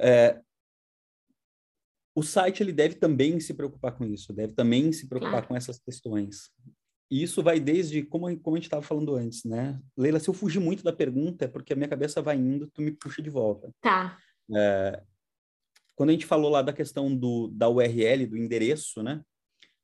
É, 0.00 0.40
o 2.14 2.22
site 2.22 2.62
ele 2.62 2.72
deve 2.72 2.96
também 2.96 3.38
se 3.38 3.54
preocupar 3.54 3.92
com 3.92 4.04
isso, 4.04 4.32
deve 4.32 4.52
também 4.52 4.92
se 4.92 5.08
preocupar 5.08 5.46
com 5.46 5.54
essas 5.54 5.78
questões. 5.78 6.50
E 7.10 7.22
isso 7.22 7.42
vai 7.42 7.58
desde, 7.58 8.02
como, 8.02 8.24
como 8.40 8.56
a 8.56 8.58
gente 8.58 8.66
estava 8.66 8.82
falando 8.82 9.14
antes, 9.14 9.44
né? 9.44 9.80
Leila, 9.96 10.20
se 10.20 10.28
eu 10.28 10.34
fugir 10.34 10.60
muito 10.60 10.82
da 10.82 10.92
pergunta, 10.92 11.44
é 11.44 11.48
porque 11.48 11.72
a 11.72 11.76
minha 11.76 11.88
cabeça 11.88 12.20
vai 12.20 12.36
indo, 12.36 12.66
tu 12.68 12.82
me 12.82 12.90
puxa 12.90 13.22
de 13.22 13.30
volta. 13.30 13.72
Tá. 13.80 14.18
É, 14.54 15.02
quando 15.98 16.10
a 16.10 16.12
gente 16.12 16.26
falou 16.26 16.48
lá 16.48 16.62
da 16.62 16.72
questão 16.72 17.12
do, 17.12 17.48
da 17.48 17.68
URL, 17.68 18.24
do 18.24 18.36
endereço, 18.36 19.02
né? 19.02 19.20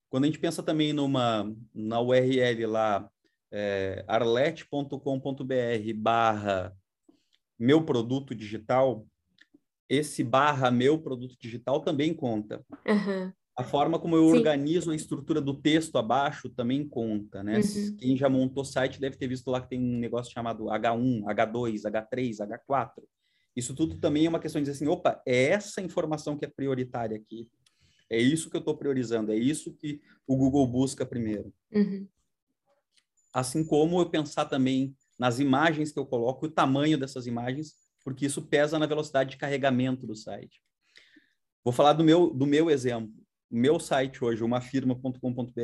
Quando 0.08 0.22
a 0.22 0.26
gente 0.28 0.38
pensa 0.38 0.62
também 0.62 0.92
numa 0.92 1.52
na 1.74 2.00
URL 2.00 2.66
lá, 2.68 3.10
é, 3.52 4.04
arlet.com.br 4.06 4.94
barra 5.96 6.72
meu 7.58 7.84
produto 7.84 8.32
digital, 8.32 9.04
esse 9.88 10.22
barra 10.22 10.70
meu 10.70 11.00
produto 11.00 11.34
digital 11.36 11.80
também 11.80 12.14
conta. 12.14 12.64
Uhum. 12.86 13.32
A 13.58 13.64
forma 13.64 13.98
como 13.98 14.14
eu 14.14 14.30
Sim. 14.30 14.36
organizo 14.36 14.92
a 14.92 14.96
estrutura 14.96 15.40
do 15.40 15.60
texto 15.60 15.98
abaixo 15.98 16.48
também 16.48 16.88
conta, 16.88 17.42
né? 17.42 17.58
Uhum. 17.58 17.96
Quem 17.96 18.16
já 18.16 18.28
montou 18.28 18.64
site 18.64 19.00
deve 19.00 19.16
ter 19.16 19.26
visto 19.26 19.50
lá 19.50 19.60
que 19.60 19.70
tem 19.70 19.80
um 19.80 19.98
negócio 19.98 20.32
chamado 20.32 20.66
H1, 20.66 21.24
H2, 21.24 21.82
H3, 21.90 22.36
H4. 22.68 23.02
Isso 23.56 23.74
tudo 23.74 23.98
também 23.98 24.26
é 24.26 24.28
uma 24.28 24.40
questão 24.40 24.60
de 24.60 24.68
dizer 24.68 24.76
assim, 24.76 24.90
opa, 24.90 25.22
é 25.26 25.50
essa 25.50 25.80
informação 25.80 26.36
que 26.36 26.44
é 26.44 26.48
prioritária 26.48 27.16
aqui. 27.16 27.48
É 28.10 28.18
isso 28.18 28.50
que 28.50 28.56
eu 28.56 28.60
estou 28.60 28.76
priorizando, 28.76 29.32
é 29.32 29.36
isso 29.36 29.72
que 29.74 30.00
o 30.26 30.36
Google 30.36 30.66
busca 30.66 31.06
primeiro. 31.06 31.52
Uhum. 31.72 32.06
Assim 33.32 33.64
como 33.64 34.00
eu 34.00 34.10
pensar 34.10 34.44
também 34.44 34.96
nas 35.18 35.38
imagens 35.38 35.92
que 35.92 35.98
eu 35.98 36.06
coloco, 36.06 36.46
o 36.46 36.50
tamanho 36.50 36.98
dessas 36.98 37.26
imagens, 37.26 37.74
porque 38.04 38.26
isso 38.26 38.42
pesa 38.42 38.78
na 38.78 38.86
velocidade 38.86 39.30
de 39.30 39.36
carregamento 39.36 40.06
do 40.06 40.14
site. 40.14 40.60
Vou 41.64 41.72
falar 41.72 41.94
do 41.94 42.04
meu, 42.04 42.30
do 42.30 42.46
meu 42.46 42.68
exemplo. 42.68 43.12
O 43.50 43.56
meu 43.56 43.80
site 43.80 44.22
hoje, 44.22 44.44
umafirma.com.br, 44.44 45.60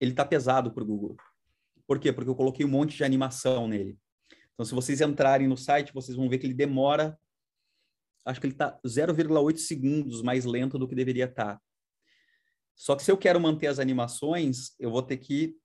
ele 0.00 0.10
está 0.10 0.24
pesado 0.24 0.72
para 0.72 0.82
o 0.82 0.86
Google. 0.86 1.16
Por 1.86 1.98
quê? 1.98 2.12
Porque 2.12 2.30
eu 2.30 2.34
coloquei 2.34 2.64
um 2.66 2.70
monte 2.70 2.96
de 2.96 3.04
animação 3.04 3.68
nele. 3.68 3.96
Então, 4.60 4.66
se 4.66 4.74
vocês 4.74 5.00
entrarem 5.00 5.48
no 5.48 5.56
site, 5.56 5.90
vocês 5.94 6.14
vão 6.14 6.28
ver 6.28 6.36
que 6.36 6.46
ele 6.46 6.52
demora, 6.52 7.18
acho 8.26 8.38
que 8.38 8.46
ele 8.46 8.52
está 8.52 8.78
0,8 8.86 9.56
segundos 9.56 10.20
mais 10.20 10.44
lento 10.44 10.78
do 10.78 10.86
que 10.86 10.94
deveria 10.94 11.24
estar. 11.24 11.54
Tá. 11.54 11.62
Só 12.76 12.94
que 12.94 13.02
se 13.02 13.10
eu 13.10 13.16
quero 13.16 13.40
manter 13.40 13.68
as 13.68 13.78
animações, 13.78 14.74
eu 14.78 14.90
vou 14.90 15.02
ter 15.02 15.16
que 15.16 15.56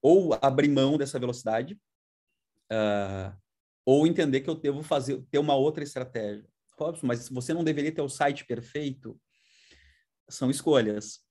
ou 0.00 0.38
abrir 0.40 0.68
mão 0.68 0.96
dessa 0.96 1.18
velocidade, 1.18 1.74
uh, 2.70 3.36
ou 3.84 4.06
entender 4.06 4.42
que 4.42 4.50
eu 4.50 4.54
devo 4.54 4.80
fazer 4.84 5.20
ter 5.28 5.40
uma 5.40 5.56
outra 5.56 5.82
estratégia. 5.82 6.48
Robson, 6.78 7.04
mas 7.04 7.28
você 7.28 7.52
não 7.52 7.64
deveria 7.64 7.90
ter 7.90 8.02
o 8.02 8.08
site 8.08 8.46
perfeito? 8.46 9.20
São 10.28 10.52
escolhas. 10.52 11.25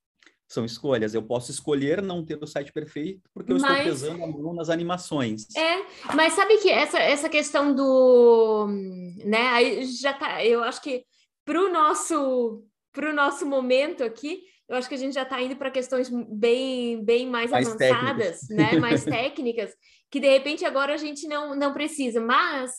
São 0.48 0.64
escolhas. 0.64 1.14
Eu 1.14 1.24
posso 1.24 1.52
escolher 1.52 2.02
não 2.02 2.24
ter 2.24 2.38
o 2.42 2.48
site 2.48 2.72
perfeito 2.72 3.30
porque 3.34 3.52
eu 3.52 3.58
mas... 3.60 3.72
estou 3.72 3.86
pesando 3.86 4.24
a 4.24 4.28
mão 4.28 4.54
nas 4.54 4.70
animações. 4.70 5.48
É, 5.56 5.86
mas 6.16 6.34
sabe 6.34 6.58
que 6.58 6.70
essa, 6.70 7.00
essa 7.00 7.30
questão 7.30 7.74
do. 7.74 8.68
Né, 9.26 9.48
aí 9.48 9.86
já 9.86 10.14
tá. 10.14 10.46
Eu 10.46 10.64
acho 10.64 10.82
que 10.82 11.04
para 11.44 11.60
o 11.60 11.72
nosso, 11.72 12.64
pro 12.92 13.14
nosso 13.14 13.46
momento 13.46 14.04
aqui, 14.04 14.42
eu 14.68 14.76
acho 14.76 14.90
que 14.90 14.96
a 14.96 14.98
gente 14.98 15.14
já 15.14 15.22
está 15.22 15.40
indo 15.42 15.56
para 15.56 15.70
questões 15.70 16.10
bem, 16.10 17.04
bem 17.04 17.28
mais, 17.28 17.52
mais 17.52 17.68
avançadas, 17.68 18.40
técnicas. 18.42 18.50
né? 18.50 18.72
Mais 18.82 19.04
técnicas, 19.04 19.72
que 20.10 20.20
de 20.20 20.28
repente 20.28 20.66
agora 20.66 20.94
a 20.94 20.98
gente 20.98 21.28
não, 21.28 21.56
não 21.56 21.72
precisa. 21.72 22.20
Mas 22.20 22.72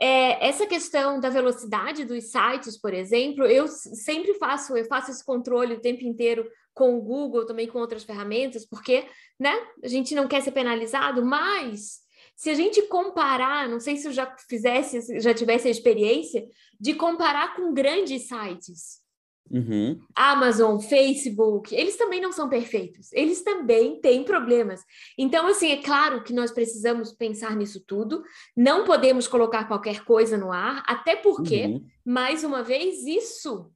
é, 0.00 0.46
essa 0.46 0.66
questão 0.66 1.18
da 1.18 1.30
velocidade 1.30 2.04
dos 2.04 2.30
sites, 2.30 2.80
por 2.80 2.94
exemplo, 2.94 3.44
eu 3.46 3.66
sempre 3.66 4.34
faço, 4.34 4.76
eu 4.76 4.84
faço 4.84 5.10
esse 5.10 5.24
controle 5.24 5.74
o 5.74 5.80
tempo 5.80 6.04
inteiro 6.04 6.48
com 6.74 6.98
o 6.98 7.02
Google, 7.02 7.46
também 7.46 7.68
com 7.68 7.78
outras 7.78 8.04
ferramentas, 8.04 8.66
porque 8.66 9.06
né, 9.38 9.54
a 9.82 9.88
gente 9.88 10.14
não 10.14 10.26
quer 10.26 10.42
ser 10.42 10.50
penalizado, 10.50 11.24
mas 11.24 12.00
se 12.36 12.50
a 12.50 12.54
gente 12.54 12.82
comparar, 12.82 13.68
não 13.68 13.78
sei 13.78 13.96
se 13.96 14.08
eu 14.08 14.12
já 14.12 14.36
fizesse, 14.48 15.20
já 15.20 15.32
tivesse 15.32 15.68
a 15.68 15.70
experiência 15.70 16.44
de 16.80 16.94
comparar 16.94 17.54
com 17.54 17.72
grandes 17.72 18.26
sites, 18.26 19.04
Uhum. 19.50 20.00
Amazon, 20.14 20.78
Facebook, 20.80 21.74
eles 21.74 21.96
também 21.96 22.20
não 22.20 22.32
são 22.32 22.48
perfeitos, 22.48 23.12
eles 23.12 23.42
também 23.42 24.00
têm 24.00 24.24
problemas. 24.24 24.80
Então, 25.18 25.46
assim, 25.46 25.70
é 25.70 25.82
claro 25.82 26.24
que 26.24 26.32
nós 26.32 26.50
precisamos 26.50 27.12
pensar 27.12 27.54
nisso 27.54 27.84
tudo, 27.86 28.22
não 28.56 28.84
podemos 28.84 29.28
colocar 29.28 29.68
qualquer 29.68 30.02
coisa 30.04 30.38
no 30.38 30.50
ar, 30.50 30.82
até 30.86 31.14
porque, 31.14 31.66
uhum. 31.66 31.86
mais 32.04 32.42
uma 32.42 32.62
vez, 32.62 33.04
isso 33.04 33.70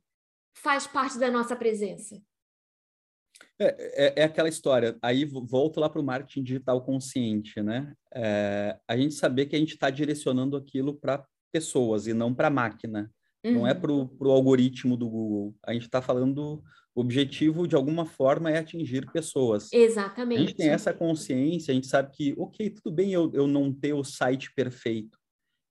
faz 0.54 0.86
parte 0.86 1.18
da 1.18 1.30
nossa 1.30 1.54
presença. 1.54 2.20
É, 3.60 4.06
é, 4.06 4.22
é 4.22 4.24
aquela 4.24 4.48
história, 4.48 4.96
aí 5.02 5.24
volto 5.24 5.80
lá 5.80 5.88
para 5.88 6.00
o 6.00 6.04
marketing 6.04 6.44
digital 6.44 6.80
consciente, 6.80 7.60
né? 7.60 7.92
É, 8.14 8.78
a 8.86 8.96
gente 8.96 9.14
saber 9.14 9.46
que 9.46 9.56
a 9.56 9.58
gente 9.58 9.74
está 9.74 9.90
direcionando 9.90 10.56
aquilo 10.56 10.94
para 10.94 11.24
pessoas 11.52 12.06
e 12.06 12.14
não 12.14 12.32
para 12.32 12.50
máquina. 12.50 13.10
Uhum. 13.44 13.54
Não 13.54 13.66
é 13.66 13.72
uhum. 13.72 14.06
para 14.06 14.28
o 14.28 14.30
algoritmo 14.30 14.96
do 14.96 15.08
Google. 15.08 15.54
A 15.64 15.72
gente 15.72 15.84
está 15.86 16.02
falando, 16.02 16.62
o 16.94 17.00
objetivo, 17.00 17.66
de 17.66 17.76
alguma 17.76 18.04
forma, 18.04 18.50
é 18.50 18.58
atingir 18.58 19.10
pessoas. 19.12 19.72
Exatamente. 19.72 20.38
A 20.38 20.40
gente 20.40 20.56
tem 20.56 20.68
essa 20.68 20.92
consciência, 20.92 21.72
a 21.72 21.74
gente 21.74 21.86
sabe 21.86 22.10
que, 22.12 22.34
ok, 22.38 22.70
tudo 22.70 22.92
bem 22.92 23.12
eu, 23.12 23.30
eu 23.34 23.46
não 23.46 23.72
ter 23.72 23.92
o 23.92 24.04
site 24.04 24.52
perfeito, 24.54 25.18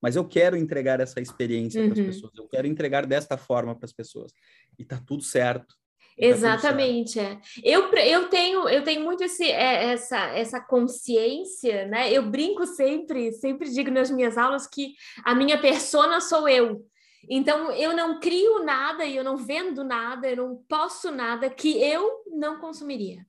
mas 0.01 0.15
eu 0.15 0.25
quero 0.27 0.55
entregar 0.55 0.99
essa 0.99 1.19
experiência 1.19 1.81
uhum. 1.81 1.89
para 1.89 2.01
as 2.01 2.07
pessoas, 2.07 2.31
eu 2.35 2.47
quero 2.47 2.67
entregar 2.67 3.05
desta 3.05 3.37
forma 3.37 3.75
para 3.75 3.85
as 3.85 3.93
pessoas. 3.93 4.31
E 4.77 4.83
está 4.83 4.99
tudo 4.99 5.23
certo. 5.23 5.75
Exatamente, 6.17 7.19
é. 7.19 7.39
Eu, 7.63 7.93
eu 7.93 8.27
tenho 8.27 8.67
eu 8.67 8.83
tenho 8.83 9.03
muito 9.03 9.23
esse, 9.23 9.43
é, 9.43 9.91
essa, 9.91 10.17
essa 10.29 10.59
consciência, 10.59 11.85
né? 11.85 12.11
Eu 12.11 12.23
brinco 12.23 12.65
sempre, 12.65 13.31
sempre 13.33 13.69
digo 13.69 13.91
nas 13.91 14.09
minhas 14.09 14.37
aulas 14.37 14.65
que 14.65 14.95
a 15.23 15.35
minha 15.35 15.59
persona 15.59 16.19
sou 16.19 16.49
eu. 16.49 16.83
Então, 17.29 17.71
eu 17.71 17.95
não 17.95 18.19
crio 18.19 18.63
nada 18.63 19.05
e 19.05 19.15
eu 19.15 19.23
não 19.23 19.37
vendo 19.37 19.83
nada, 19.83 20.27
eu 20.27 20.37
não 20.37 20.55
posso 20.67 21.11
nada 21.11 21.49
que 21.49 21.77
eu 21.81 22.23
não 22.31 22.59
consumiria. 22.59 23.25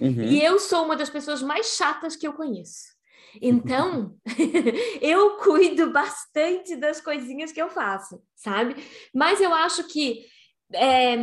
Uhum. 0.00 0.22
E 0.22 0.42
eu 0.42 0.58
sou 0.58 0.84
uma 0.84 0.96
das 0.96 1.10
pessoas 1.10 1.42
mais 1.42 1.76
chatas 1.76 2.14
que 2.14 2.26
eu 2.26 2.32
conheço. 2.32 2.94
Então, 3.42 4.16
eu 5.02 5.36
cuido 5.38 5.90
bastante 5.90 6.76
das 6.76 7.00
coisinhas 7.00 7.52
que 7.52 7.60
eu 7.60 7.68
faço, 7.68 8.22
sabe? 8.34 8.76
Mas 9.12 9.40
eu 9.40 9.52
acho 9.52 9.84
que 9.88 10.24
é, 10.72 11.16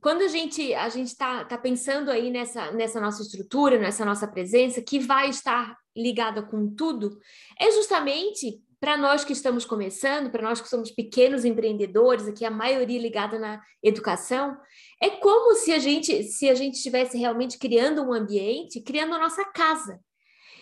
quando 0.00 0.22
a 0.22 0.28
gente 0.28 0.74
a 0.74 0.88
gente 0.88 1.08
está 1.08 1.44
tá 1.44 1.58
pensando 1.58 2.10
aí 2.10 2.30
nessa, 2.30 2.70
nessa 2.72 3.00
nossa 3.00 3.22
estrutura, 3.22 3.78
nessa 3.78 4.04
nossa 4.04 4.26
presença, 4.26 4.80
que 4.80 4.98
vai 4.98 5.28
estar 5.28 5.76
ligada 5.96 6.42
com 6.42 6.74
tudo, 6.74 7.18
é 7.60 7.70
justamente 7.70 8.62
para 8.80 8.96
nós 8.96 9.24
que 9.24 9.32
estamos 9.32 9.64
começando, 9.64 10.30
para 10.30 10.42
nós 10.42 10.60
que 10.60 10.68
somos 10.68 10.90
pequenos 10.90 11.44
empreendedores, 11.44 12.28
aqui 12.28 12.44
a 12.44 12.50
maioria 12.50 13.00
ligada 13.00 13.38
na 13.38 13.60
educação, 13.82 14.56
é 15.02 15.10
como 15.10 15.54
se 15.54 15.72
a 15.72 15.78
gente 15.78 16.22
se 16.22 16.48
a 16.48 16.54
gente 16.54 16.74
estivesse 16.74 17.18
realmente 17.18 17.58
criando 17.58 18.02
um 18.02 18.12
ambiente, 18.12 18.80
criando 18.80 19.14
a 19.14 19.18
nossa 19.18 19.44
casa. 19.44 20.00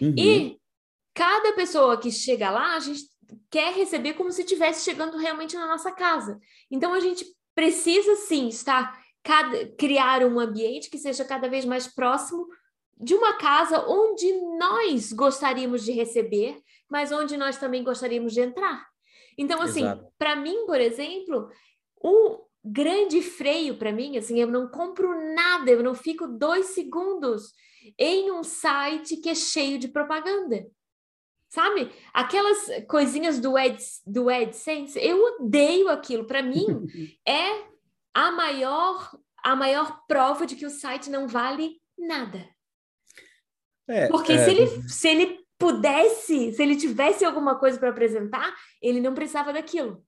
Uhum. 0.01 0.15
E 0.17 0.59
cada 1.15 1.53
pessoa 1.53 1.99
que 1.99 2.11
chega 2.11 2.51
lá, 2.51 2.75
a 2.75 2.81
gente 2.81 3.03
quer 3.51 3.73
receber 3.75 4.15
como 4.15 4.33
se 4.33 4.43
estivesse 4.43 4.85
chegando 4.85 5.17
realmente 5.17 5.55
na 5.55 5.67
nossa 5.67 5.93
casa. 5.93 6.39
Então 6.71 6.95
a 6.95 7.01
gente 7.01 7.25
precisa 7.57 8.15
sim 8.15 8.47
estar 8.47 9.03
cada, 9.25 9.67
criar 9.77 10.25
um 10.25 10.39
ambiente 10.39 10.89
que 10.89 10.99
seja 10.99 11.25
cada 11.25 11.49
vez 11.49 11.65
mais 11.65 11.89
próximo 11.89 12.47
de 12.97 13.15
uma 13.15 13.35
casa 13.35 13.85
onde 13.89 14.33
nós 14.57 15.13
gostaríamos 15.13 15.85
de 15.85 15.91
receber 15.91 16.63
mas 16.89 17.13
onde 17.13 17.37
nós 17.37 17.59
também 17.59 17.83
gostaríamos 17.83 18.33
de 18.33 18.41
entrar. 18.41 18.87
Então, 19.37 19.61
assim, 19.61 19.85
para 20.19 20.37
mim, 20.37 20.65
por 20.67 20.81
exemplo, 20.81 21.51
o 22.01 22.47
grande 22.65 23.21
freio 23.21 23.77
para 23.77 23.93
mim, 23.93 24.17
assim, 24.17 24.41
eu 24.41 24.47
não 24.47 24.69
compro 24.69 25.35
nada, 25.35 25.71
eu 25.71 25.83
não 25.83 25.95
fico 25.95 26.27
dois 26.27 26.67
segundos 26.67 27.53
em 27.99 28.31
um 28.31 28.43
site 28.43 29.19
que 29.19 29.29
é 29.29 29.35
cheio 29.35 29.79
de 29.79 29.89
propaganda. 29.89 30.67
Sabe? 31.57 31.91
Aquelas 32.13 32.59
coisinhas 32.87 33.41
do, 33.41 33.59
Ed, 33.59 33.83
do 34.07 34.29
AdSense, 34.29 34.99
eu 34.99 35.41
odeio 35.41 35.89
aquilo. 35.89 36.27
Para 36.27 36.43
mim, 36.43 36.67
é 37.27 37.65
a 38.15 38.31
maior, 38.31 39.19
a 39.43 39.57
maior 39.57 40.03
prova 40.07 40.45
de 40.45 40.55
que 40.55 40.67
o 40.67 40.71
site 40.71 41.09
não 41.09 41.27
vale 41.27 41.81
nada. 41.99 42.47
É, 43.89 44.07
Porque 44.09 44.33
é... 44.33 44.45
se, 44.45 44.51
ele, 44.51 44.89
se 44.89 45.09
ele 45.09 45.39
pudesse, 45.59 46.53
se 46.53 46.63
ele 46.63 46.77
tivesse 46.77 47.25
alguma 47.25 47.59
coisa 47.59 47.79
para 47.79 47.89
apresentar, 47.89 48.55
ele 48.83 49.01
não 49.01 49.15
precisava 49.15 49.51
daquilo. 49.51 50.05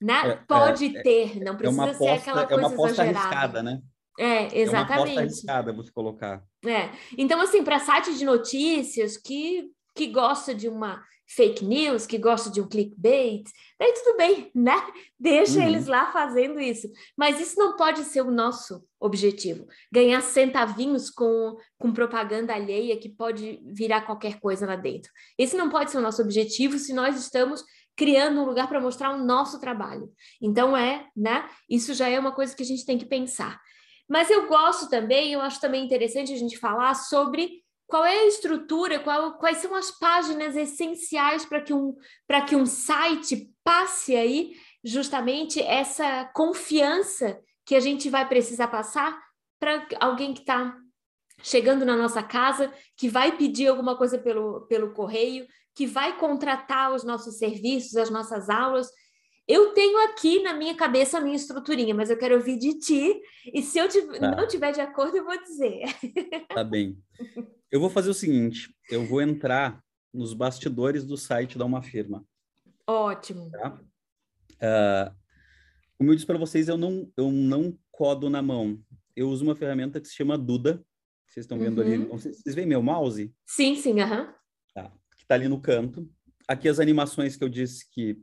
Né? 0.00 0.30
É, 0.30 0.36
Pode 0.36 0.96
é, 0.96 1.02
ter, 1.02 1.40
não 1.40 1.56
precisa 1.56 1.94
ser 1.94 2.08
aquela 2.08 2.46
coisa 2.46 2.62
É 2.62 2.66
uma 2.66 2.74
aposta 2.74 3.02
arriscada, 3.02 3.62
né? 3.62 3.80
É, 4.18 4.58
exatamente. 4.58 4.72
É 4.72 4.96
uma 4.96 5.02
aposta 5.02 5.20
arriscada 5.20 5.72
você 5.72 5.92
colocar. 5.92 6.42
É. 6.64 6.90
Então, 7.16 7.40
assim, 7.40 7.62
para 7.62 7.78
sites 7.78 8.18
de 8.18 8.24
notícias 8.24 9.16
que 9.16 9.70
que 9.98 10.06
gosta 10.06 10.54
de 10.54 10.68
uma 10.68 11.04
fake 11.26 11.64
news, 11.64 12.06
que 12.06 12.16
gosta 12.16 12.48
de 12.48 12.60
um 12.60 12.68
clickbait, 12.68 13.44
daí 13.78 13.92
tudo 13.92 14.16
bem, 14.16 14.48
né? 14.54 14.80
Deixa 15.18 15.58
uhum. 15.58 15.66
eles 15.66 15.88
lá 15.88 16.12
fazendo 16.12 16.60
isso. 16.60 16.88
Mas 17.16 17.40
isso 17.40 17.58
não 17.58 17.76
pode 17.76 18.04
ser 18.04 18.22
o 18.22 18.30
nosso 18.30 18.82
objetivo. 19.00 19.66
Ganhar 19.92 20.22
centavinhos 20.22 21.10
com, 21.10 21.56
com 21.76 21.92
propaganda 21.92 22.54
alheia 22.54 22.96
que 22.96 23.08
pode 23.08 23.60
virar 23.66 24.02
qualquer 24.02 24.38
coisa 24.38 24.66
lá 24.66 24.76
dentro. 24.76 25.10
Esse 25.36 25.56
não 25.56 25.68
pode 25.68 25.90
ser 25.90 25.98
o 25.98 26.02
nosso 26.02 26.22
objetivo 26.22 26.78
se 26.78 26.94
nós 26.94 27.18
estamos 27.18 27.64
criando 27.96 28.40
um 28.40 28.44
lugar 28.44 28.68
para 28.68 28.80
mostrar 28.80 29.12
o 29.12 29.22
nosso 29.22 29.60
trabalho. 29.60 30.10
Então 30.40 30.76
é, 30.76 31.08
né? 31.14 31.46
Isso 31.68 31.92
já 31.92 32.08
é 32.08 32.18
uma 32.18 32.32
coisa 32.32 32.54
que 32.54 32.62
a 32.62 32.66
gente 32.66 32.86
tem 32.86 32.96
que 32.96 33.06
pensar. 33.06 33.60
Mas 34.08 34.30
eu 34.30 34.46
gosto 34.46 34.88
também, 34.88 35.32
eu 35.32 35.40
acho 35.40 35.60
também 35.60 35.84
interessante 35.84 36.32
a 36.32 36.36
gente 36.36 36.56
falar 36.56 36.94
sobre 36.94 37.62
qual 37.88 38.04
é 38.04 38.18
a 38.18 38.26
estrutura, 38.26 39.00
qual, 39.00 39.38
quais 39.38 39.58
são 39.58 39.74
as 39.74 39.90
páginas 39.90 40.54
essenciais 40.54 41.46
para 41.46 41.62
que, 41.62 41.72
um, 41.72 41.96
que 42.46 42.54
um 42.54 42.66
site 42.66 43.50
passe 43.64 44.14
aí 44.14 44.52
justamente 44.84 45.60
essa 45.60 46.26
confiança 46.34 47.40
que 47.64 47.74
a 47.74 47.80
gente 47.80 48.10
vai 48.10 48.28
precisar 48.28 48.68
passar 48.68 49.18
para 49.58 49.88
alguém 50.00 50.34
que 50.34 50.40
está 50.40 50.76
chegando 51.42 51.86
na 51.86 51.96
nossa 51.96 52.22
casa, 52.22 52.70
que 52.94 53.08
vai 53.08 53.36
pedir 53.36 53.68
alguma 53.68 53.96
coisa 53.96 54.18
pelo, 54.18 54.66
pelo 54.66 54.92
correio, 54.92 55.46
que 55.74 55.86
vai 55.86 56.18
contratar 56.18 56.94
os 56.94 57.04
nossos 57.04 57.38
serviços, 57.38 57.96
as 57.96 58.10
nossas 58.10 58.50
aulas. 58.50 58.90
Eu 59.46 59.72
tenho 59.72 60.04
aqui 60.04 60.42
na 60.42 60.52
minha 60.52 60.74
cabeça 60.74 61.16
a 61.16 61.20
minha 61.22 61.36
estruturinha, 61.36 61.94
mas 61.94 62.10
eu 62.10 62.18
quero 62.18 62.34
ouvir 62.34 62.58
de 62.58 62.78
ti, 62.78 63.18
e 63.46 63.62
se 63.62 63.78
eu 63.78 63.88
tá. 63.88 64.36
não 64.36 64.46
tiver 64.46 64.72
de 64.72 64.80
acordo, 64.82 65.16
eu 65.16 65.24
vou 65.24 65.40
dizer. 65.42 65.84
Tá 66.54 66.62
bem. 66.62 66.98
Eu 67.70 67.80
vou 67.80 67.90
fazer 67.90 68.10
o 68.10 68.14
seguinte: 68.14 68.74
eu 68.90 69.04
vou 69.04 69.20
entrar 69.20 69.82
nos 70.12 70.32
bastidores 70.32 71.04
do 71.04 71.16
site 71.16 71.58
da 71.58 71.64
uma 71.64 71.82
firma. 71.82 72.24
Ótimo. 72.86 73.50
Tá? 73.50 73.80
Uh, 74.54 75.14
como 75.96 76.10
eu 76.10 76.14
disse 76.14 76.26
para 76.26 76.38
vocês, 76.38 76.68
eu 76.68 76.78
não, 76.78 77.12
eu 77.16 77.30
não 77.30 77.78
codo 77.90 78.30
na 78.30 78.40
mão. 78.40 78.80
Eu 79.14 79.28
uso 79.28 79.44
uma 79.44 79.56
ferramenta 79.56 80.00
que 80.00 80.08
se 80.08 80.14
chama 80.14 80.38
Duda. 80.38 80.82
Vocês 81.26 81.44
estão 81.44 81.58
vendo 81.58 81.82
uhum. 81.82 81.86
ali? 81.86 82.04
Vocês 82.06 82.54
veem 82.54 82.66
meu 82.66 82.82
mouse? 82.82 83.34
Sim, 83.44 83.74
sim, 83.76 84.00
aham. 84.00 84.22
Uhum. 84.22 84.34
Tá. 84.74 84.92
Que 85.16 85.22
está 85.22 85.34
ali 85.34 85.48
no 85.48 85.60
canto. 85.60 86.08
Aqui 86.46 86.68
as 86.68 86.80
animações 86.80 87.36
que 87.36 87.44
eu 87.44 87.48
disse 87.48 87.88
que 87.90 88.18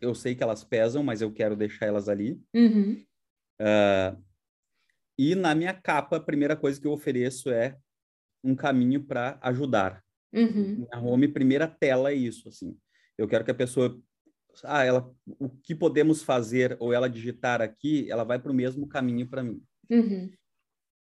eu 0.00 0.14
sei 0.14 0.34
que 0.34 0.42
elas 0.42 0.64
pesam, 0.64 1.02
mas 1.02 1.20
eu 1.20 1.32
quero 1.32 1.54
deixar 1.54 1.86
elas 1.86 2.08
ali. 2.08 2.40
Uhum. 2.54 3.04
Uh, 3.60 4.22
e 5.18 5.34
na 5.34 5.54
minha 5.54 5.74
capa, 5.74 6.16
a 6.16 6.20
primeira 6.20 6.56
coisa 6.56 6.80
que 6.80 6.86
eu 6.86 6.92
ofereço 6.92 7.50
é 7.50 7.76
um 8.46 8.54
caminho 8.54 9.02
para 9.02 9.38
ajudar. 9.42 10.02
Uhum. 10.32 10.86
Na 10.90 11.00
home, 11.00 11.26
primeira 11.26 11.66
tela 11.66 12.10
é 12.10 12.14
isso, 12.14 12.48
assim. 12.48 12.78
Eu 13.18 13.26
quero 13.26 13.44
que 13.44 13.50
a 13.50 13.54
pessoa, 13.54 13.98
ah, 14.64 14.84
ela, 14.84 15.10
o 15.26 15.48
que 15.48 15.74
podemos 15.74 16.22
fazer 16.22 16.76
ou 16.78 16.92
ela 16.92 17.08
digitar 17.08 17.60
aqui, 17.60 18.10
ela 18.10 18.22
vai 18.22 18.38
para 18.38 18.52
o 18.52 18.54
mesmo 18.54 18.86
caminho 18.86 19.26
para 19.26 19.42
mim. 19.42 19.60
Uhum. 19.90 20.30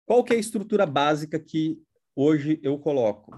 Qual 0.05 0.23
que 0.23 0.33
é 0.33 0.35
a 0.35 0.39
estrutura 0.39 0.85
básica 0.85 1.39
que 1.39 1.81
hoje 2.15 2.59
eu 2.61 2.77
coloco? 2.79 3.31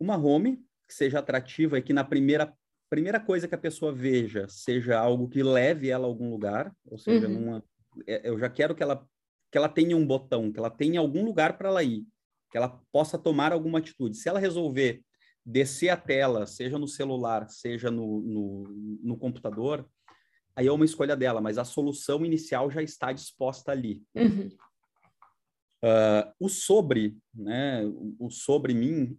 Uma 0.00 0.16
home 0.16 0.64
que 0.88 0.94
seja 0.94 1.20
atrativa 1.20 1.78
e 1.78 1.82
que 1.82 1.92
na 1.92 2.04
primeira 2.04 2.52
primeira 2.90 3.18
coisa 3.18 3.48
que 3.48 3.54
a 3.54 3.58
pessoa 3.58 3.92
veja 3.92 4.46
seja 4.48 4.96
algo 4.96 5.28
que 5.28 5.42
leve 5.42 5.88
ela 5.88 6.04
a 6.04 6.08
algum 6.08 6.30
lugar, 6.30 6.72
ou 6.84 6.96
seja, 6.96 7.26
uhum. 7.26 7.40
numa, 7.40 7.64
é, 8.06 8.28
eu 8.28 8.38
já 8.38 8.48
quero 8.48 8.74
que 8.74 8.82
ela 8.82 9.04
que 9.50 9.58
ela 9.58 9.68
tenha 9.68 9.96
um 9.96 10.06
botão, 10.06 10.52
que 10.52 10.58
ela 10.58 10.70
tenha 10.70 11.00
algum 11.00 11.24
lugar 11.24 11.58
para 11.58 11.68
ela 11.68 11.82
ir 11.82 12.06
que 12.54 12.58
ela 12.58 12.80
possa 12.92 13.18
tomar 13.18 13.52
alguma 13.52 13.80
atitude. 13.80 14.16
Se 14.16 14.28
ela 14.28 14.38
resolver 14.38 15.02
descer 15.44 15.88
a 15.88 15.96
tela, 15.96 16.46
seja 16.46 16.78
no 16.78 16.86
celular, 16.86 17.48
seja 17.48 17.90
no, 17.90 18.20
no, 18.20 18.62
no 19.02 19.16
computador, 19.16 19.84
aí 20.54 20.68
é 20.68 20.72
uma 20.72 20.84
escolha 20.84 21.16
dela, 21.16 21.40
mas 21.40 21.58
a 21.58 21.64
solução 21.64 22.24
inicial 22.24 22.70
já 22.70 22.80
está 22.80 23.10
disposta 23.10 23.72
ali. 23.72 24.04
Uhum. 24.14 24.56
Uh, 25.82 26.32
o 26.38 26.48
sobre, 26.48 27.18
né, 27.34 27.82
o 28.20 28.30
sobre 28.30 28.72
mim, 28.72 29.18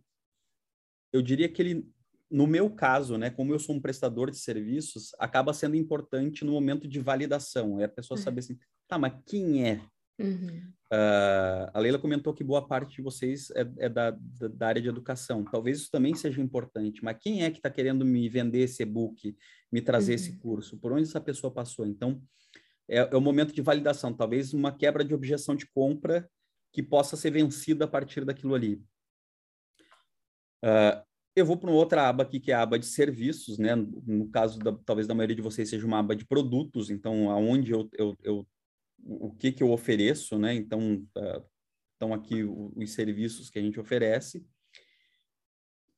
eu 1.11 1.21
diria 1.21 1.49
que 1.49 1.61
ele, 1.61 1.91
no 2.31 2.47
meu 2.47 2.69
caso, 2.73 3.17
né, 3.17 3.29
como 3.29 3.51
eu 3.51 3.59
sou 3.59 3.75
um 3.75 3.81
prestador 3.81 4.31
de 4.31 4.37
serviços, 4.37 5.13
acaba 5.19 5.53
sendo 5.53 5.75
importante 5.75 6.45
no 6.45 6.53
momento 6.53 6.87
de 6.87 7.01
validação. 7.01 7.81
É 7.81 7.83
a 7.83 7.89
pessoa 7.89 8.17
uhum. 8.17 8.23
saber 8.23 8.39
assim, 8.39 8.57
tá, 8.87 8.97
mas 8.97 9.13
quem 9.25 9.67
é 9.67 9.81
Uhum. 10.19 10.73
Uh, 10.93 11.67
a 11.73 11.79
Leila 11.79 11.99
comentou 11.99 12.33
que 12.33 12.43
boa 12.43 12.65
parte 12.65 12.97
de 12.97 13.01
vocês 13.01 13.51
é, 13.51 13.67
é 13.77 13.89
da, 13.89 14.11
da, 14.11 14.47
da, 14.47 14.67
área 14.67 14.81
de 14.81 14.87
educação. 14.87 15.43
Talvez 15.43 15.79
isso 15.79 15.91
também 15.91 16.13
seja 16.13 16.41
importante, 16.41 17.03
mas 17.03 17.17
quem 17.19 17.43
é 17.43 17.51
que 17.51 17.57
está 17.57 17.69
querendo 17.69 18.05
me 18.05 18.29
vender 18.29 18.59
esse 18.59 18.83
e-book, 18.83 19.35
me 19.71 19.81
trazer 19.81 20.11
uhum. 20.11 20.15
esse 20.15 20.37
curso? 20.37 20.77
Por 20.77 20.93
onde 20.93 21.03
essa 21.03 21.19
pessoa 21.19 21.51
passou? 21.51 21.85
Então, 21.85 22.21
é, 22.87 22.97
é, 22.99 23.15
o 23.15 23.21
momento 23.21 23.53
de 23.53 23.61
validação. 23.61 24.13
Talvez 24.13 24.53
uma 24.53 24.71
quebra 24.71 25.03
de 25.03 25.13
objeção 25.13 25.55
de 25.55 25.65
compra 25.65 26.29
que 26.71 26.83
possa 26.83 27.17
ser 27.17 27.31
vencida 27.31 27.85
a 27.85 27.87
partir 27.87 28.23
daquilo 28.23 28.53
ali. 28.53 28.75
Uh, 30.63 31.03
eu 31.35 31.45
vou 31.45 31.57
para 31.57 31.69
uma 31.69 31.77
outra 31.77 32.07
aba 32.07 32.23
aqui, 32.23 32.39
que 32.39 32.51
é 32.51 32.55
a 32.55 32.61
aba 32.61 32.79
de 32.79 32.85
serviços, 32.85 33.57
né? 33.57 33.75
No 33.75 34.29
caso, 34.29 34.59
da, 34.59 34.71
talvez 34.85 35.07
da 35.07 35.13
maioria 35.13 35.35
de 35.35 35.41
vocês 35.41 35.69
seja 35.69 35.85
uma 35.85 35.99
aba 35.99 36.15
de 36.15 36.25
produtos, 36.25 36.89
então, 36.89 37.29
aonde 37.29 37.71
eu, 37.71 37.89
eu, 37.97 38.15
eu 38.23 38.47
o 39.05 39.31
que 39.31 39.51
que 39.51 39.61
eu 39.61 39.71
ofereço, 39.71 40.37
né? 40.39 40.53
Então, 40.53 41.05
uh, 41.15 41.45
estão 41.93 42.13
aqui 42.13 42.43
os 42.43 42.91
serviços 42.91 43.49
que 43.49 43.59
a 43.59 43.61
gente 43.61 43.79
oferece. 43.79 44.45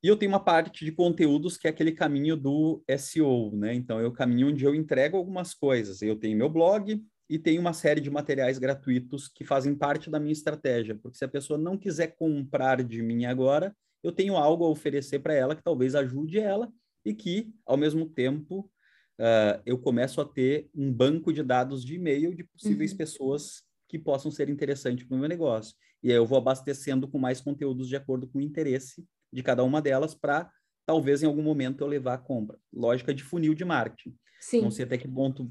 E 0.02 0.06
eu 0.06 0.16
tenho 0.16 0.30
uma 0.30 0.44
parte 0.44 0.84
de 0.84 0.92
conteúdos 0.92 1.56
que 1.56 1.66
é 1.66 1.70
aquele 1.70 1.90
caminho 1.90 2.36
do 2.36 2.84
SEO, 2.96 3.50
né? 3.56 3.74
Então, 3.74 3.98
é 3.98 4.06
o 4.06 4.12
caminho 4.12 4.48
onde 4.48 4.64
eu 4.64 4.74
entrego 4.74 5.16
algumas 5.16 5.54
coisas. 5.54 6.02
Eu 6.02 6.16
tenho 6.16 6.36
meu 6.36 6.48
blog 6.48 7.02
e 7.28 7.38
tenho 7.38 7.60
uma 7.60 7.72
série 7.72 8.00
de 8.00 8.10
materiais 8.10 8.58
gratuitos 8.58 9.26
que 9.26 9.44
fazem 9.44 9.74
parte 9.74 10.08
da 10.08 10.20
minha 10.20 10.32
estratégia, 10.32 10.94
porque 10.94 11.18
se 11.18 11.24
a 11.24 11.28
pessoa 11.28 11.58
não 11.58 11.76
quiser 11.76 12.16
comprar 12.16 12.82
de 12.82 13.02
mim 13.02 13.24
agora, 13.24 13.76
eu 14.02 14.12
tenho 14.12 14.36
algo 14.36 14.64
a 14.64 14.68
oferecer 14.68 15.18
para 15.18 15.34
ela 15.34 15.56
que 15.56 15.62
talvez 15.62 15.94
ajude 15.94 16.38
ela 16.38 16.72
e 17.04 17.12
que, 17.12 17.52
ao 17.66 17.76
mesmo 17.76 18.08
tempo, 18.08 18.70
uh, 19.18 19.60
eu 19.64 19.78
começo 19.78 20.20
a 20.20 20.24
ter 20.24 20.68
um 20.74 20.92
banco 20.92 21.32
de 21.32 21.42
dados 21.42 21.84
de 21.84 21.94
e-mail 21.94 22.34
de 22.34 22.44
possíveis 22.44 22.92
uhum. 22.92 22.98
pessoas 22.98 23.62
que 23.88 23.98
possam 23.98 24.30
ser 24.30 24.48
interessantes 24.48 25.06
para 25.06 25.16
o 25.16 25.18
meu 25.18 25.28
negócio. 25.28 25.74
E 26.02 26.10
aí 26.10 26.16
eu 26.16 26.26
vou 26.26 26.38
abastecendo 26.38 27.08
com 27.08 27.18
mais 27.18 27.40
conteúdos 27.40 27.88
de 27.88 27.96
acordo 27.96 28.26
com 28.28 28.38
o 28.38 28.42
interesse 28.42 29.04
de 29.32 29.42
cada 29.42 29.64
uma 29.64 29.82
delas 29.82 30.14
para 30.14 30.50
talvez 30.86 31.22
em 31.22 31.26
algum 31.26 31.42
momento 31.42 31.82
eu 31.82 31.86
levar 31.86 32.14
a 32.14 32.18
compra. 32.18 32.58
Lógica 32.72 33.12
de 33.12 33.22
funil 33.22 33.54
de 33.54 33.64
marketing. 33.64 34.14
Sim. 34.40 34.62
Não 34.62 34.70
sei 34.70 34.84
até 34.84 34.96
que 34.96 35.08
ponto 35.08 35.50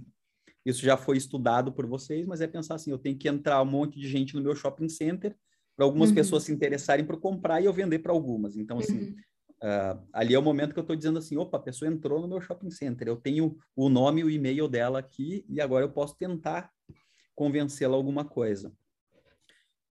isso 0.66 0.82
já 0.84 0.98
foi 0.98 1.16
estudado 1.16 1.72
por 1.72 1.86
vocês, 1.86 2.26
mas 2.26 2.42
é 2.42 2.48
pensar 2.48 2.76
assim, 2.76 2.92
eu 2.92 2.98
tenho 2.98 3.18
que 3.18 3.30
entrar 3.30 3.62
um 3.62 3.66
monte 3.66 4.00
de 4.00 4.08
gente 4.08 4.36
no 4.36 4.42
meu 4.42 4.54
shopping 4.54 4.90
center 4.90 5.36
para 5.78 5.86
algumas 5.86 6.10
uhum. 6.10 6.16
pessoas 6.16 6.44
se 6.44 6.52
interessarem 6.52 7.06
por 7.06 7.20
comprar 7.20 7.62
e 7.62 7.66
eu 7.66 7.74
vender 7.74 8.00
para 8.00 8.12
algumas. 8.12 8.58
Então, 8.58 8.80
assim, 8.80 8.98
uhum. 8.98 9.16
Uh, 9.58 10.00
ali 10.14 10.36
é 10.36 10.40
o 10.40 10.44
momento 10.44 10.74
que 10.74 10.80
eu 10.80 10.84
estou 10.84 10.96
dizendo 10.96 11.18
assim, 11.18 11.36
opa, 11.36 11.58
a 11.58 11.62
pessoa 11.62 11.90
entrou 11.90 12.22
no 12.22 12.28
meu 12.28 12.40
shopping 12.40 12.70
center, 12.70 13.08
eu 13.08 13.18
tenho 13.18 13.58
o 13.76 13.90
nome 13.90 14.22
e 14.22 14.24
o 14.24 14.30
e-mail 14.30 14.68
dela 14.68 15.00
aqui 15.00 15.44
e 15.50 15.60
agora 15.60 15.84
eu 15.84 15.92
posso 15.92 16.16
tentar 16.16 16.72
convencê-la 17.36 17.96
alguma 17.96 18.24
coisa. 18.24 18.72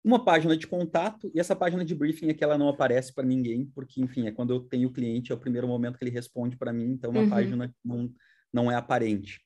Uma 0.02 0.22
página 0.22 0.54
de 0.54 0.66
contato, 0.66 1.30
e 1.34 1.40
essa 1.40 1.56
página 1.56 1.82
de 1.82 1.94
briefing 1.94 2.28
é 2.28 2.34
que 2.34 2.44
ela 2.44 2.58
não 2.58 2.68
aparece 2.68 3.14
para 3.14 3.24
ninguém, 3.24 3.64
porque, 3.74 4.02
enfim, 4.02 4.26
é 4.26 4.32
quando 4.32 4.52
eu 4.52 4.60
tenho 4.60 4.88
o 4.88 4.92
cliente, 4.92 5.32
é 5.32 5.34
o 5.34 5.40
primeiro 5.40 5.66
momento 5.66 5.96
que 5.96 6.04
ele 6.04 6.10
responde 6.10 6.58
para 6.58 6.74
mim, 6.74 6.90
então 6.90 7.10
uma 7.10 7.22
uhum. 7.22 7.30
página 7.30 7.74
não, 7.82 8.12
não 8.52 8.70
é 8.70 8.74
aparente. 8.74 9.40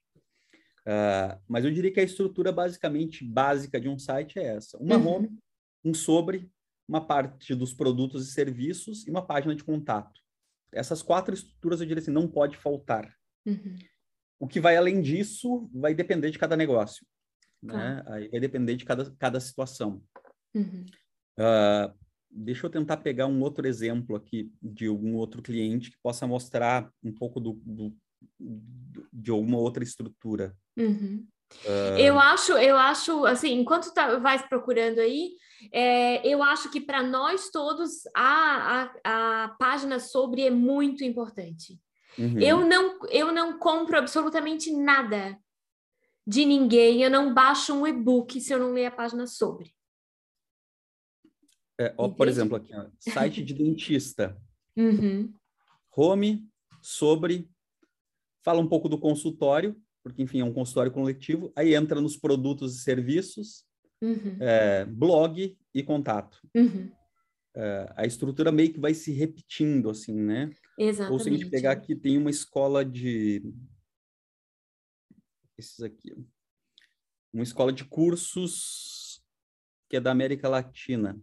Uh, 0.80 1.38
mas 1.46 1.64
eu 1.64 1.70
diria 1.70 1.92
que 1.92 2.00
a 2.00 2.04
estrutura 2.04 2.50
basicamente 2.50 3.24
básica 3.24 3.80
de 3.80 3.88
um 3.88 3.98
site 3.98 4.40
é 4.40 4.56
essa. 4.56 4.76
Uma 4.78 4.96
uhum. 4.96 5.06
home, 5.06 5.38
um 5.84 5.94
sobre, 5.94 6.50
uma 6.88 7.04
parte 7.04 7.54
dos 7.54 7.74
produtos 7.74 8.26
e 8.26 8.32
serviços 8.32 9.06
e 9.06 9.10
uma 9.10 9.24
página 9.24 9.54
de 9.54 9.62
contato. 9.62 10.20
Essas 10.72 11.02
quatro 11.02 11.34
estruturas 11.34 11.80
eu 11.80 11.86
diria 11.86 12.00
assim, 12.00 12.10
não 12.10 12.26
pode 12.26 12.56
faltar. 12.56 13.14
Uhum. 13.46 13.76
O 14.40 14.48
que 14.48 14.60
vai 14.60 14.76
além 14.76 15.02
disso 15.02 15.68
vai 15.72 15.94
depender 15.94 16.30
de 16.30 16.38
cada 16.38 16.56
negócio. 16.56 17.06
Né? 17.62 18.02
Aí 18.06 18.28
vai 18.28 18.40
depender 18.40 18.76
de 18.76 18.84
cada, 18.84 19.10
cada 19.16 19.40
situação. 19.40 20.02
Uhum. 20.54 20.86
Uh, 21.38 21.94
deixa 22.30 22.66
eu 22.66 22.70
tentar 22.70 22.98
pegar 22.98 23.26
um 23.26 23.40
outro 23.42 23.66
exemplo 23.66 24.16
aqui 24.16 24.52
de 24.62 24.86
algum 24.86 25.14
outro 25.16 25.42
cliente 25.42 25.90
que 25.90 25.98
possa 26.02 26.26
mostrar 26.26 26.90
um 27.02 27.12
pouco 27.12 27.40
do, 27.40 27.54
do 27.64 27.96
de 29.12 29.30
alguma 29.30 29.58
outra 29.58 29.82
estrutura. 29.82 30.56
Uhum. 30.76 31.26
Uh... 31.64 31.98
Eu 31.98 32.18
acho, 32.18 32.52
eu 32.52 32.76
acho, 32.76 33.24
assim, 33.24 33.52
enquanto 33.52 33.92
tá, 33.92 34.18
vai 34.18 34.46
procurando 34.48 35.00
aí, 35.00 35.32
é, 35.72 36.26
eu 36.26 36.42
acho 36.42 36.70
que 36.70 36.80
para 36.80 37.02
nós 37.02 37.50
todos 37.50 38.06
a, 38.14 38.92
a, 39.04 39.44
a, 39.44 39.48
página 39.58 39.98
sobre 39.98 40.42
é 40.42 40.50
muito 40.50 41.02
importante. 41.02 41.80
Uhum. 42.18 42.38
Eu, 42.38 42.64
não, 42.66 42.98
eu 43.08 43.32
não 43.32 43.58
compro 43.58 43.98
absolutamente 43.98 44.72
nada 44.72 45.38
de 46.26 46.44
ninguém, 46.44 47.02
eu 47.02 47.10
não 47.10 47.32
baixo 47.32 47.74
um 47.74 47.86
e-book 47.86 48.40
se 48.40 48.52
eu 48.52 48.58
não 48.58 48.72
ler 48.72 48.86
a 48.86 48.90
página 48.90 49.26
sobre. 49.26 49.74
É, 51.80 51.94
ó, 51.96 52.08
por 52.08 52.28
exemplo, 52.28 52.56
aqui, 52.56 52.74
ó, 52.74 52.86
site 52.98 53.42
de 53.42 53.54
dentista. 53.54 54.36
Uhum. 54.76 55.32
Home 55.96 56.48
sobre. 56.82 57.48
Fala 58.44 58.60
um 58.60 58.68
pouco 58.68 58.88
do 58.88 58.98
consultório, 58.98 59.80
porque, 60.08 60.22
enfim, 60.22 60.40
é 60.40 60.44
um 60.44 60.52
consultório 60.52 60.92
coletivo. 60.92 61.52
Aí 61.54 61.74
entra 61.74 62.00
nos 62.00 62.16
produtos 62.16 62.76
e 62.76 62.82
serviços, 62.82 63.64
uhum. 64.02 64.36
é, 64.40 64.84
blog 64.84 65.56
e 65.74 65.82
contato. 65.82 66.40
Uhum. 66.54 66.90
É, 67.54 67.92
a 67.96 68.06
estrutura 68.06 68.52
meio 68.52 68.72
que 68.72 68.80
vai 68.80 68.94
se 68.94 69.12
repetindo, 69.12 69.90
assim, 69.90 70.14
né? 70.14 70.50
Exatamente. 70.78 71.12
Ou 71.12 71.18
se 71.18 71.28
a 71.28 71.32
gente 71.32 71.50
pegar 71.50 71.72
aqui, 71.72 71.94
tem 71.94 72.16
uma 72.16 72.30
escola 72.30 72.84
de... 72.84 73.42
Esses 75.56 75.80
aqui. 75.80 76.14
Uma 77.32 77.42
escola 77.42 77.72
de 77.72 77.84
cursos 77.84 79.22
que 79.88 79.96
é 79.96 80.00
da 80.00 80.10
América 80.10 80.48
Latina. 80.48 81.20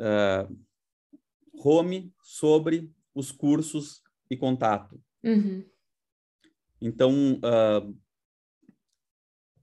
Uh, 0.00 0.58
home 1.54 2.12
sobre 2.22 2.92
os 3.14 3.30
cursos 3.30 4.02
e 4.30 4.36
contato. 4.36 5.02
Uhum. 5.22 5.64
Então, 6.80 7.34
uh, 7.34 7.96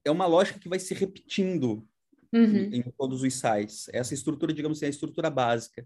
é 0.06 0.12
uma 0.12 0.26
lógica 0.26 0.60
que 0.60 0.70
vai 0.70 0.80
se 0.80 0.94
repetindo 0.94 1.88
uhum. 2.34 2.56
em, 2.56 2.80
em, 2.80 2.84
todos 2.98 3.22
os 3.24 3.34
sites. 3.34 3.90
Essa 3.92 4.14
estrutura, 4.14 4.54
digamos 4.54 4.78
assim, 4.78 4.86
é 4.86 4.88
a 4.88 4.92
estrutura 4.92 5.30
básica. 5.30 5.84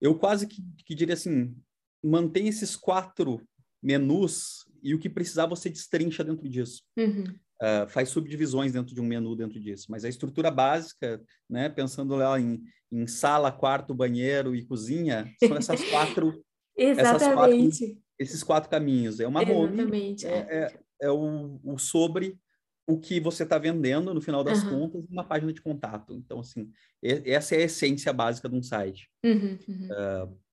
Eu 0.00 0.18
quase 0.18 0.46
que, 0.46 0.62
que 0.84 0.94
diria 0.94 1.14
assim, 1.14 1.56
mantém 2.02 2.48
esses 2.48 2.76
quatro 2.76 3.40
menus 3.82 4.66
e 4.82 4.94
o 4.94 4.98
que 4.98 5.08
precisar 5.08 5.46
você 5.46 5.70
destrincha 5.70 6.22
dentro 6.22 6.48
disso. 6.48 6.82
Uhum. 6.96 7.24
Uh, 7.62 7.88
faz 7.88 8.10
subdivisões 8.10 8.72
dentro 8.72 8.94
de 8.94 9.00
um 9.00 9.06
menu 9.06 9.34
dentro 9.34 9.58
disso. 9.58 9.86
Mas 9.88 10.04
a 10.04 10.08
estrutura 10.08 10.50
básica, 10.50 11.22
né, 11.48 11.68
pensando 11.68 12.16
lá 12.16 12.38
em, 12.38 12.62
em 12.92 13.06
sala, 13.06 13.50
quarto, 13.50 13.94
banheiro 13.94 14.54
e 14.54 14.64
cozinha, 14.64 15.32
são 15.38 15.56
essas 15.56 15.82
quatro... 15.88 16.44
Exatamente. 16.76 17.04
Essas 17.14 17.34
quatro, 17.34 18.03
esses 18.18 18.42
quatro 18.42 18.70
caminhos. 18.70 19.20
É 19.20 19.26
uma 19.26 19.42
Exatamente. 19.42 20.26
é, 20.26 20.30
é, 20.30 20.78
é 21.02 21.10
o, 21.10 21.60
o 21.64 21.78
sobre 21.78 22.38
o 22.86 22.98
que 22.98 23.18
você 23.18 23.44
está 23.44 23.58
vendendo 23.58 24.12
no 24.12 24.20
final 24.20 24.44
das 24.44 24.62
uhum. 24.62 24.70
contas 24.70 25.04
uma 25.10 25.24
página 25.24 25.52
de 25.52 25.62
contato. 25.62 26.14
Então, 26.14 26.40
assim, 26.40 26.70
essa 27.02 27.54
é 27.54 27.58
a 27.58 27.64
essência 27.64 28.12
básica 28.12 28.48
de 28.48 28.56
um 28.56 28.62
site. 28.62 29.08
Uhum, 29.24 29.58
uhum. 29.66 29.88
Uh, 29.90 30.44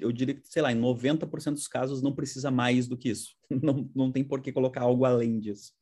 eu 0.00 0.12
diria 0.12 0.34
que, 0.34 0.46
sei 0.48 0.62
lá, 0.62 0.72
em 0.72 0.80
90% 0.80 1.52
dos 1.52 1.68
casos 1.68 2.02
não 2.02 2.14
precisa 2.14 2.50
mais 2.50 2.86
do 2.86 2.96
que 2.96 3.10
isso. 3.10 3.34
Não, 3.50 3.90
não 3.96 4.12
tem 4.12 4.22
por 4.22 4.40
que 4.40 4.52
colocar 4.52 4.82
algo 4.82 5.04
além 5.04 5.40
disso. 5.40 5.72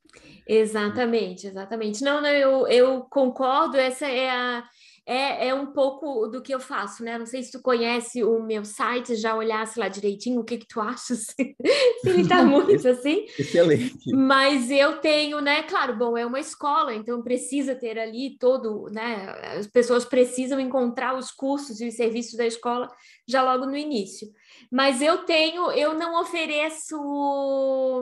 Exatamente, 0.46 1.46
exatamente. 1.46 2.02
Não, 2.02 2.22
não, 2.22 2.30
eu, 2.30 2.66
eu 2.66 3.02
concordo, 3.02 3.76
essa 3.76 4.06
é 4.06 4.30
a 4.30 4.66
é, 5.08 5.48
é 5.48 5.54
um 5.54 5.64
pouco 5.64 6.26
do 6.26 6.42
que 6.42 6.54
eu 6.54 6.60
faço, 6.60 7.02
né? 7.02 7.16
Não 7.16 7.24
sei 7.24 7.42
se 7.42 7.50
tu 7.50 7.62
conhece 7.62 8.22
o 8.22 8.42
meu 8.42 8.62
site, 8.62 9.16
já 9.16 9.34
olhasse 9.34 9.80
lá 9.80 9.88
direitinho, 9.88 10.40
o 10.40 10.44
que 10.44 10.58
que 10.58 10.68
tu 10.68 10.82
achas? 10.82 11.28
se 11.32 11.56
ele 12.04 12.28
tá 12.28 12.44
muito 12.44 12.86
assim. 12.86 13.24
Excelente. 13.38 14.12
Mas 14.12 14.70
eu 14.70 14.98
tenho, 14.98 15.40
né? 15.40 15.62
Claro, 15.62 15.96
bom, 15.96 16.18
é 16.18 16.26
uma 16.26 16.38
escola, 16.38 16.94
então 16.94 17.22
precisa 17.22 17.74
ter 17.74 17.98
ali 17.98 18.36
todo, 18.38 18.90
né? 18.92 19.56
As 19.56 19.66
pessoas 19.66 20.04
precisam 20.04 20.60
encontrar 20.60 21.16
os 21.16 21.30
cursos 21.30 21.80
e 21.80 21.88
os 21.88 21.94
serviços 21.94 22.36
da 22.36 22.44
escola 22.44 22.86
já 23.26 23.42
logo 23.42 23.64
no 23.64 23.78
início. 23.78 24.28
Mas 24.70 25.00
eu 25.00 25.24
tenho, 25.24 25.72
eu 25.72 25.94
não 25.94 26.20
ofereço 26.20 27.00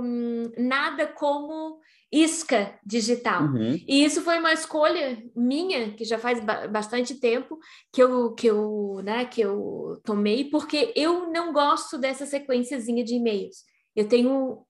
hum, 0.02 0.50
nada 0.58 1.06
como 1.06 1.78
isca 2.12 2.78
digital. 2.84 3.44
Uhum. 3.44 3.74
E 3.86 4.04
isso 4.04 4.22
foi 4.22 4.38
uma 4.38 4.52
escolha 4.52 5.22
minha, 5.34 5.92
que 5.94 6.04
já 6.04 6.18
faz 6.18 6.42
ba 6.44 6.68
bastante 6.68 7.14
tempo 7.16 7.58
que 7.92 8.02
eu, 8.02 8.34
que, 8.34 8.46
eu, 8.46 9.00
né, 9.04 9.24
que 9.26 9.40
eu 9.40 10.00
tomei, 10.04 10.48
porque 10.48 10.92
eu 10.94 11.30
não 11.30 11.52
gosto 11.52 11.98
dessa 11.98 12.26
sequenciazinha 12.26 13.04
de 13.04 13.14
e-mails. 13.14 13.64
Eu 13.94 14.08
tenho 14.08 14.64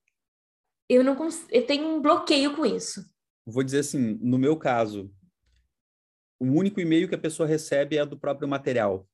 eu 0.88 1.02
não 1.02 1.16
eu 1.50 1.66
tenho 1.66 1.86
um 1.86 2.00
bloqueio 2.00 2.54
com 2.54 2.64
isso. 2.64 3.04
Vou 3.44 3.62
dizer 3.62 3.80
assim, 3.80 4.18
no 4.20 4.38
meu 4.38 4.56
caso, 4.56 5.12
o 6.38 6.46
único 6.46 6.80
e-mail 6.80 7.08
que 7.08 7.14
a 7.14 7.18
pessoa 7.18 7.48
recebe 7.48 7.96
é 7.96 8.04
do 8.04 8.18
próprio 8.18 8.48
material. 8.48 9.08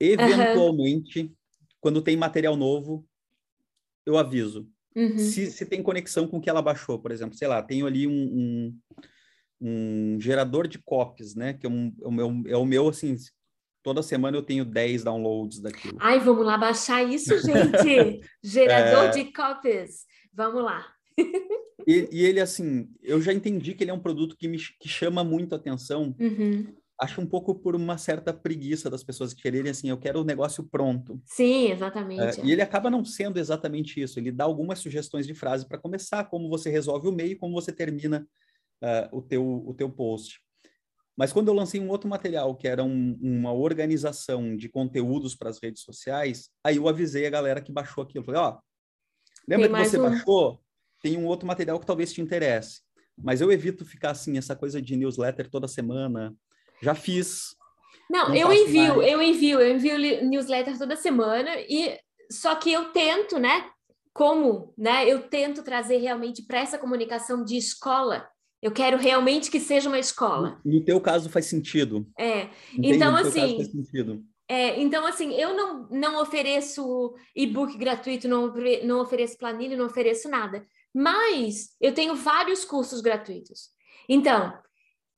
Eventualmente, 0.00 1.20
uhum. 1.20 1.34
quando 1.80 2.02
tem 2.02 2.16
material 2.16 2.56
novo, 2.56 3.06
eu 4.04 4.18
aviso. 4.18 4.68
Uhum. 4.94 5.18
Se, 5.18 5.50
se 5.50 5.66
tem 5.66 5.82
conexão 5.82 6.26
com 6.26 6.38
o 6.38 6.40
que 6.40 6.50
ela 6.50 6.62
baixou, 6.62 6.98
por 6.98 7.10
exemplo, 7.10 7.36
sei 7.36 7.48
lá, 7.48 7.62
tenho 7.62 7.86
ali 7.86 8.06
um, 8.06 8.12
um, 8.12 8.78
um 9.60 10.20
gerador 10.20 10.68
de 10.68 10.78
copies, 10.78 11.34
né? 11.34 11.54
Que 11.54 11.66
é, 11.66 11.68
um, 11.68 11.92
é, 12.02 12.06
o 12.06 12.10
meu, 12.10 12.42
é 12.46 12.56
o 12.56 12.64
meu, 12.64 12.88
assim, 12.88 13.16
toda 13.82 14.02
semana 14.02 14.36
eu 14.36 14.42
tenho 14.42 14.64
10 14.64 15.04
downloads 15.04 15.60
daquilo. 15.60 15.98
Ai, 16.00 16.20
vamos 16.20 16.44
lá 16.44 16.58
baixar 16.58 17.02
isso, 17.02 17.38
gente! 17.38 18.20
Gerador 18.42 19.04
é... 19.04 19.10
de 19.10 19.32
copies. 19.32 20.04
Vamos 20.32 20.62
lá. 20.62 20.86
e, 21.86 22.08
e, 22.10 22.24
ele, 22.24 22.40
assim, 22.40 22.88
eu 23.02 23.20
já 23.20 23.32
entendi 23.32 23.74
que 23.74 23.84
ele 23.84 23.90
é 23.90 23.94
um 23.94 24.00
produto 24.00 24.36
que 24.36 24.48
me 24.48 24.58
que 24.58 24.88
chama 24.88 25.22
muito 25.22 25.54
atenção. 25.54 26.14
Uhum 26.18 26.74
acho 27.02 27.20
um 27.20 27.26
pouco 27.26 27.52
por 27.52 27.74
uma 27.74 27.98
certa 27.98 28.32
preguiça 28.32 28.88
das 28.88 29.02
pessoas 29.02 29.34
quererem 29.34 29.72
assim, 29.72 29.90
eu 29.90 29.98
quero 29.98 30.20
o 30.20 30.24
negócio 30.24 30.62
pronto. 30.62 31.20
Sim, 31.26 31.72
exatamente. 31.72 32.40
É, 32.40 32.44
e 32.44 32.52
ele 32.52 32.62
acaba 32.62 32.88
não 32.88 33.04
sendo 33.04 33.38
exatamente 33.38 34.00
isso. 34.00 34.20
Ele 34.20 34.30
dá 34.30 34.44
algumas 34.44 34.78
sugestões 34.78 35.26
de 35.26 35.34
frase 35.34 35.66
para 35.66 35.78
começar, 35.78 36.24
como 36.24 36.48
você 36.48 36.70
resolve 36.70 37.08
o 37.08 37.12
meio, 37.12 37.36
como 37.38 37.54
você 37.54 37.72
termina 37.72 38.24
uh, 38.82 39.16
o 39.16 39.20
teu 39.20 39.44
o 39.66 39.74
teu 39.74 39.90
post. 39.90 40.40
Mas 41.16 41.32
quando 41.32 41.48
eu 41.48 41.54
lancei 41.54 41.80
um 41.80 41.88
outro 41.88 42.08
material 42.08 42.54
que 42.56 42.68
era 42.68 42.84
um, 42.84 43.18
uma 43.20 43.52
organização 43.52 44.56
de 44.56 44.68
conteúdos 44.68 45.34
para 45.34 45.50
as 45.50 45.58
redes 45.60 45.82
sociais, 45.82 46.50
aí 46.64 46.76
eu 46.76 46.88
avisei 46.88 47.26
a 47.26 47.30
galera 47.30 47.60
que 47.60 47.72
baixou 47.72 48.04
aquilo. 48.04 48.24
Falei, 48.24 48.40
ó, 48.40 48.58
lembra 49.46 49.68
que 49.68 49.88
você 49.88 49.98
um... 49.98 50.02
baixou? 50.02 50.62
Tem 51.02 51.18
um 51.18 51.26
outro 51.26 51.48
material 51.48 51.80
que 51.80 51.86
talvez 51.86 52.12
te 52.12 52.22
interesse. 52.22 52.80
Mas 53.18 53.40
eu 53.40 53.50
evito 53.50 53.84
ficar 53.84 54.12
assim, 54.12 54.38
essa 54.38 54.54
coisa 54.54 54.80
de 54.80 54.96
newsletter 54.96 55.50
toda 55.50 55.66
semana, 55.68 56.34
já 56.82 56.94
fiz. 56.94 57.56
Não, 58.10 58.28
não 58.28 58.36
eu 58.36 58.52
envio, 58.52 58.96
mais. 58.96 59.10
eu 59.10 59.22
envio, 59.22 59.60
eu 59.60 59.74
envio 59.74 59.98
newsletter 60.28 60.76
toda 60.76 60.96
semana 60.96 61.50
e 61.68 61.96
só 62.30 62.54
que 62.54 62.72
eu 62.72 62.86
tento, 62.92 63.38
né? 63.38 63.70
Como, 64.12 64.74
né? 64.76 65.08
Eu 65.08 65.22
tento 65.22 65.62
trazer 65.62 65.98
realmente 65.98 66.42
para 66.42 66.58
essa 66.58 66.76
comunicação 66.76 67.42
de 67.42 67.56
escola. 67.56 68.28
Eu 68.60 68.70
quero 68.70 68.98
realmente 68.98 69.50
que 69.50 69.58
seja 69.58 69.88
uma 69.88 69.98
escola. 69.98 70.60
No 70.64 70.84
teu 70.84 71.00
caso 71.00 71.30
faz 71.30 71.46
sentido. 71.46 72.06
É. 72.18 72.48
Entende? 72.72 72.96
Então 72.96 73.16
assim, 73.16 73.58
é, 74.48 74.78
então, 74.78 75.06
assim, 75.06 75.32
eu 75.32 75.56
não, 75.56 75.88
não 75.88 76.20
ofereço 76.20 77.14
e-book 77.34 77.78
gratuito, 77.78 78.28
não, 78.28 78.52
não 78.84 79.00
ofereço 79.00 79.38
planilha, 79.38 79.78
não 79.78 79.86
ofereço 79.86 80.28
nada. 80.28 80.66
Mas 80.94 81.70
eu 81.80 81.94
tenho 81.94 82.14
vários 82.14 82.62
cursos 82.62 83.00
gratuitos. 83.00 83.70
Então, 84.06 84.52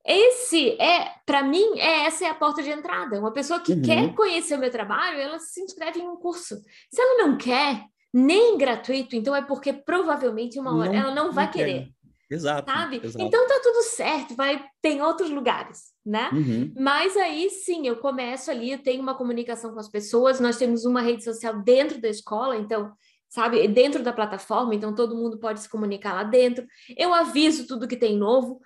esse 0.05 0.79
é, 0.79 1.11
para 1.25 1.41
mim, 1.43 1.79
é, 1.79 2.05
essa 2.05 2.25
é 2.25 2.29
a 2.29 2.35
porta 2.35 2.61
de 2.61 2.69
entrada. 2.69 3.19
Uma 3.19 3.33
pessoa 3.33 3.59
que 3.59 3.73
uhum. 3.73 3.81
quer 3.81 4.13
conhecer 4.13 4.55
o 4.55 4.59
meu 4.59 4.69
trabalho, 4.69 5.19
ela 5.19 5.39
se 5.39 5.61
inscreve 5.61 5.99
em 5.99 6.07
um 6.07 6.15
curso. 6.15 6.55
Se 6.91 7.01
ela 7.01 7.25
não 7.25 7.37
quer, 7.37 7.85
nem 8.13 8.57
gratuito, 8.57 9.15
então 9.15 9.35
é 9.35 9.41
porque 9.41 9.73
provavelmente 9.73 10.59
uma 10.59 10.77
hora 10.77 10.91
não, 10.91 10.99
ela 10.99 11.15
não 11.15 11.31
vai 11.31 11.45
não 11.45 11.51
querer. 11.51 11.89
Exato, 12.29 12.71
sabe? 12.71 13.01
Exato. 13.03 13.23
Então 13.25 13.47
tá 13.47 13.59
tudo 13.61 13.83
certo, 13.83 14.35
vai 14.35 14.63
tem 14.81 15.01
outros 15.01 15.29
lugares, 15.29 15.91
né? 16.05 16.29
Uhum. 16.31 16.73
Mas 16.77 17.15
aí 17.17 17.49
sim, 17.49 17.85
eu 17.87 17.97
começo 17.97 18.49
ali, 18.49 18.71
eu 18.71 18.79
tenho 18.79 19.01
uma 19.01 19.15
comunicação 19.15 19.73
com 19.73 19.79
as 19.79 19.89
pessoas, 19.89 20.39
nós 20.39 20.57
temos 20.57 20.85
uma 20.85 21.01
rede 21.01 21.23
social 21.23 21.61
dentro 21.61 21.99
da 21.99 22.09
escola, 22.09 22.55
então 22.55 22.93
sabe, 23.29 23.67
dentro 23.67 24.01
da 24.01 24.13
plataforma, 24.13 24.73
então 24.73 24.95
todo 24.95 25.15
mundo 25.15 25.37
pode 25.37 25.59
se 25.59 25.69
comunicar 25.69 26.13
lá 26.13 26.23
dentro. 26.23 26.65
Eu 26.97 27.13
aviso 27.13 27.67
tudo 27.67 27.87
que 27.87 27.97
tem 27.97 28.17
novo. 28.17 28.61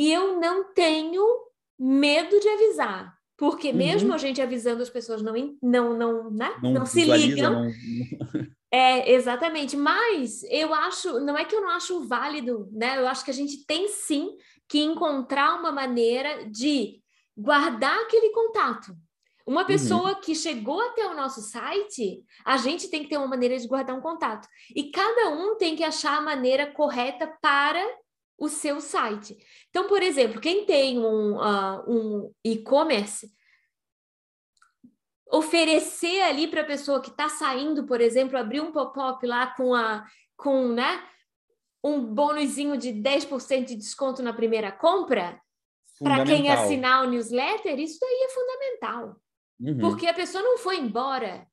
E 0.00 0.10
eu 0.10 0.40
não 0.40 0.72
tenho 0.72 1.22
medo 1.78 2.40
de 2.40 2.48
avisar, 2.48 3.14
porque 3.36 3.68
uhum. 3.68 3.76
mesmo 3.76 4.14
a 4.14 4.16
gente 4.16 4.40
avisando 4.40 4.82
as 4.82 4.88
pessoas 4.88 5.20
não 5.20 5.34
não 5.62 5.94
não, 5.94 6.30
né? 6.30 6.56
não, 6.62 6.72
não 6.72 6.86
se 6.86 7.04
ligam. 7.04 7.64
Não... 7.64 7.70
é, 8.72 9.12
exatamente, 9.12 9.76
mas 9.76 10.42
eu 10.44 10.72
acho, 10.72 11.20
não 11.20 11.36
é 11.36 11.44
que 11.44 11.54
eu 11.54 11.60
não 11.60 11.68
acho 11.68 12.08
válido, 12.08 12.66
né? 12.72 12.96
Eu 12.96 13.06
acho 13.06 13.22
que 13.22 13.30
a 13.30 13.34
gente 13.34 13.66
tem 13.66 13.88
sim 13.88 14.30
que 14.66 14.80
encontrar 14.80 15.60
uma 15.60 15.70
maneira 15.70 16.48
de 16.48 17.02
guardar 17.36 18.00
aquele 18.00 18.30
contato. 18.30 18.96
Uma 19.46 19.60
uhum. 19.60 19.66
pessoa 19.66 20.14
uhum. 20.14 20.20
que 20.22 20.34
chegou 20.34 20.80
até 20.80 21.06
o 21.06 21.14
nosso 21.14 21.42
site, 21.42 22.24
a 22.42 22.56
gente 22.56 22.88
tem 22.88 23.02
que 23.02 23.10
ter 23.10 23.18
uma 23.18 23.26
maneira 23.26 23.58
de 23.58 23.68
guardar 23.68 23.94
um 23.94 24.00
contato. 24.00 24.48
E 24.74 24.90
cada 24.90 25.28
um 25.28 25.58
tem 25.58 25.76
que 25.76 25.84
achar 25.84 26.16
a 26.16 26.22
maneira 26.22 26.72
correta 26.72 27.30
para 27.42 27.84
o 28.40 28.48
seu 28.48 28.80
site. 28.80 29.36
Então, 29.68 29.86
por 29.86 30.02
exemplo, 30.02 30.40
quem 30.40 30.64
tem 30.64 30.98
um, 30.98 31.36
uh, 31.36 31.84
um 31.86 32.34
e-commerce, 32.42 33.30
oferecer 35.30 36.22
ali 36.22 36.48
para 36.48 36.62
a 36.62 36.66
pessoa 36.66 37.02
que 37.02 37.10
está 37.10 37.28
saindo, 37.28 37.86
por 37.86 38.00
exemplo, 38.00 38.38
abrir 38.38 38.62
um 38.62 38.72
pop-up 38.72 39.24
lá 39.26 39.48
com, 39.54 39.74
a, 39.74 40.06
com 40.36 40.68
né, 40.68 41.06
um 41.84 42.02
bônusinho 42.02 42.78
de 42.78 42.88
10% 42.94 43.66
de 43.66 43.76
desconto 43.76 44.22
na 44.22 44.32
primeira 44.32 44.72
compra, 44.72 45.38
para 45.98 46.24
quem 46.24 46.50
assinar 46.50 47.04
o 47.04 47.10
newsletter, 47.10 47.78
isso 47.78 47.98
daí 48.00 48.26
é 48.26 48.28
fundamental. 48.30 49.16
Uhum. 49.60 49.78
Porque 49.80 50.06
a 50.06 50.14
pessoa 50.14 50.42
não 50.42 50.56
foi 50.56 50.78
embora, 50.78 51.46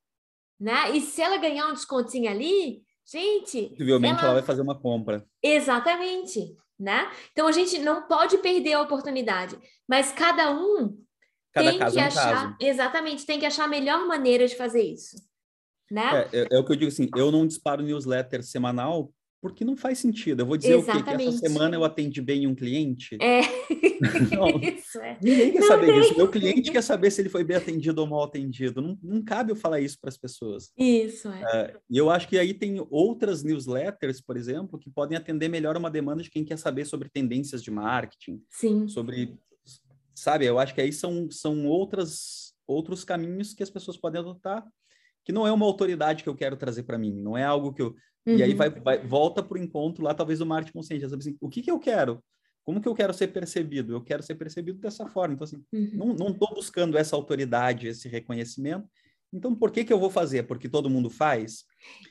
né? 0.58 0.92
E 0.92 1.02
se 1.02 1.22
ela 1.22 1.36
ganhar 1.36 1.68
um 1.68 1.74
descontinho 1.74 2.32
ali, 2.32 2.82
gente... 3.06 3.68
Possivelmente 3.72 4.20
ela... 4.20 4.24
ela 4.24 4.34
vai 4.36 4.44
fazer 4.44 4.62
uma 4.62 4.80
compra. 4.80 5.28
Exatamente, 5.44 6.56
né? 6.80 7.12
Então, 7.32 7.48
a 7.48 7.52
gente 7.52 7.80
não 7.80 8.08
pode 8.08 8.38
perder 8.38 8.74
a 8.74 8.82
oportunidade, 8.82 9.58
mas 9.88 10.12
cada 10.12 10.52
um 10.52 10.98
Cada 11.54 11.70
tem 11.70 11.80
que 11.80 11.84
é 11.84 12.04
um 12.04 12.06
achar... 12.06 12.34
Caso. 12.34 12.56
Exatamente, 12.60 13.26
tem 13.26 13.40
que 13.40 13.46
achar 13.46 13.66
a 13.66 13.70
melhor 13.70 14.06
maneira 14.08 14.48
de 14.48 14.56
fazer 14.56 14.84
isso, 14.84 15.18
né? 15.90 16.30
É, 16.32 16.40
é, 16.40 16.48
é 16.52 16.60
o 16.60 16.66
que 16.66 16.74
eu 16.74 16.78
digo 16.78 16.92
assim, 16.92 17.10
eu 17.16 17.32
não 17.32 17.48
disparo 17.48 17.82
newsletter 17.82 18.44
semanal 18.44 19.12
porque 19.42 19.64
não 19.64 19.78
faz 19.78 20.00
sentido. 20.00 20.42
Eu 20.42 20.46
vou 20.46 20.58
dizer 20.58 20.78
Exatamente. 20.78 21.02
o 21.02 21.06
quê? 21.06 21.18
Que 21.18 21.30
essa 21.30 21.38
semana 21.38 21.76
eu 21.76 21.84
atendi 21.84 22.22
bem 22.22 22.48
um 22.48 22.56
cliente? 22.56 23.18
É. 23.22 23.42
não, 24.36 24.50
isso, 24.62 25.00
é. 25.00 25.18
Ninguém 25.22 25.52
quer 25.52 25.60
não 25.60 25.68
saber 25.68 25.86
tem. 25.88 26.02
disso. 26.02 26.18
Meu 26.18 26.28
cliente 26.30 26.72
quer 26.72 26.82
saber 26.82 27.12
se 27.12 27.22
ele 27.22 27.30
foi 27.30 27.44
bem 27.44 27.58
atendido 27.58 28.02
ou 28.02 28.08
mal 28.08 28.24
atendido. 28.24 28.82
Não, 28.82 28.98
não 29.02 29.24
cabe 29.24 29.52
eu 29.52 29.56
falar 29.56 29.80
isso 29.80 29.98
para 30.00 30.10
as 30.10 30.18
pessoas. 30.18 30.72
Isso, 30.78 31.30
é. 31.30 31.74
Uh, 31.76 31.80
e 31.90 31.98
eu 31.98 32.10
acho 32.10 32.28
que 32.28 32.38
aí 32.38 32.54
tem 32.54 32.86
outras 32.90 33.44
newsletters, 33.44 34.22
por 34.22 34.38
exemplo, 34.38 34.80
que 34.80 34.90
podem 34.90 35.18
atender 35.18 35.50
melhor 35.50 35.78
uma 35.78 35.92
demanda 35.92 36.24
de 36.24 36.30
quem 36.30 36.44
quer 36.44 36.58
saber 36.58 36.86
sobre 36.86 37.10
tendências 37.10 37.62
de 37.62 37.70
marketing. 37.70 38.42
Sim. 38.50 38.88
Sobre, 38.88 39.38
sabe, 40.16 40.46
eu 40.46 40.58
acho 40.58 40.74
que 40.74 40.82
aí 40.82 40.92
são, 40.92 41.30
são 41.30 41.66
outras, 41.68 42.54
outros 42.66 43.04
caminhos 43.04 43.54
que 43.54 43.64
as 43.64 43.70
pessoas 43.70 43.98
podem 43.98 44.20
adotar 44.20 44.66
que 45.28 45.34
não 45.34 45.46
é 45.46 45.52
uma 45.52 45.66
autoridade 45.66 46.24
que 46.24 46.30
eu 46.30 46.36
quero 46.36 46.56
trazer 46.56 46.84
para 46.84 46.98
mim, 46.98 47.12
não 47.12 47.38
é 47.38 47.44
algo 47.44 47.74
que 47.74 47.82
eu 47.82 47.94
Uhum. 48.28 48.36
E 48.36 48.44
aí 48.44 48.54
vai, 48.54 48.70
uhum. 48.70 48.84
vai 48.84 49.00
volta 49.00 49.42
para 49.42 49.58
o 49.58 49.62
encontro 49.62 50.04
lá, 50.04 50.14
talvez, 50.14 50.40
do 50.40 50.46
marketing 50.46 50.74
consciente. 50.74 51.06
Assim, 51.06 51.38
o 51.40 51.50
que, 51.50 51.62
que 51.62 51.72
eu 51.72 51.80
quero? 51.80 52.22
Como 52.66 52.82
que 52.82 52.88
eu 52.88 52.94
quero 52.94 53.14
ser 53.14 53.28
percebido? 53.28 53.94
Eu 53.94 54.02
quero 54.02 54.22
ser 54.22 54.36
percebido 54.36 54.80
dessa 54.80 55.08
forma. 55.08 55.34
Então, 55.34 55.46
assim, 55.46 55.64
uhum. 55.74 56.14
não 56.14 56.30
estou 56.30 56.54
buscando 56.54 56.98
essa 56.98 57.16
autoridade, 57.16 57.88
esse 57.88 58.10
reconhecimento. 58.10 58.86
Então, 59.32 59.56
por 59.56 59.72
que, 59.72 59.86
que 59.86 59.94
eu 59.94 60.00
vou 60.00 60.10
fazer? 60.10 60.44
Porque 60.44 60.68
todo 60.68 60.90
mundo 60.90 61.10
faz? 61.10 61.64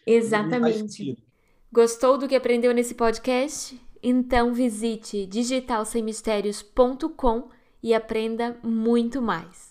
Exatamente. 0.07 1.15
Faz 1.15 1.27
Gostou 1.73 2.17
do 2.17 2.27
que 2.27 2.35
aprendeu 2.35 2.73
nesse 2.73 2.95
podcast? 2.95 3.79
Então 4.03 4.55
visite 4.55 5.27
digitalsemmistérios.com 5.27 7.51
e 7.83 7.93
aprenda 7.93 8.59
muito 8.63 9.21
mais. 9.21 9.66